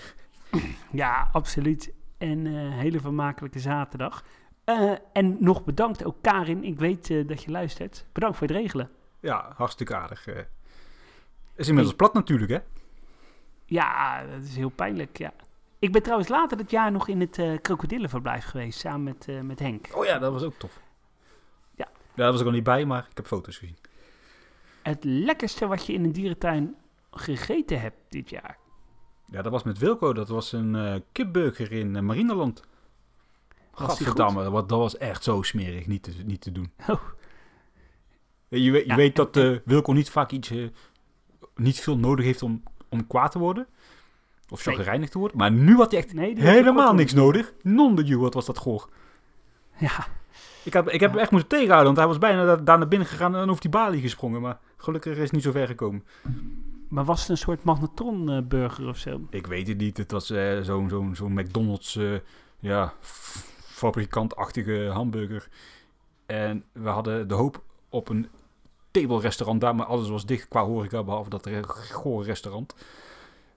Ja, 0.92 1.30
absoluut. 1.32 1.94
En 2.18 2.48
eh 2.48 2.78
hele 2.78 3.00
vermakelijke 3.00 3.60
zaterdag. 3.60 4.24
Eh, 4.63 4.92
en 5.13 5.38
nog 5.39 5.63
bedankt 5.63 6.06
ook 6.06 6.15
Karin, 6.22 6.63
ik 6.63 6.80
weet 6.80 7.10
eh, 7.10 7.28
dat 7.28 7.44
je 7.44 7.52
luistert. 7.52 8.06
Bedankt 8.12 8.38
voor 8.38 8.48
het 8.48 8.56
regelen. 8.56 8.89
Ja, 9.20 9.54
hartstikke 9.56 9.96
aardig. 9.96 10.28
Is 11.56 11.68
inmiddels 11.68 11.96
plat 11.96 12.13
natuurlijk, 12.13 12.52
hè? 12.52 12.58
Ja, 13.65 14.24
dat 14.26 14.44
is 14.44 14.56
heel 14.56 14.70
pijnlijk, 14.70 15.18
ja. 15.18 15.34
Ik 15.80 15.92
ben 15.92 16.02
trouwens 16.02 16.30
later 16.30 16.58
dit 16.58 16.72
jaar 16.72 16.92
nog 16.92 17.08
in 17.08 17.20
het 17.20 17.38
eh 17.38 17.58
krokodillenverblijf 17.62 18.46
geweest, 18.46 18.80
samen 18.80 19.04
met, 19.04 19.44
met 19.44 19.60
Henk. 19.60 19.88
Oh 19.94 20.06
ja, 20.06 20.20
dat 20.20 20.32
was 20.32 20.44
ook 20.44 20.54
tof. 20.58 20.80
Ja. 21.76 21.88
Ja, 21.94 22.15
daar 22.15 22.32
was 22.32 22.39
ik 22.42 22.46
al 22.46 22.52
niet 22.52 22.63
bij, 22.63 22.86
maar 22.86 23.08
ik 23.10 23.18
heb 23.18 23.26
foto's 23.26 23.58
gezien. 23.58 23.78
Het 24.84 25.04
lekkerste 25.04 25.68
wat 25.68 25.86
je 25.86 25.94
in 25.94 26.04
een 26.04 26.12
dierentuin 26.12 26.76
gegeten 27.12 27.82
hebt 27.82 27.98
dit 28.10 28.30
jaar. 28.30 28.58
Ja, 29.26 29.41
dat 29.41 29.52
was 29.52 29.63
met 29.63 29.78
Wilco. 29.78 30.13
Dat 30.13 30.28
was 30.30 30.52
een 30.52 30.76
eh 30.76 30.95
kipburger 31.12 31.72
in 31.72 31.95
uh, 31.95 32.02
Marineland. 32.02 32.62
Gadverdamme, 33.74 34.43
dat, 34.43 34.69
dat 34.69 34.80
was 34.80 34.98
echt 34.98 35.24
zo 35.24 35.41
smerig. 35.41 35.88
Niet 35.88 36.04
te, 36.04 36.12
niet 36.26 36.41
te 36.41 36.52
doen. 36.52 36.72
Oh. 36.88 37.02
Je, 38.48 38.72
weet- 38.72 38.84
je 38.84 38.89
Ja, 38.89 38.95
weet 38.95 39.15
dat 39.15 39.38
eh, 39.38 39.58
Wilco 39.65 39.91
niet 39.91 40.10
vaak 40.10 40.32
iets... 40.32 40.50
eh, 40.50 40.67
niet 41.56 41.80
veel 41.80 41.98
nodig 41.98 42.26
heeft 42.26 42.43
om, 42.43 42.63
om 42.89 43.08
kwaad 43.08 43.32
te 43.32 43.39
worden. 43.39 43.67
Of 44.50 44.62
zo 44.62 44.69
Nee. 44.69 44.80
gereinigd 44.80 45.12
te 45.12 45.17
worden. 45.19 45.38
Maar 45.38 45.52
nu 45.52 45.76
had 45.76 45.91
hij 45.91 46.00
echt 46.00 46.13
Nee, 46.13 46.36
helemaal 46.39 46.93
niks 46.93 47.13
nodig. 47.13 47.54
Non 47.62 47.95
de 47.95 48.04
you, 48.04 48.19
wat 48.19 48.34
was 48.34 48.45
dat 48.45 48.58
goor. 48.58 48.89
Ja, 49.78 50.08
Ik, 50.63 50.74
had, 50.74 50.93
ik 50.93 51.00
heb 51.00 51.12
hem 51.12 51.19
echt 51.19 51.32
moeten 51.32 51.50
tegenhouden, 51.50 51.86
want 51.86 51.98
hij 51.98 52.08
was 52.08 52.17
bijna 52.17 52.45
da- 52.45 52.63
daar 52.63 52.78
naar 52.78 52.88
binnen 52.88 53.08
gegaan 53.08 53.36
en 53.36 53.50
over 53.50 53.62
die 53.62 53.69
balie 53.72 54.02
gesprongen. 54.02 54.41
Maar 54.41 54.60
gelukkig 54.78 55.13
is 55.15 55.19
het 55.24 55.32
niet 55.32 55.43
zo 55.43 55.52
ver 55.52 55.67
gekomen. 55.67 56.04
Maar 56.89 57.06
was 57.06 57.19
het 57.19 57.30
een 57.30 57.38
soort 57.38 57.63
magnetronburger 57.63 58.88
of 58.88 58.97
zo? 58.97 59.21
Ik 59.30 59.47
weet 59.47 59.67
het 59.67 59.78
niet. 59.78 59.97
Het 59.97 60.12
was 60.12 60.30
eh, 60.30 60.60
zo'n 60.62 60.89
zo'n 60.89 61.15
zo'n 61.15 61.34
McDonald's 61.34 61.95
eh, 61.95 62.13
ja, 62.60 62.93
fabrikantachtige 63.80 64.89
hamburger. 64.93 65.47
En 66.25 66.63
we 66.71 66.89
hadden 66.89 67.28
de 67.28 67.34
hoop 67.34 67.63
op 67.89 68.10
een 68.10 68.30
table-restaurant 68.91 69.62
daar, 69.62 69.75
maar 69.75 69.86
alles 69.86 70.10
was 70.10 70.25
dicht 70.25 70.47
qua 70.47 70.63
horeca, 70.65 71.04
behalve 71.04 71.30
dat 71.30 71.45
re- 71.45 71.63
gore 71.91 72.25
restaurant. 72.25 72.75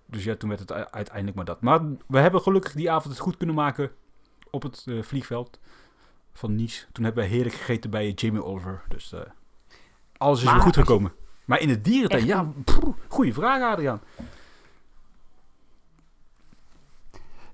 Dus 0.07 0.25
ja, 0.25 0.37
toen 0.37 0.49
werd 0.49 0.61
het 0.61 0.73
uiteindelijk 0.73 1.37
maar 1.37 1.45
dat. 1.45 1.61
Maar 1.61 1.81
we 2.07 2.19
hebben 2.19 2.41
gelukkig 2.41 2.73
die 2.73 2.91
avond 2.91 3.15
het 3.15 3.23
goed 3.23 3.37
kunnen 3.37 3.55
maken 3.55 3.91
op 4.51 4.63
het 4.63 4.85
eh, 4.89 5.03
vliegveld 5.03 5.59
van 6.33 6.55
Nice. 6.55 6.87
Toen 6.93 7.05
hebben 7.05 7.25
we 7.25 7.31
heerlijk 7.31 7.55
gegeten 7.55 7.91
bij 7.91 8.11
Jamie 8.11 8.45
Oliver. 8.45 8.83
Dus 8.89 9.13
eh, 9.13 9.21
alles 10.17 10.39
is 10.39 10.45
Maar 10.45 10.55
weer 10.55 10.63
goed 10.63 10.77
gekomen. 10.77 11.13
Maar 11.45 11.61
in 11.61 11.69
het 11.69 11.85
dierentuin, 11.85 12.23
Echt 12.23 12.31
ja, 12.31 12.53
pff, 12.65 12.81
goeie 13.09 13.35
vraag 13.35 13.63
Adriaan. 13.63 14.01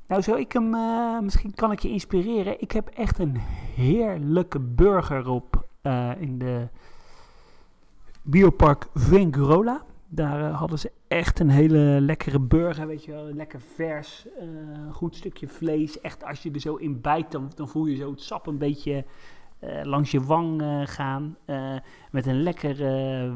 Nou, 0.09 0.23
zou 0.23 0.41
ik 0.41 0.53
hem, 0.53 0.75
eh, 0.75 1.19
misschien 1.19 1.55
kan 1.55 1.73
ik 1.73 1.81
je 1.81 1.89
inspireren. 1.89 2.61
Ik 2.61 2.73
heb 2.73 2.89
echt 2.89 3.19
een 3.19 3.37
heerlijke 3.75 4.61
burger 4.61 5.29
op 5.29 5.67
eh, 5.83 6.11
in 6.19 6.39
de 6.39 6.69
biopark 8.23 8.87
Vengurola. 8.95 9.83
Daar 10.09 10.51
eh, 10.51 10.59
hadden 10.59 10.79
ze 10.79 10.93
echt 11.09 11.41
een 11.41 11.51
hele 11.51 11.99
lekkere 12.01 12.41
burger, 12.41 12.87
weet 12.87 13.05
je 13.05 13.13
wel. 13.13 13.25
Lekker 13.25 13.61
vers, 13.75 14.27
goed 14.93 15.17
stukje 15.17 15.49
vlees. 15.49 16.01
Echt, 16.01 16.25
als 16.25 16.43
je 16.43 16.51
er 16.51 16.61
zo 16.61 16.75
in 16.75 17.01
bijt, 17.01 17.31
dan, 17.31 17.53
dan 17.55 17.69
voel 17.69 17.87
je 17.87 17.97
zo 17.97 18.11
het 18.11 18.23
sap 18.23 18.47
een 18.47 18.59
beetje 18.59 19.05
eh, 19.59 19.83
langs 19.83 20.11
je 20.11 20.21
wang 20.21 20.63
eh, 20.63 20.83
gaan. 20.85 21.37
Eh, 21.45 21.77
met 22.11 22.27
een 22.27 22.43
lekker 22.43 22.77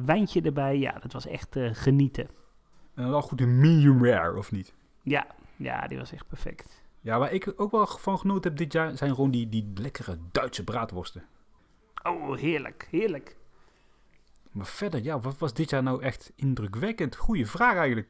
wijntje 0.04 0.42
erbij. 0.42 0.78
Ja, 0.78 0.92
dat 0.92 1.12
was 1.12 1.26
echt 1.26 1.56
genieten. 1.58 2.28
En 2.94 3.10
wel 3.10 3.22
goed 3.22 3.40
een 3.40 3.60
medium 3.60 4.04
rare, 4.04 4.38
of 4.38 4.52
niet? 4.52 4.74
Ja, 5.02 5.26
ja, 5.56 5.86
die 5.86 5.98
was 5.98 6.12
echt 6.12 6.28
perfect. 6.28 6.82
Ja, 7.00 7.18
waar 7.18 7.32
ik 7.32 7.52
ook 7.56 7.70
wel 7.70 7.86
van 7.86 8.18
genoten 8.18 8.50
heb 8.50 8.58
dit 8.58 8.72
jaar, 8.72 8.96
zijn 8.96 9.14
gewoon 9.14 9.30
die, 9.30 9.48
die 9.48 9.72
lekkere 9.74 10.18
Duitse 10.32 10.64
braadworsten. 10.64 11.24
Oh, 12.02 12.36
heerlijk, 12.36 12.88
heerlijk. 12.90 13.36
Maar 14.50 14.66
verder, 14.66 15.02
ja, 15.02 15.20
wat 15.20 15.38
was 15.38 15.54
dit 15.54 15.70
jaar 15.70 15.82
nou 15.82 16.02
echt 16.02 16.32
indrukwekkend? 16.36 17.16
Goeie 17.16 17.46
vraag 17.46 17.76
eigenlijk. 17.76 18.08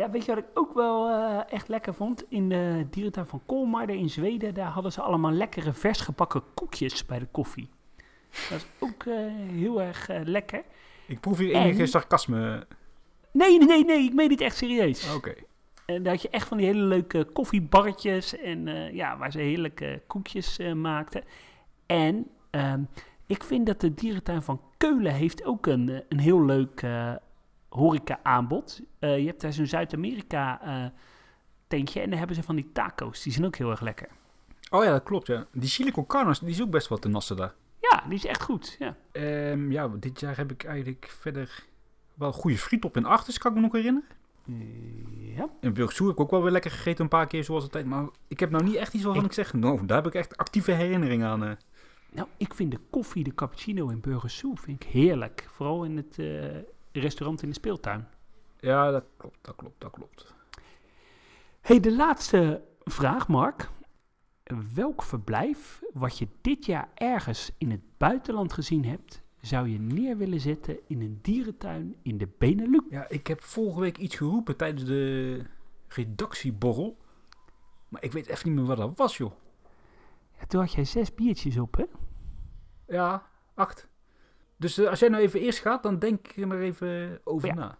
Ja, 0.00 0.10
weet 0.10 0.24
je 0.24 0.34
wat 0.34 0.44
ik 0.44 0.50
ook 0.54 0.74
wel 0.74 1.08
eh, 1.08 1.52
echt 1.52 1.68
lekker 1.68 1.94
vond? 1.94 2.24
In 2.28 2.48
de 2.48 2.86
dierentuin 2.90 3.26
van 3.26 3.42
Kolmarden 3.46 3.96
in 3.96 4.10
Zweden, 4.10 4.54
daar 4.54 4.70
hadden 4.70 4.92
ze 4.92 5.00
allemaal 5.00 5.30
lekkere 5.32 5.72
vers 5.72 6.00
gebakken 6.00 6.42
koekjes 6.54 7.06
bij 7.06 7.18
de 7.18 7.26
koffie. 7.30 7.68
Dat 8.50 8.58
is 8.58 8.66
ook 8.78 9.04
eh, 9.04 9.14
heel 9.52 9.82
erg 9.82 10.08
eh, 10.08 10.20
lekker. 10.24 10.62
Ik 11.06 11.20
proef 11.20 11.38
hier 11.38 11.54
En- 11.54 11.62
enige 11.62 11.86
sarcasme. 11.86 12.66
Nee, 13.32 13.58
nee, 13.58 13.66
nee, 13.66 13.84
nee, 13.84 14.04
ik 14.04 14.14
meen 14.14 14.28
dit 14.28 14.40
echt 14.40 14.56
serieus. 14.56 15.14
Oké. 15.14 15.34
En 15.86 16.02
daar 16.02 16.12
had 16.12 16.22
je 16.22 16.30
echt 16.30 16.48
van 16.48 16.56
die 16.56 16.66
hele 16.66 16.82
leuke 16.82 17.24
koffiebarretjes 17.32 18.36
en 18.38 18.66
ja, 18.94 19.18
waar 19.18 19.32
ze 19.32 19.38
heerlijke 19.38 20.02
koekjes 20.06 20.58
maakten. 20.74 21.24
En 21.86 22.26
ehm, 22.50 22.82
ik 23.26 23.44
vind 23.44 23.66
dat 23.66 23.80
de 23.80 23.94
dierentuin 23.94 24.42
van 24.42 24.60
Keulen 24.76 25.12
heeft 25.14 25.44
ook 25.44 25.66
een, 25.66 26.02
een 26.08 26.18
heel 26.18 26.44
leuk 26.44 26.82
eh, 27.70 27.78
horeca 27.78 28.20
aanbod. 28.22 28.80
Eh, 28.98 29.18
je 29.18 29.26
hebt 29.26 29.40
daar 29.40 29.52
zo'n 29.52 29.66
Zuid-Amerika 29.66 30.60
eh, 30.62 32.02
en 32.02 32.10
daar 32.10 32.18
hebben 32.18 32.36
ze 32.36 32.42
van 32.42 32.56
die 32.56 32.72
taco's. 32.72 33.22
Die 33.22 33.32
zijn 33.32 33.44
ook 33.46 33.56
heel 33.56 33.70
erg 33.70 33.80
lekker. 33.80 34.08
Oh 34.70 34.84
ja, 34.84 34.90
dat 34.90 35.02
klopt, 35.02 35.26
ja. 35.26 35.46
Die 35.52 35.68
chili 35.68 35.90
con 35.90 36.06
carnes, 36.06 36.38
die 36.38 36.48
is 36.48 36.62
ook 36.62 36.70
best 36.70 36.88
wat 36.88 37.02
te 37.02 37.08
nassen 37.08 37.36
daar. 37.36 37.54
Ja, 37.80 38.02
die 38.08 38.14
is 38.18 38.24
echt 38.24 38.42
goed. 38.42 38.76
Ja. 38.78 38.96
Ehm, 39.12 39.72
ja, 39.72 39.88
dit 39.88 40.20
jaar 40.20 40.36
heb 40.36 40.50
ik 40.52 40.64
eigenlijk 40.64 41.14
verder 41.20 41.64
wel 42.14 42.32
goede 42.32 42.58
friet 42.58 42.84
op 42.84 42.96
in 42.96 43.04
Achters, 43.04 43.38
kan 43.38 43.50
ik 43.50 43.56
me 43.56 43.62
nog 43.62 43.72
herinneren. 43.72 44.08
ja. 45.36 45.48
In 45.60 45.72
Burgsoe 45.72 46.06
heb 46.06 46.16
ik 46.16 46.22
ook 46.22 46.30
wel 46.30 46.42
weer 46.42 46.50
lekker 46.52 46.70
gegeten 46.70 47.02
een 47.04 47.10
paar 47.10 47.26
keer 47.26 47.44
zoals 47.44 47.62
altijd. 47.62 47.86
Maar 47.86 48.08
ik 48.28 48.40
heb 48.40 48.50
nou 48.50 48.64
niet 48.64 48.74
echt 48.74 48.94
iets 48.94 49.04
waarvan 49.04 49.22
Ik- 49.24 49.28
ik, 49.28 49.34
zeg, 49.34 49.52
nou, 49.52 49.86
daar 49.86 49.96
heb 49.96 50.06
ik 50.06 50.14
echt 50.14 50.36
actieve 50.36 50.72
herinneringen 50.72 51.28
aan. 51.28 51.44
eh. 51.44 51.50
Nou, 52.12 52.28
ik 52.36 52.54
vind 52.54 52.70
de 52.70 52.80
koffie, 52.90 53.24
de 53.24 53.34
cappuccino 53.34 53.88
in 53.88 54.00
Burgersoe 54.00 54.56
vind 54.56 54.82
ik 54.84 54.88
heerlijk. 54.90 55.46
Vooral 55.50 55.84
in 55.84 55.96
het 55.96 56.18
eh, 56.18 56.26
restaurant 56.92 57.42
in 57.42 57.48
de 57.48 57.54
speeltuin. 57.54 58.08
Ja, 58.60 58.90
dat 58.90 59.04
klopt, 59.16 59.38
dat 59.40 59.56
klopt, 59.56 59.80
dat 59.80 59.90
klopt. 59.90 60.34
hey, 61.60 61.80
de 61.80 61.96
laatste 61.96 62.62
vraag, 62.84 63.28
Mark. 63.28 63.70
Welk 64.74 65.02
verblijf 65.02 65.82
wat 65.92 66.18
je 66.18 66.28
dit 66.40 66.66
jaar 66.66 66.88
ergens 66.94 67.50
in 67.58 67.70
het 67.70 67.80
buitenland 67.96 68.52
gezien 68.52 68.84
hebt, 68.84 69.22
zou 69.40 69.68
je 69.68 69.78
neer 69.78 70.16
willen 70.16 70.40
zetten 70.40 70.78
in 70.86 71.00
een 71.00 71.18
dierentuin 71.22 71.96
in 72.02 72.18
de 72.18 72.28
Benelux? 72.38 72.84
Ja, 72.90 73.08
ik 73.08 73.26
heb 73.26 73.42
vorige 73.42 73.80
week 73.80 73.98
iets 73.98 74.16
geroepen 74.16 74.56
tijdens 74.56 74.84
de 74.84 75.42
redactieborrel. 75.88 76.96
Maar 77.88 78.02
ik 78.02 78.12
weet 78.12 78.26
even 78.26 78.48
niet 78.48 78.58
meer 78.58 78.66
wat 78.66 78.76
dat 78.76 78.98
was, 78.98 79.16
joh. 79.16 79.32
Ja, 80.38 80.46
toen 80.46 80.60
had 80.60 80.72
jij 80.72 80.84
zes 80.84 81.14
biertjes 81.14 81.58
op, 81.58 81.76
hè? 81.76 81.84
Ja, 82.86 83.26
acht. 83.54 83.88
Dus 84.60 84.78
eh, 84.78 84.88
als 84.88 84.98
jij 84.98 85.08
nou 85.08 85.22
even 85.22 85.40
eerst 85.40 85.58
gaat, 85.58 85.82
dan 85.82 85.98
denk 85.98 86.28
ik 86.28 86.36
er 86.50 86.60
even 86.60 87.20
over 87.24 87.48
Ja. 87.48 87.54
na. 87.54 87.78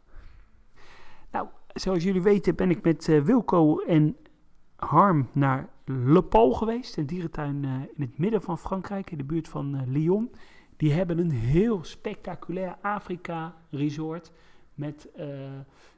Nou, 1.30 1.48
zoals 1.74 2.04
jullie 2.04 2.22
weten 2.22 2.54
ben 2.54 2.70
ik 2.70 2.82
met 2.82 3.08
eh, 3.08 3.22
Wilco 3.22 3.78
en 3.78 4.16
Harm 4.76 5.28
naar 5.32 5.68
Le 5.84 6.22
Pau 6.22 6.54
geweest. 6.54 6.96
Een 6.96 7.06
dierentuin 7.06 7.64
eh, 7.64 7.70
in 7.70 8.02
het 8.02 8.18
midden 8.18 8.42
van 8.42 8.58
Frankrijk, 8.58 9.10
in 9.10 9.18
de 9.18 9.24
buurt 9.24 9.48
van 9.48 9.90
Lyon. 9.90 10.30
Die 10.76 10.92
hebben 10.92 11.18
een 11.18 11.30
heel 11.30 11.84
spectaculair 11.84 12.76
Afrika-resort. 12.80 14.32
Met 14.74 15.08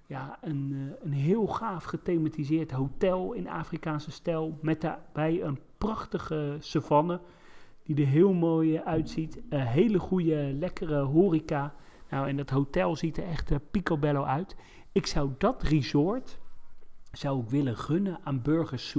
ja, 0.07 0.39
een, 0.41 0.95
een 1.03 1.13
heel 1.13 1.47
gaaf 1.47 1.85
gethematiseerd 1.85 2.71
hotel 2.71 3.33
in 3.33 3.49
Afrikaanse 3.49 4.11
stijl. 4.11 4.59
Met 4.63 4.81
daarbij 4.81 5.43
een 5.43 5.59
prachtige 5.79 6.57
savanne 6.61 7.21
die 7.85 7.97
er 7.97 8.07
heel 8.07 8.33
mooi 8.33 8.77
eh, 8.77 8.87
uitziet. 8.87 9.41
Een 9.49 9.67
hele 9.67 9.99
goede, 9.99 10.53
lekkere 10.59 11.01
horeca. 11.01 11.75
Nou, 12.11 12.29
en 12.29 12.37
dat 12.37 12.51
hotel 12.51 12.97
ziet 12.97 13.17
er 13.17 13.25
echt 13.25 13.51
eh, 13.51 13.59
picobello 13.71 14.25
uit. 14.25 14.57
Ik 14.93 15.07
zou 15.07 15.31
dat 15.39 15.63
resort 15.63 16.41
zou 17.13 17.43
ik 17.43 17.51
willen 17.51 17.77
gunnen 17.77 18.19
aan 18.25 18.43
Burgers. 18.43 18.97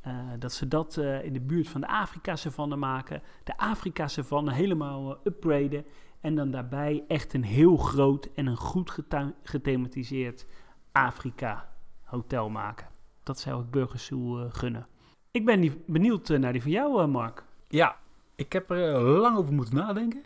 Eh, 0.00 0.14
dat 0.38 0.52
ze 0.52 0.68
dat 0.68 0.96
eh, 0.96 1.24
in 1.24 1.32
de 1.32 1.40
buurt 1.40 1.68
van 1.68 1.80
de 1.80 1.86
Afrika-savanne 1.86 2.76
maken. 2.76 3.22
De 3.44 3.56
Afrika-savanne 3.56 4.52
helemaal 4.52 5.14
eh, 5.14 5.20
upgraden. 5.24 5.84
En 6.20 6.34
dan 6.34 6.50
daarbij 6.50 7.04
echt 7.08 7.34
een 7.34 7.44
heel 7.44 7.76
groot 7.76 8.28
en 8.34 8.46
een 8.46 8.56
goed 8.56 8.98
gethematiseerd 9.42 10.46
Afrika-hotel 10.92 12.50
maken. 12.50 12.88
Dat 13.22 13.38
zou 13.38 13.62
ik 13.62 13.70
Burgers 13.70 14.10
eh, 14.10 14.44
gunnen. 14.48 14.86
Ik 15.30 15.44
ben 15.44 15.82
benieuwd 15.86 16.30
eh, 16.30 16.38
naar 16.38 16.52
die 16.52 16.62
van 16.62 16.70
jou, 16.70 17.02
eh, 17.02 17.08
Mark. 17.08 17.44
Ja, 17.68 17.96
ik 18.40 18.52
heb 18.52 18.70
er 18.70 18.94
eh, 18.94 19.18
lang 19.20 19.36
over 19.36 19.52
moeten 19.52 19.74
nadenken. 19.74 20.22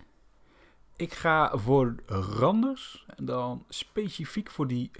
Ik 0.97 1.12
ga 1.12 1.59
voor 1.59 1.95
Randers. 2.07 3.07
En 3.17 3.25
dan 3.25 3.65
specifiek 3.69 4.51
voor 4.51 4.67
die 4.67 4.91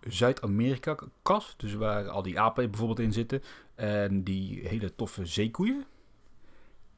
Zuid-Amerika-kas. 0.00 1.54
Dus 1.56 1.74
waar 1.74 2.08
al 2.08 2.22
die 2.22 2.40
apen 2.40 2.70
bijvoorbeeld 2.70 2.98
in 2.98 3.12
zitten. 3.12 3.42
En 3.74 4.22
die 4.22 4.68
hele 4.68 4.94
toffe 4.94 5.26
zeekoeien. 5.26 5.84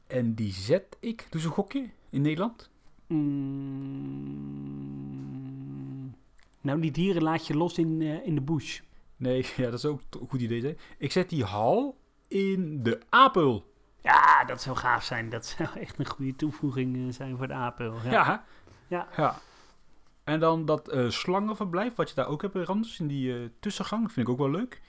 En 0.07 0.33
die 0.33 0.53
zet 0.53 0.97
ik, 0.99 1.27
dus 1.29 1.43
een 1.43 1.51
gokje, 1.51 1.89
in 2.09 2.21
Nederland. 2.21 2.69
Mm, 3.07 3.25
nou, 6.61 6.81
die 6.81 6.91
dieren 6.91 7.23
laat 7.23 7.47
je 7.47 7.57
los 7.57 7.77
in, 7.77 8.01
eh, 8.01 8.25
in 8.25 8.35
de 8.35 8.41
bush. 8.41 8.79
Nee, 9.15 9.45
ja, 9.57 9.63
dat 9.63 9.73
is 9.73 9.85
ook 9.85 10.01
een 10.09 10.27
goed 10.27 10.41
idee. 10.41 10.61
Zijn. 10.61 10.77
Ik 10.97 11.11
zet 11.11 11.29
die 11.29 11.43
hal 11.43 11.97
in 12.27 12.83
de 12.83 12.99
Apel. 13.09 13.75
Ja, 14.13 14.43
dat 14.45 14.61
zou 14.61 14.77
gaaf 14.77 15.03
zijn. 15.03 15.29
Dat 15.29 15.45
zou 15.45 15.69
echt 15.79 15.99
een 15.99 16.05
goede 16.07 16.35
toevoeging 16.35 17.07
eh, 17.07 17.13
zijn 17.13 17.37
voor 17.37 17.47
de 17.47 17.53
apel. 17.53 17.93
Ja. 18.03 18.11
Ja. 18.11 18.43
Ja. 18.87 19.07
ja. 19.17 19.35
En 20.23 20.39
dan 20.39 20.65
dat 20.65 20.87
eh, 20.89 21.09
slangenverblijf, 21.09 21.95
wat 21.95 22.09
je 22.09 22.15
daar 22.15 22.27
ook 22.27 22.41
hebt 22.41 22.55
in 22.55 22.61
Randers, 22.61 22.99
in 22.99 23.07
die 23.07 23.33
eh, 23.33 23.39
tussengang, 23.59 24.11
vind 24.11 24.27
ik 24.27 24.33
ook 24.33 24.39
wel 24.39 24.51
leuk. 24.51 24.81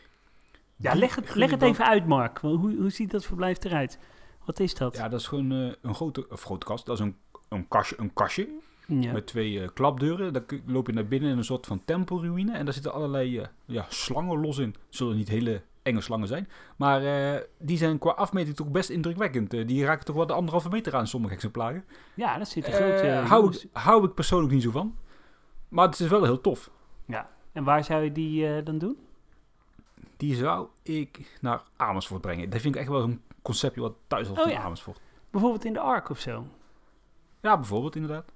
Ja, 0.77 0.95
leg 0.95 1.15
het, 1.15 1.35
leg 1.35 1.51
het 1.51 1.61
dan- 1.61 1.69
even 1.69 1.87
uit, 1.87 2.07
Mark. 2.07 2.39
Hoe, 2.39 2.77
hoe 2.77 2.91
ziet 2.91 3.11
dat 3.11 3.25
verblijf 3.25 3.65
eruit? 3.65 3.99
Wat 4.45 4.61
is 4.61 4.75
dat? 4.75 4.97
Ja, 4.97 5.09
dat 5.09 5.21
is 5.21 5.27
gewoon 5.27 5.53
eh, 5.53 5.73
een 5.83 5.95
grote, 5.95 6.27
of 6.31 6.43
grote 6.43 6.67
kast. 6.67 6.87
Dat 6.87 6.99
is 6.99 7.05
een, 7.05 7.17
een, 7.49 7.69
kastje, 7.69 7.95
een 7.99 8.13
kastje 8.13 8.49
Ja. 8.87 9.13
met 9.13 9.27
twee 9.27 9.61
eh, 9.63 9.69
klapdeuren. 9.75 10.33
Daar 10.33 10.43
kun- 10.43 10.63
loop 10.67 10.87
je 10.87 10.93
naar 10.93 11.07
binnen 11.07 11.31
in 11.31 11.39
een 11.39 11.45
soort 11.45 11.67
van 11.67 11.85
tempelruïne. 11.85 12.53
En 12.53 12.65
daar 12.65 12.75
zitten 12.75 12.93
allerlei 12.93 13.39
eh, 13.39 13.47
ja, 13.65 13.87
slangen 13.89 14.41
los 14.41 14.59
in. 14.59 14.75
Zullen 14.89 15.17
niet 15.17 15.29
hele 15.29 15.63
enge 15.89 16.01
slangen 16.01 16.29
zijn. 16.29 16.49
Maar 16.77 17.03
eh, 17.05 17.41
die 17.59 17.77
zijn 17.77 17.99
qua 17.99 18.11
afmeting 18.11 18.57
toch 18.57 18.69
best 18.71 18.91
indrukwekkend. 18.91 19.55
Eh, 19.55 19.67
die 19.67 19.85
raken 19.85 20.05
toch 20.05 20.17
wel 20.17 20.27
de 20.27 20.33
anderhalve 20.33 20.69
meter 20.69 20.95
aan 20.97 21.07
sommige 21.07 21.35
exemplaren. 21.35 21.85
Ja, 22.15 22.39
dat 22.39 22.49
zit 22.49 22.67
er 22.67 22.73
Eh, 22.73 22.99
groot. 22.99 23.29
hou, 23.29 23.53
ik, 23.55 23.67
hou 23.73 24.05
ik 24.05 24.15
persoonlijk 24.15 24.53
niet 24.53 24.63
zo 24.63 24.71
van. 24.71 24.97
Maar 25.69 25.87
het 25.87 26.01
is 26.01 26.09
wel 26.09 26.25
heel 26.25 26.41
tof. 26.41 26.71
Ja. 27.07 27.29
En 27.53 27.65
waar 27.65 27.85
zou 27.85 28.03
je 28.05 28.13
die 28.13 28.63
dan 28.63 28.79
doen? 28.79 28.99
Die 30.17 30.35
zou 30.35 30.69
ik 30.83 31.39
naar 31.41 31.63
Amersfoort 31.77 32.21
brengen. 32.21 32.51
Dat 32.51 32.61
vind 32.61 32.75
ik 32.75 32.81
echt 32.81 32.91
wel 32.91 33.03
een 33.03 33.23
conceptje 33.43 33.81
wat 33.81 33.95
thuis 34.07 34.27
hoort 34.29 34.41
Oh 34.41 34.47
in 34.47 34.53
ja. 34.53 34.63
Amersfoort. 34.63 35.01
Bijvoorbeeld 35.31 35.65
in 35.65 35.73
de 35.73 35.81
Ark 35.81 36.09
of 36.11 36.19
zo. 36.19 36.47
Ja, 37.41 37.57
bijvoorbeeld 37.57 37.97
inderdaad. 37.97 38.33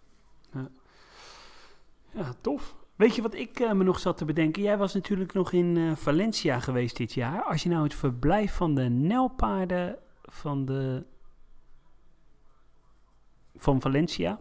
Ja, 2.15 2.33
tof. 2.41 2.75
Weet 2.97 3.15
je 3.15 3.23
wat 3.23 3.35
ik 3.35 3.61
eh, 3.61 3.73
me 3.73 3.85
nog 3.85 3.99
zat 3.99 4.17
te 4.17 4.25
bedenken? 4.25 4.63
Jij 4.63 4.79
was 4.79 4.95
natuurlijk 4.95 5.33
nog 5.33 5.53
in 5.53 5.77
eh, 5.77 5.93
Valencia 5.97 6.61
geweest 6.61 6.97
dit 6.97 7.13
jaar. 7.13 7.43
Als 7.43 7.63
je 7.63 7.69
nou 7.69 7.83
het 7.83 7.95
verblijf 7.95 8.55
van 8.55 8.75
de 8.75 8.83
nelpaarden 8.89 9.99
van 10.23 10.65
de 10.65 11.05
van 13.55 13.81
Valencia, 13.81 14.41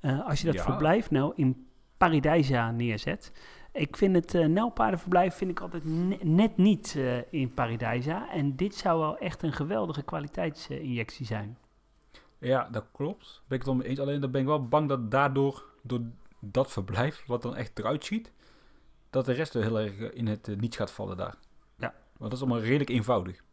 eh, 0.00 0.26
als 0.26 0.40
je 0.40 0.46
dat 0.46 0.54
Ja. 0.54 0.62
verblijf 0.62 1.10
nou 1.10 1.32
in 1.36 1.66
Paradijsa 1.96 2.70
neerzet. 2.70 3.32
Ik 3.72 3.96
vind 3.96 4.14
het 4.14 4.48
nelpaardenverblijf 4.48 5.34
vind 5.34 5.50
ik 5.50 5.60
altijd 5.60 5.84
ne- 5.84 6.18
net 6.22 6.56
niet 6.56 6.98
in 7.30 7.54
Paradijsa. 7.54 8.30
En 8.30 8.56
dit 8.56 8.74
zou 8.74 8.98
wel 9.00 9.18
echt 9.18 9.42
een 9.42 9.52
geweldige 9.52 10.02
kwaliteitsinjectie 10.02 11.26
zijn. 11.26 11.58
Ja, 12.38 12.68
dat 12.70 12.84
klopt. 12.92 13.42
Ben 13.48 13.58
ik 13.58 13.64
het 13.64 13.74
mee 13.74 13.88
eens. 13.88 13.98
Alleen 14.00 14.20
dan 14.20 14.30
ben 14.30 14.40
ik 14.40 14.46
wel 14.46 14.68
bang 14.68 14.88
dat 14.88 15.10
daardoor, 15.10 15.64
door 15.82 16.00
dat 16.40 16.72
verblijf, 16.72 17.24
wat 17.26 17.42
dan 17.42 17.56
echt 17.56 17.78
eruit 17.78 18.04
schiet, 18.04 18.32
dat 19.10 19.24
de 19.24 19.32
rest 19.32 19.54
er 19.54 19.62
heel 19.62 19.78
erg 19.80 19.98
eh, 19.98 20.18
in 20.18 20.26
het 20.26 20.48
eh, 20.48 20.56
niets 20.56 20.76
gaat 20.76 20.90
vallen 20.90 21.16
daar. 21.16 21.34
Ja. 21.76 21.94
Want 22.16 22.30
dat 22.30 22.32
is 22.32 22.40
allemaal 22.40 22.60
redelijk 22.60 22.90
eenvoudig. 22.90 23.46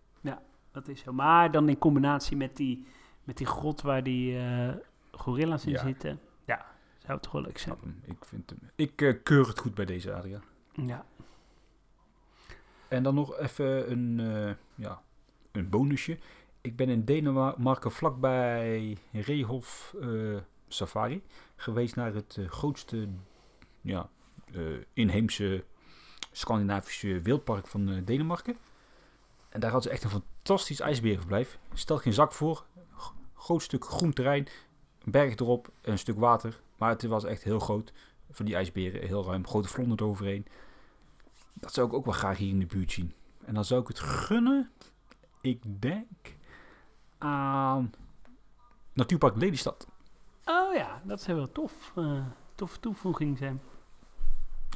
Dat 0.72 0.88
is 0.88 1.02
zo. 1.02 1.14
Maar 1.14 1.52
dan 1.52 1.70
in 1.70 1.78
combinatie 1.78 2.38
met 2.38 2.56
die, 2.56 2.86
met 3.24 3.38
die 3.38 3.48
grot 3.48 3.82
waar 3.82 4.04
die 4.04 4.38
eh, 4.38 4.74
gorilla's 5.12 5.66
in 5.66 5.72
Ja. 5.72 5.84
zitten. 5.84 6.20
Ja, 6.46 6.66
zou 7.06 7.20
het 7.22 7.34
leuk 7.34 7.58
zijn. 7.58 7.76
Hem. 7.82 8.02
Ik, 8.04 8.26
vind 8.26 8.50
hem, 8.50 8.60
ik 8.76 8.96
keur 9.24 9.48
het 9.48 9.60
goed 9.60 9.74
bij 9.76 9.86
deze, 9.86 10.14
Adriaan. 10.14 10.44
Ja. 10.74 11.06
En 12.88 13.04
dan 13.04 13.16
nog 13.16 13.38
even 13.38 13.92
een, 13.92 14.18
ja, 14.76 15.02
een 15.52 15.70
bonusje. 15.70 16.18
Ik 16.62 16.76
ben 16.76 16.90
in 16.90 17.06
Denemarken 17.06 17.92
vlakbij 17.92 18.98
Rehof 19.12 19.96
eh, 20.02 20.38
Safari 20.68 21.24
geweest 21.56 21.96
naar 21.96 22.14
het 22.14 22.38
eh, 22.40 22.50
grootste 22.50 23.08
ja, 23.82 24.10
eh, 24.54 24.62
inheemse 24.94 25.64
Scandinavische 26.32 27.22
wildpark 27.22 27.68
van 27.68 27.90
eh, 27.90 28.06
Denemarken. 28.06 28.58
En 29.50 29.60
daar 29.60 29.72
hadden 29.72 29.90
ze 29.90 29.96
echt 29.96 30.04
een 30.04 30.22
fantastisch 30.22 30.80
ijsberenverblijf. 30.80 31.60
Stel 31.74 31.98
geen 31.98 32.14
zak 32.14 32.32
voor. 32.32 32.66
Groot 33.36 33.62
stuk 33.62 33.86
groen 33.86 34.14
terrein. 34.14 34.48
Berg 35.04 35.36
erop. 35.36 35.70
en 35.82 35.92
Een 35.92 35.98
stuk 35.98 36.20
water. 36.20 36.62
Maar 36.78 36.90
het 36.90 37.04
was 37.04 37.24
echt 37.24 37.44
heel 37.44 37.60
groot. 37.60 37.94
Voor 38.32 38.46
die 38.46 38.56
ijsberen. 38.56 39.08
Heel 39.08 39.26
ruim. 39.26 39.48
Grote 39.48 39.68
vlonder 39.68 40.02
eroverheen. 40.02 40.46
Dat 41.54 41.74
zou 41.74 41.88
ik 41.88 41.94
ook 41.94 42.06
wel 42.06 42.14
graag 42.14 42.38
hier 42.38 42.50
in 42.50 42.60
de 42.60 42.66
buurt 42.66 42.92
zien. 42.92 43.14
En 43.46 43.54
dan 43.54 43.66
zou 43.66 43.82
ik 43.82 43.88
het 43.88 44.00
gunnen. 44.00 44.72
Ik 45.42 45.82
denk 45.82 46.36
aan 47.18 47.94
Natuurpark 48.94 49.36
Lelystad. 49.36 49.88
Oh 50.46 50.74
ja, 50.76 51.02
dat 51.06 51.22
zou 51.22 51.38
wel 51.38 51.52
tof. 51.52 51.92
eh 51.96 52.26
toffe 52.56 52.80
toevoeging 52.80 53.38
zijn. 53.38 53.62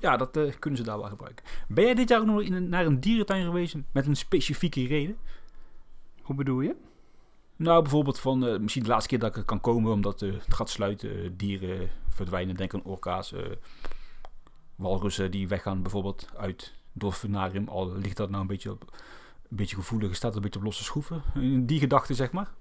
Ja, 0.02 0.18
dat 0.18 0.38
eh, 0.38 0.54
kunnen 0.60 0.80
ze 0.80 0.86
daar 0.86 0.98
wel 1.00 1.10
gebruiken. 1.10 1.46
Ben 1.68 1.84
jij 1.84 1.94
dit 1.94 2.10
jaar 2.10 2.20
ook 2.20 2.26
nog 2.26 2.42
in 2.42 2.54
een- 2.54 2.70
naar 2.70 2.86
een 2.86 3.00
dierentuin 3.00 3.46
geweest 3.46 3.76
met 3.92 4.08
een 4.08 4.16
specifieke 4.16 4.88
reden? 4.88 5.18
Hoe 6.22 6.36
bedoel 6.36 6.62
je? 6.62 6.76
Nou, 7.56 7.82
bijvoorbeeld 7.82 8.20
van 8.20 8.48
eh, 8.48 8.60
misschien 8.60 8.84
de 8.84 8.90
laatste 8.90 9.10
keer 9.10 9.20
dat 9.20 9.30
ik 9.30 9.36
er 9.38 9.44
kan 9.44 9.62
komen 9.62 9.92
omdat 9.92 10.20
het 10.20 10.54
gaat 10.54 10.70
sluiten. 10.70 11.38
dieren 11.38 11.90
verdwijnen, 12.10 12.56
denk 12.56 12.74
aan 12.74 12.84
orka's. 12.84 13.34
walrussen 14.76 15.32
die 15.32 15.48
weggaan 15.48 15.82
bijvoorbeeld 15.82 16.30
uit 16.38 16.74
Dolfinarium. 16.92 17.68
Al 17.68 17.92
ligt 17.96 18.18
dat 18.18 18.30
nou 18.30 18.42
een 18.42 18.48
beetje, 18.48 18.72
op, 18.72 18.82
een 19.50 19.58
beetje 19.58 19.76
gevoelig, 19.76 20.16
staat 20.16 20.36
een 20.36 20.42
beetje 20.42 20.60
op 20.60 20.66
losse 20.66 20.84
schroeven. 20.84 21.22
In 21.36 21.66
die 21.66 21.80
gedachte, 21.80 22.14
zeg 22.14 22.32
maar. 22.32 22.52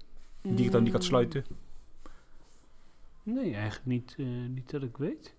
Een 0.41 0.55
dierentuin 0.55 0.83
die 0.83 0.93
gaat 0.93 1.03
sluiten. 1.03 1.45
Nee, 3.33 3.53
eigenlijk 3.53 3.85
niet, 3.85 4.15
eh, 4.17 4.25
niet 4.27 4.69
dat 4.71 4.83
ik 4.83 4.97
weet. 4.97 5.35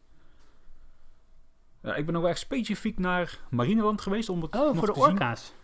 Ja, 1.82 1.94
ik 1.94 2.06
ben 2.06 2.20
wel 2.20 2.28
echt 2.28 2.38
specifiek 2.38 2.98
naar 2.98 3.38
Marineland 3.50 4.00
geweest 4.00 4.28
om 4.28 4.42
het 4.42 4.56
Oh, 4.56 4.76
voor 4.76 4.86
de 4.86 4.94
zien. 4.94 5.02
orka's. 5.02 5.54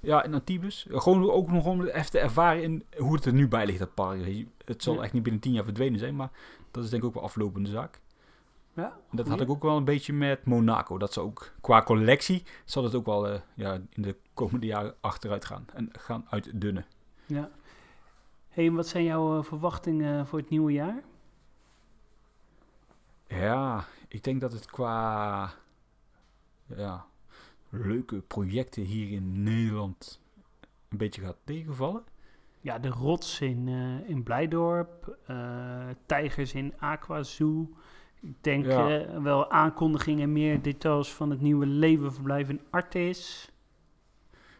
Ja, 0.00 0.22
in 0.24 0.34
Antibes. 0.34 0.86
Gewoon 0.90 1.30
ook 1.30 1.50
nog 1.50 1.66
om 1.66 1.82
even 1.84 2.10
te 2.10 2.18
ervaren 2.18 2.62
in 2.62 2.84
hoe 2.96 3.14
het 3.14 3.24
er 3.24 3.32
nu 3.32 3.48
bij 3.48 3.66
ligt, 3.66 3.78
dat 3.78 3.94
park. 3.94 4.44
Het 4.64 4.82
zal 4.82 4.94
Ja. 4.94 5.02
echt 5.02 5.12
niet 5.12 5.22
binnen 5.22 5.40
tien 5.40 5.52
jaar 5.52 5.64
verdwenen 5.64 5.98
zijn, 5.98 6.16
maar 6.16 6.30
dat 6.70 6.84
is 6.84 6.90
denk 6.90 7.02
ik 7.02 7.08
ook 7.08 7.14
wel 7.14 7.22
aflopende 7.22 7.70
zaak. 7.70 8.00
Ja, 8.72 8.96
Dat 9.12 9.28
had 9.28 9.40
ik 9.40 9.50
ook 9.50 9.62
wel 9.62 9.76
een 9.76 9.84
beetje 9.84 10.12
met 10.12 10.44
Monaco. 10.44 10.98
Dat 10.98 11.12
ze 11.12 11.20
ook 11.20 11.52
qua 11.60 11.82
collectie 11.82 12.42
zal 12.64 12.84
het 12.84 12.94
ook 12.94 13.06
wel 13.06 13.28
eh, 13.28 13.40
ja, 13.54 13.72
in 13.90 14.02
de 14.02 14.16
komende 14.34 14.66
jaren 14.66 14.94
achteruit 15.00 15.44
gaan. 15.44 15.64
En 15.74 15.88
gaan 15.92 16.26
uitdunnen. 16.30 16.86
Ja. 17.26 17.50
hey, 18.48 18.70
wat 18.70 18.86
zijn 18.86 19.04
jouw 19.04 19.38
eh, 19.38 19.44
verwachtingen 19.44 20.26
voor 20.26 20.38
het 20.38 20.48
nieuwe 20.48 20.72
jaar? 20.72 21.02
Ja, 23.28 23.84
ik 24.08 24.24
denk 24.24 24.40
dat 24.40 24.52
het 24.52 24.66
qua 24.66 25.52
ja, 26.76 27.06
leuke 27.68 28.20
projecten 28.20 28.82
hier 28.82 29.10
in 29.12 29.42
Nederland 29.42 30.20
een 30.88 30.98
beetje 30.98 31.20
gaat 31.22 31.36
tegenvallen. 31.44 32.04
Ja, 32.60 32.78
de 32.78 32.88
rots 32.88 33.40
in, 33.40 33.68
eh, 33.68 34.08
in 34.10 34.22
Blijdorp, 34.22 35.16
eh, 35.26 35.86
tijgers 36.06 36.52
in 36.54 36.74
Aqua 36.78 37.22
Zoo. 37.22 37.68
Ik 38.20 38.42
denk 38.44 38.64
Ja. 38.64 39.00
eh, 39.00 39.22
wel 39.22 39.50
aankondigingen 39.50 40.22
en 40.22 40.32
meer 40.32 40.62
details 40.62 41.14
van 41.14 41.30
het 41.30 41.40
nieuwe 41.40 41.66
levenverblijf 41.66 42.48
in 42.48 42.60
Artis. 42.70 43.50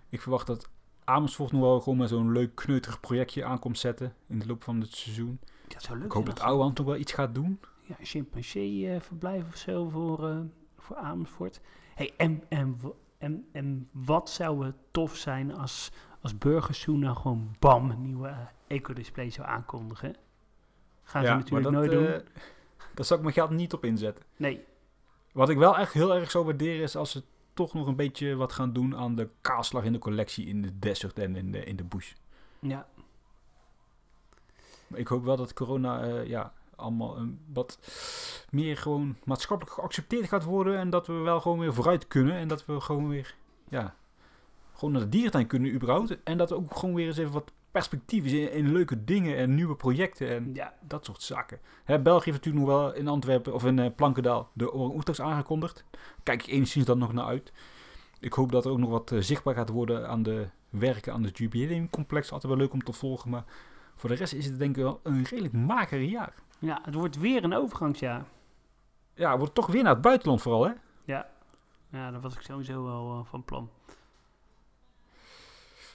Ik 0.08 0.20
verwacht 0.20 0.46
dat 0.46 0.68
Amersfoort 1.04 1.52
nog 1.52 1.60
wel 1.60 1.80
gewoon 1.80 1.98
met 1.98 2.08
zo'n 2.08 2.32
leuk 2.32 2.54
kneuterig 2.54 3.00
projectje 3.00 3.44
aankomt 3.44 3.78
zetten 3.78 4.14
in 4.26 4.38
de 4.38 4.46
loop 4.46 4.62
van 4.62 4.80
het 4.80 4.92
seizoen. 4.94 5.40
Dat 5.68 5.82
zou 5.82 5.96
leuk 5.96 6.06
Ik 6.06 6.12
hoop 6.12 6.26
dat 6.26 6.40
Ouwehand 6.40 6.78
nog 6.78 6.86
wel 6.86 6.96
iets 6.96 7.12
gaat 7.12 7.34
doen. 7.34 7.60
Ja, 7.86 7.94
chimpansee-verblijf 8.00 9.48
of 9.48 9.56
zo 9.56 9.88
voor, 9.88 10.28
eh, 10.28 10.38
voor 10.78 10.96
Amersfoort. 10.96 11.60
Hey, 11.94 12.12
en, 12.16 12.42
en, 12.48 12.80
en, 13.18 13.46
en 13.52 13.88
wat 13.92 14.30
zou 14.30 14.64
het 14.66 14.74
tof 14.90 15.16
zijn 15.16 15.54
als, 15.54 15.90
als 16.20 16.38
Burgersoe 16.38 16.96
nou 16.98 17.16
gewoon 17.16 17.54
bam 17.58 17.90
een 17.90 18.02
nieuwe 18.02 18.28
eh, 18.28 18.38
ecodisplay 18.66 19.30
zou 19.30 19.48
aankondigen? 19.48 20.16
Gaan 21.02 21.24
ze 21.24 21.30
natuurlijk 21.32 21.70
nooit 21.70 21.90
doen. 21.90 22.06
eh, 22.06 22.20
Daar 22.94 23.04
zou 23.04 23.18
ik 23.18 23.24
mijn 23.24 23.34
geld 23.38 23.50
niet 23.50 23.72
op 23.72 23.84
inzetten. 23.84 24.24
Nee, 24.36 24.64
Wat 25.32 25.48
ik 25.48 25.56
wel 25.58 25.76
echt 25.76 25.92
heel 25.92 26.14
erg 26.14 26.30
zou 26.30 26.44
waarderen 26.44 26.82
is 26.82 26.96
als 26.96 27.10
ze 27.10 27.22
toch 27.54 27.74
nog 27.74 27.86
een 27.86 27.96
beetje 27.96 28.34
wat 28.34 28.52
gaan 28.52 28.72
doen 28.72 28.96
aan 28.96 29.14
de 29.14 29.28
kaaslag 29.40 29.84
in 29.84 29.92
de 29.92 29.98
collectie 29.98 30.46
in 30.46 30.62
de 30.62 30.78
desert 30.78 31.18
en 31.18 31.36
in 31.36 31.52
de, 31.52 31.64
in 31.64 31.76
de 31.76 31.84
bush. 31.84 32.12
ja, 32.58 32.86
Maar 34.86 34.98
ik 35.00 35.06
hoop 35.08 35.24
wel 35.24 35.36
dat 35.36 35.52
corona 35.52 36.02
eh, 36.02 36.26
ja, 36.26 36.52
allemaal 36.76 37.16
een, 37.16 37.40
wat 37.52 37.78
meer 38.50 38.76
gewoon 38.76 39.16
maatschappelijk 39.24 39.76
geaccepteerd 39.76 40.28
gaat 40.28 40.44
worden. 40.44 40.78
En 40.78 40.90
dat 40.90 41.06
we 41.06 41.12
wel 41.12 41.40
gewoon 41.40 41.58
weer 41.58 41.74
vooruit 41.74 42.08
kunnen. 42.08 42.34
En 42.34 42.48
dat 42.48 42.66
we 42.66 42.80
gewoon 42.80 43.08
weer, 43.08 43.34
ja, 43.68 43.94
gewoon 44.72 44.92
naar 44.92 45.02
de 45.02 45.08
dierentuin 45.08 45.46
kunnen 45.46 45.72
überhaupt. 45.72 46.22
En 46.22 46.36
dat 46.36 46.50
we 46.50 46.56
ook 46.56 46.76
gewoon 46.76 46.94
weer 46.94 47.06
eens 47.06 47.18
even 47.18 47.32
wat 47.32 47.52
perspectief 47.76 48.24
is 48.24 48.32
in, 48.32 48.72
leuke 48.72 49.04
dingen 49.04 49.36
en 49.36 49.54
nieuwe 49.54 49.76
projecten 49.76 50.28
en 50.28 50.56
dat 50.80 51.04
soort 51.04 51.22
zaken. 51.22 51.60
Hè, 51.84 51.98
België 51.98 52.30
heeft 52.30 52.44
natuurlijk 52.44 52.66
nog 52.66 52.74
wel 52.74 52.94
in 52.94 53.08
Antwerpen 53.08 53.54
of 53.54 53.64
in 53.64 53.78
eh, 53.78 53.90
Plankendaal 53.96 54.50
de 54.52 54.72
orang-oetangs 54.72 55.20
aangekondigd. 55.20 55.84
Kijk 56.22 56.42
ik 56.42 56.52
enigszins 56.52 56.84
dan 56.84 56.98
nog 56.98 57.12
naar 57.12 57.24
uit. 57.24 57.52
Ik 58.20 58.32
hoop 58.32 58.52
dat 58.52 58.64
er 58.64 58.70
ook 58.70 58.78
nog 58.78 58.90
wat 58.90 59.12
eh, 59.12 59.20
zichtbaar 59.20 59.54
gaat 59.54 59.68
worden 59.68 60.08
aan 60.08 60.22
de 60.22 60.46
werken 60.70 61.12
aan 61.12 61.22
het 61.22 61.38
jubileumcomplex. 61.38 62.32
Altijd 62.32 62.52
wel 62.52 62.62
leuk 62.62 62.72
om 62.72 62.84
te 62.84 62.92
volgen, 62.92 63.30
maar 63.30 63.44
voor 63.94 64.08
de 64.08 64.16
rest 64.16 64.32
is 64.32 64.46
het 64.46 64.58
denk 64.58 64.76
ik 64.76 64.82
wel 64.82 65.00
een 65.02 65.24
redelijk 65.24 65.54
mager 65.54 66.02
jaar. 66.02 66.34
Ja, 66.58 66.78
het 66.82 66.94
wordt 66.94 67.18
weer 67.18 67.44
een 67.44 67.54
overgangsjaar. 67.54 68.24
Ja, 69.14 69.30
het 69.30 69.38
wordt 69.38 69.54
toch 69.54 69.66
weer 69.66 69.82
naar 69.82 69.92
het 69.92 70.02
buitenland 70.02 70.42
vooral, 70.42 70.66
hè? 70.66 70.72
Ja, 71.04 71.26
ja 71.90 72.10
daar 72.10 72.20
was 72.20 72.34
ik 72.34 72.40
sowieso 72.40 72.84
wel 72.84 73.18
eh, 73.18 73.30
van 73.30 73.44
plan. 73.44 73.70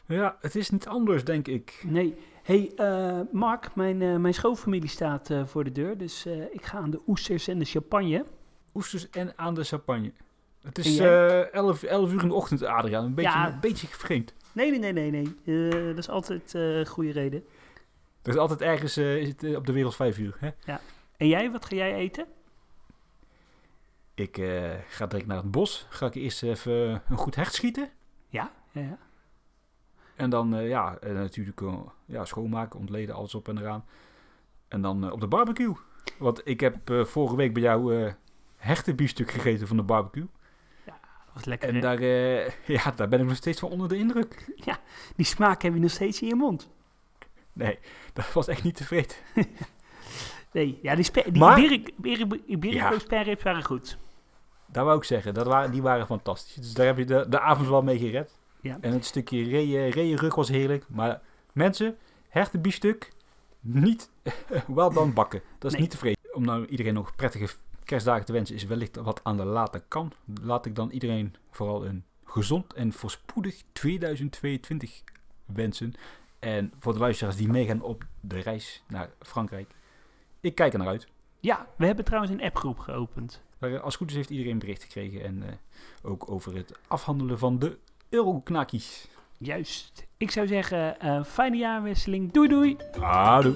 Ja, 0.06 0.38
het 0.40 0.56
is 0.56 0.70
niet 0.70 0.88
anders, 0.88 1.24
denk 1.24 1.48
ik. 1.48 1.84
Nee, 1.88 2.16
hey 2.44 2.72
eh, 2.76 3.20
Mark, 3.32 3.76
mijn, 3.76 4.02
eh, 4.02 4.16
mijn 4.16 4.34
schoonfamilie 4.34 4.90
staat 4.90 5.30
voor 5.46 5.64
de 5.64 5.72
deur, 5.72 5.98
dus 5.98 6.26
ik 6.52 6.66
ga 6.66 6.78
aan 6.78 6.90
de 6.90 7.02
oesters 7.08 7.48
en 7.48 7.60
de 7.60 7.66
champagne. 7.66 8.26
Oesters 8.74 9.10
en 9.10 9.34
aan 9.38 9.54
de 9.54 9.64
champagne. 9.64 10.12
Het 10.62 10.78
is 10.78 10.98
jij? 10.98 11.28
eh 11.50 11.54
11, 11.54 11.84
11 11.84 12.12
uur 12.12 12.22
in 12.22 12.28
de 12.28 12.34
ochtend, 12.34 12.64
Adriaan. 12.64 13.06
Een 13.06 13.14
beetje, 13.14 13.32
Ja. 13.32 13.54
een 13.54 13.60
beetje. 13.60 13.88
Nee, 14.54 14.80
nee, 14.80 14.92
nee, 14.92 15.12
nee, 15.12 15.36
nee. 15.46 15.88
Dat 15.88 15.98
is 15.98 16.10
altijd 16.10 16.54
een 16.54 16.88
goede 16.88 17.12
reden. 17.12 17.46
Er 18.22 18.30
is 18.32 18.38
altijd 18.38 18.62
ergens 18.62 18.98
eh, 18.98 19.18
is 19.18 19.28
het, 19.28 19.44
eh, 19.44 19.56
op 19.56 19.66
de 19.66 19.72
wereld 19.72 19.96
vijf 19.96 20.18
uur. 20.18 20.38
Hè? 20.40 20.76
En 21.18 21.28
jij, 21.28 21.52
wat 21.52 21.66
ga 21.66 21.76
jij 21.76 21.94
eten? 21.94 22.26
Ik 24.14 24.38
eh, 24.38 24.72
ga 24.88 25.08
direct 25.08 25.28
naar 25.28 25.38
het 25.38 25.52
bos. 25.52 25.86
Ga 25.90 26.06
ik 26.06 26.16
eerst 26.16 26.44
even 26.44 27.04
een 27.10 27.18
goed 27.18 27.36
hecht 27.36 27.54
schieten. 27.54 27.90
Ja, 28.28 28.52
ja, 28.72 28.82
ja. 28.82 28.98
En 30.16 30.30
dan 30.30 30.64
ja, 30.64 30.98
natuurlijk 31.02 31.62
ja, 32.06 32.26
schoonmaken, 32.26 32.80
ontleden, 32.80 33.16
alles 33.16 33.36
op 33.36 33.48
en 33.48 33.58
eraan. 33.58 33.86
En 34.68 34.82
dan 34.82 35.12
op 35.12 35.20
de 35.20 35.28
barbecue. 35.28 35.74
Want 36.20 36.42
ik 36.44 36.60
heb 36.60 36.78
vorige 37.06 37.36
week 37.36 37.54
bij 37.54 37.62
jou 37.62 38.12
hertenbiefstuk 38.58 39.32
gegeten 39.32 39.68
van 39.68 39.78
de 39.78 39.84
barbecue. 39.84 40.28
Wat 41.34 41.46
lekker. 41.46 41.70
En 41.70 41.76
hè? 41.76 41.82
daar, 41.82 42.02
ja, 42.78 42.92
daar 42.96 43.08
ben 43.08 43.20
ik 43.20 43.28
nog 43.28 43.36
steeds 43.36 43.60
van 43.60 43.70
onder 43.70 43.88
de 43.88 43.98
indruk. 43.98 44.56
Die 45.16 45.26
smaak 45.26 45.62
heb 45.62 45.74
je 45.74 45.80
nog 45.80 45.92
steeds 45.92 46.22
in 46.22 46.28
je 46.28 46.36
mond. 46.36 46.70
Nee, 47.54 47.80
dat 48.14 48.34
was 48.34 48.48
echt 48.48 48.64
niet 48.64 48.76
tevreden. 48.76 49.16
Nee, 50.54 50.80
ja, 50.82 50.96
die, 50.96 51.04
spe- 51.04 51.32
die 51.32 51.42
Maar- 51.42 51.60
Iberico 51.60 51.92
Iberico- 51.98 52.44
Iberico 52.46 52.78
Ja. 52.94 53.00
sperrips 53.00 53.44
waren 53.44 53.64
goed. 53.64 53.98
Dat 54.68 54.86
wou 54.86 54.98
ik 54.98 55.04
zeggen, 55.04 55.34
dat 55.34 55.46
waren, 55.48 55.72
die 55.72 55.82
waren 55.82 56.06
fantastisch. 56.06 56.54
Dus 56.56 56.74
daar 56.74 56.86
heb 56.86 56.98
je 56.98 57.06
de, 57.06 57.26
de 57.30 57.40
avond 57.40 57.68
wel 57.68 57.82
mee 57.82 57.98
gered. 57.98 58.38
Ja. 58.62 58.78
En 58.82 58.92
het 58.92 59.06
stukje 59.06 59.44
reeën- 59.44 59.90
reeënrug 59.90 60.36
was 60.36 60.50
heerlijk. 60.50 60.86
Maar 60.90 61.22
mensen, 61.54 61.98
hertenbiefstuk, 62.30 63.12
niet 63.60 64.10
wel 64.68 64.94
dan 64.94 65.14
bakken. 65.14 65.42
Dat 65.58 65.66
is 65.66 65.72
Nee. 65.72 65.82
niet 65.82 65.92
tevreden. 65.92 66.20
Om 66.34 66.46
nou 66.46 66.66
iedereen 66.66 66.94
nog 66.94 67.16
prettige 67.16 67.56
kerstdagen 67.84 68.26
te 68.26 68.34
wensen, 68.34 68.56
is 68.56 68.64
wellicht 68.66 68.96
wat 68.96 69.20
aan 69.24 69.38
de 69.38 69.46
late 69.46 69.84
kant. 69.88 70.16
Laat 70.42 70.66
ik 70.66 70.76
dan 70.76 70.90
iedereen 70.92 71.36
vooral 71.52 71.86
een 71.86 72.04
gezond 72.26 72.74
en 72.74 72.94
voorspoedig 72.94 73.62
2022 73.72 75.04
wensen. 75.46 75.94
En 76.42 76.74
voor 76.80 76.94
de 76.94 77.00
luisteraars 77.00 77.36
die 77.36 77.48
meegaan 77.48 77.82
op 77.82 78.06
de 78.20 78.40
reis 78.40 78.84
naar 78.88 79.10
Frankrijk, 79.20 79.70
ik 80.40 80.56
kijk 80.56 80.74
er 80.74 80.80
naar 80.80 80.88
uit. 80.88 81.08
Ja, 81.40 81.68
we 81.78 81.86
hebben 81.86 82.06
trouwens 82.06 82.34
een 82.34 82.42
appgroep 82.42 82.80
geopend. 82.80 83.42
Maar, 83.58 83.74
eh, 83.74 83.82
als 83.82 83.94
het 83.94 83.96
goed 83.96 84.10
is 84.10 84.16
heeft 84.16 84.30
iedereen 84.30 84.60
bericht 84.60 84.84
gekregen. 84.84 85.24
En 85.24 85.44
eh, 85.44 85.54
ook 86.02 86.32
over 86.32 86.56
het 86.56 86.80
afhandelen 86.88 87.40
van 87.40 87.60
de 87.60 87.78
euroknakies. 88.10 89.08
Juist. 89.38 90.08
Ik 90.18 90.32
zou 90.32 90.48
zeggen, 90.48 91.00
eh, 91.00 91.24
fijne 91.24 91.58
jaarwisseling. 91.58 92.32
Doei 92.32 92.48
doei. 92.48 92.78
Adoe. 93.00 93.56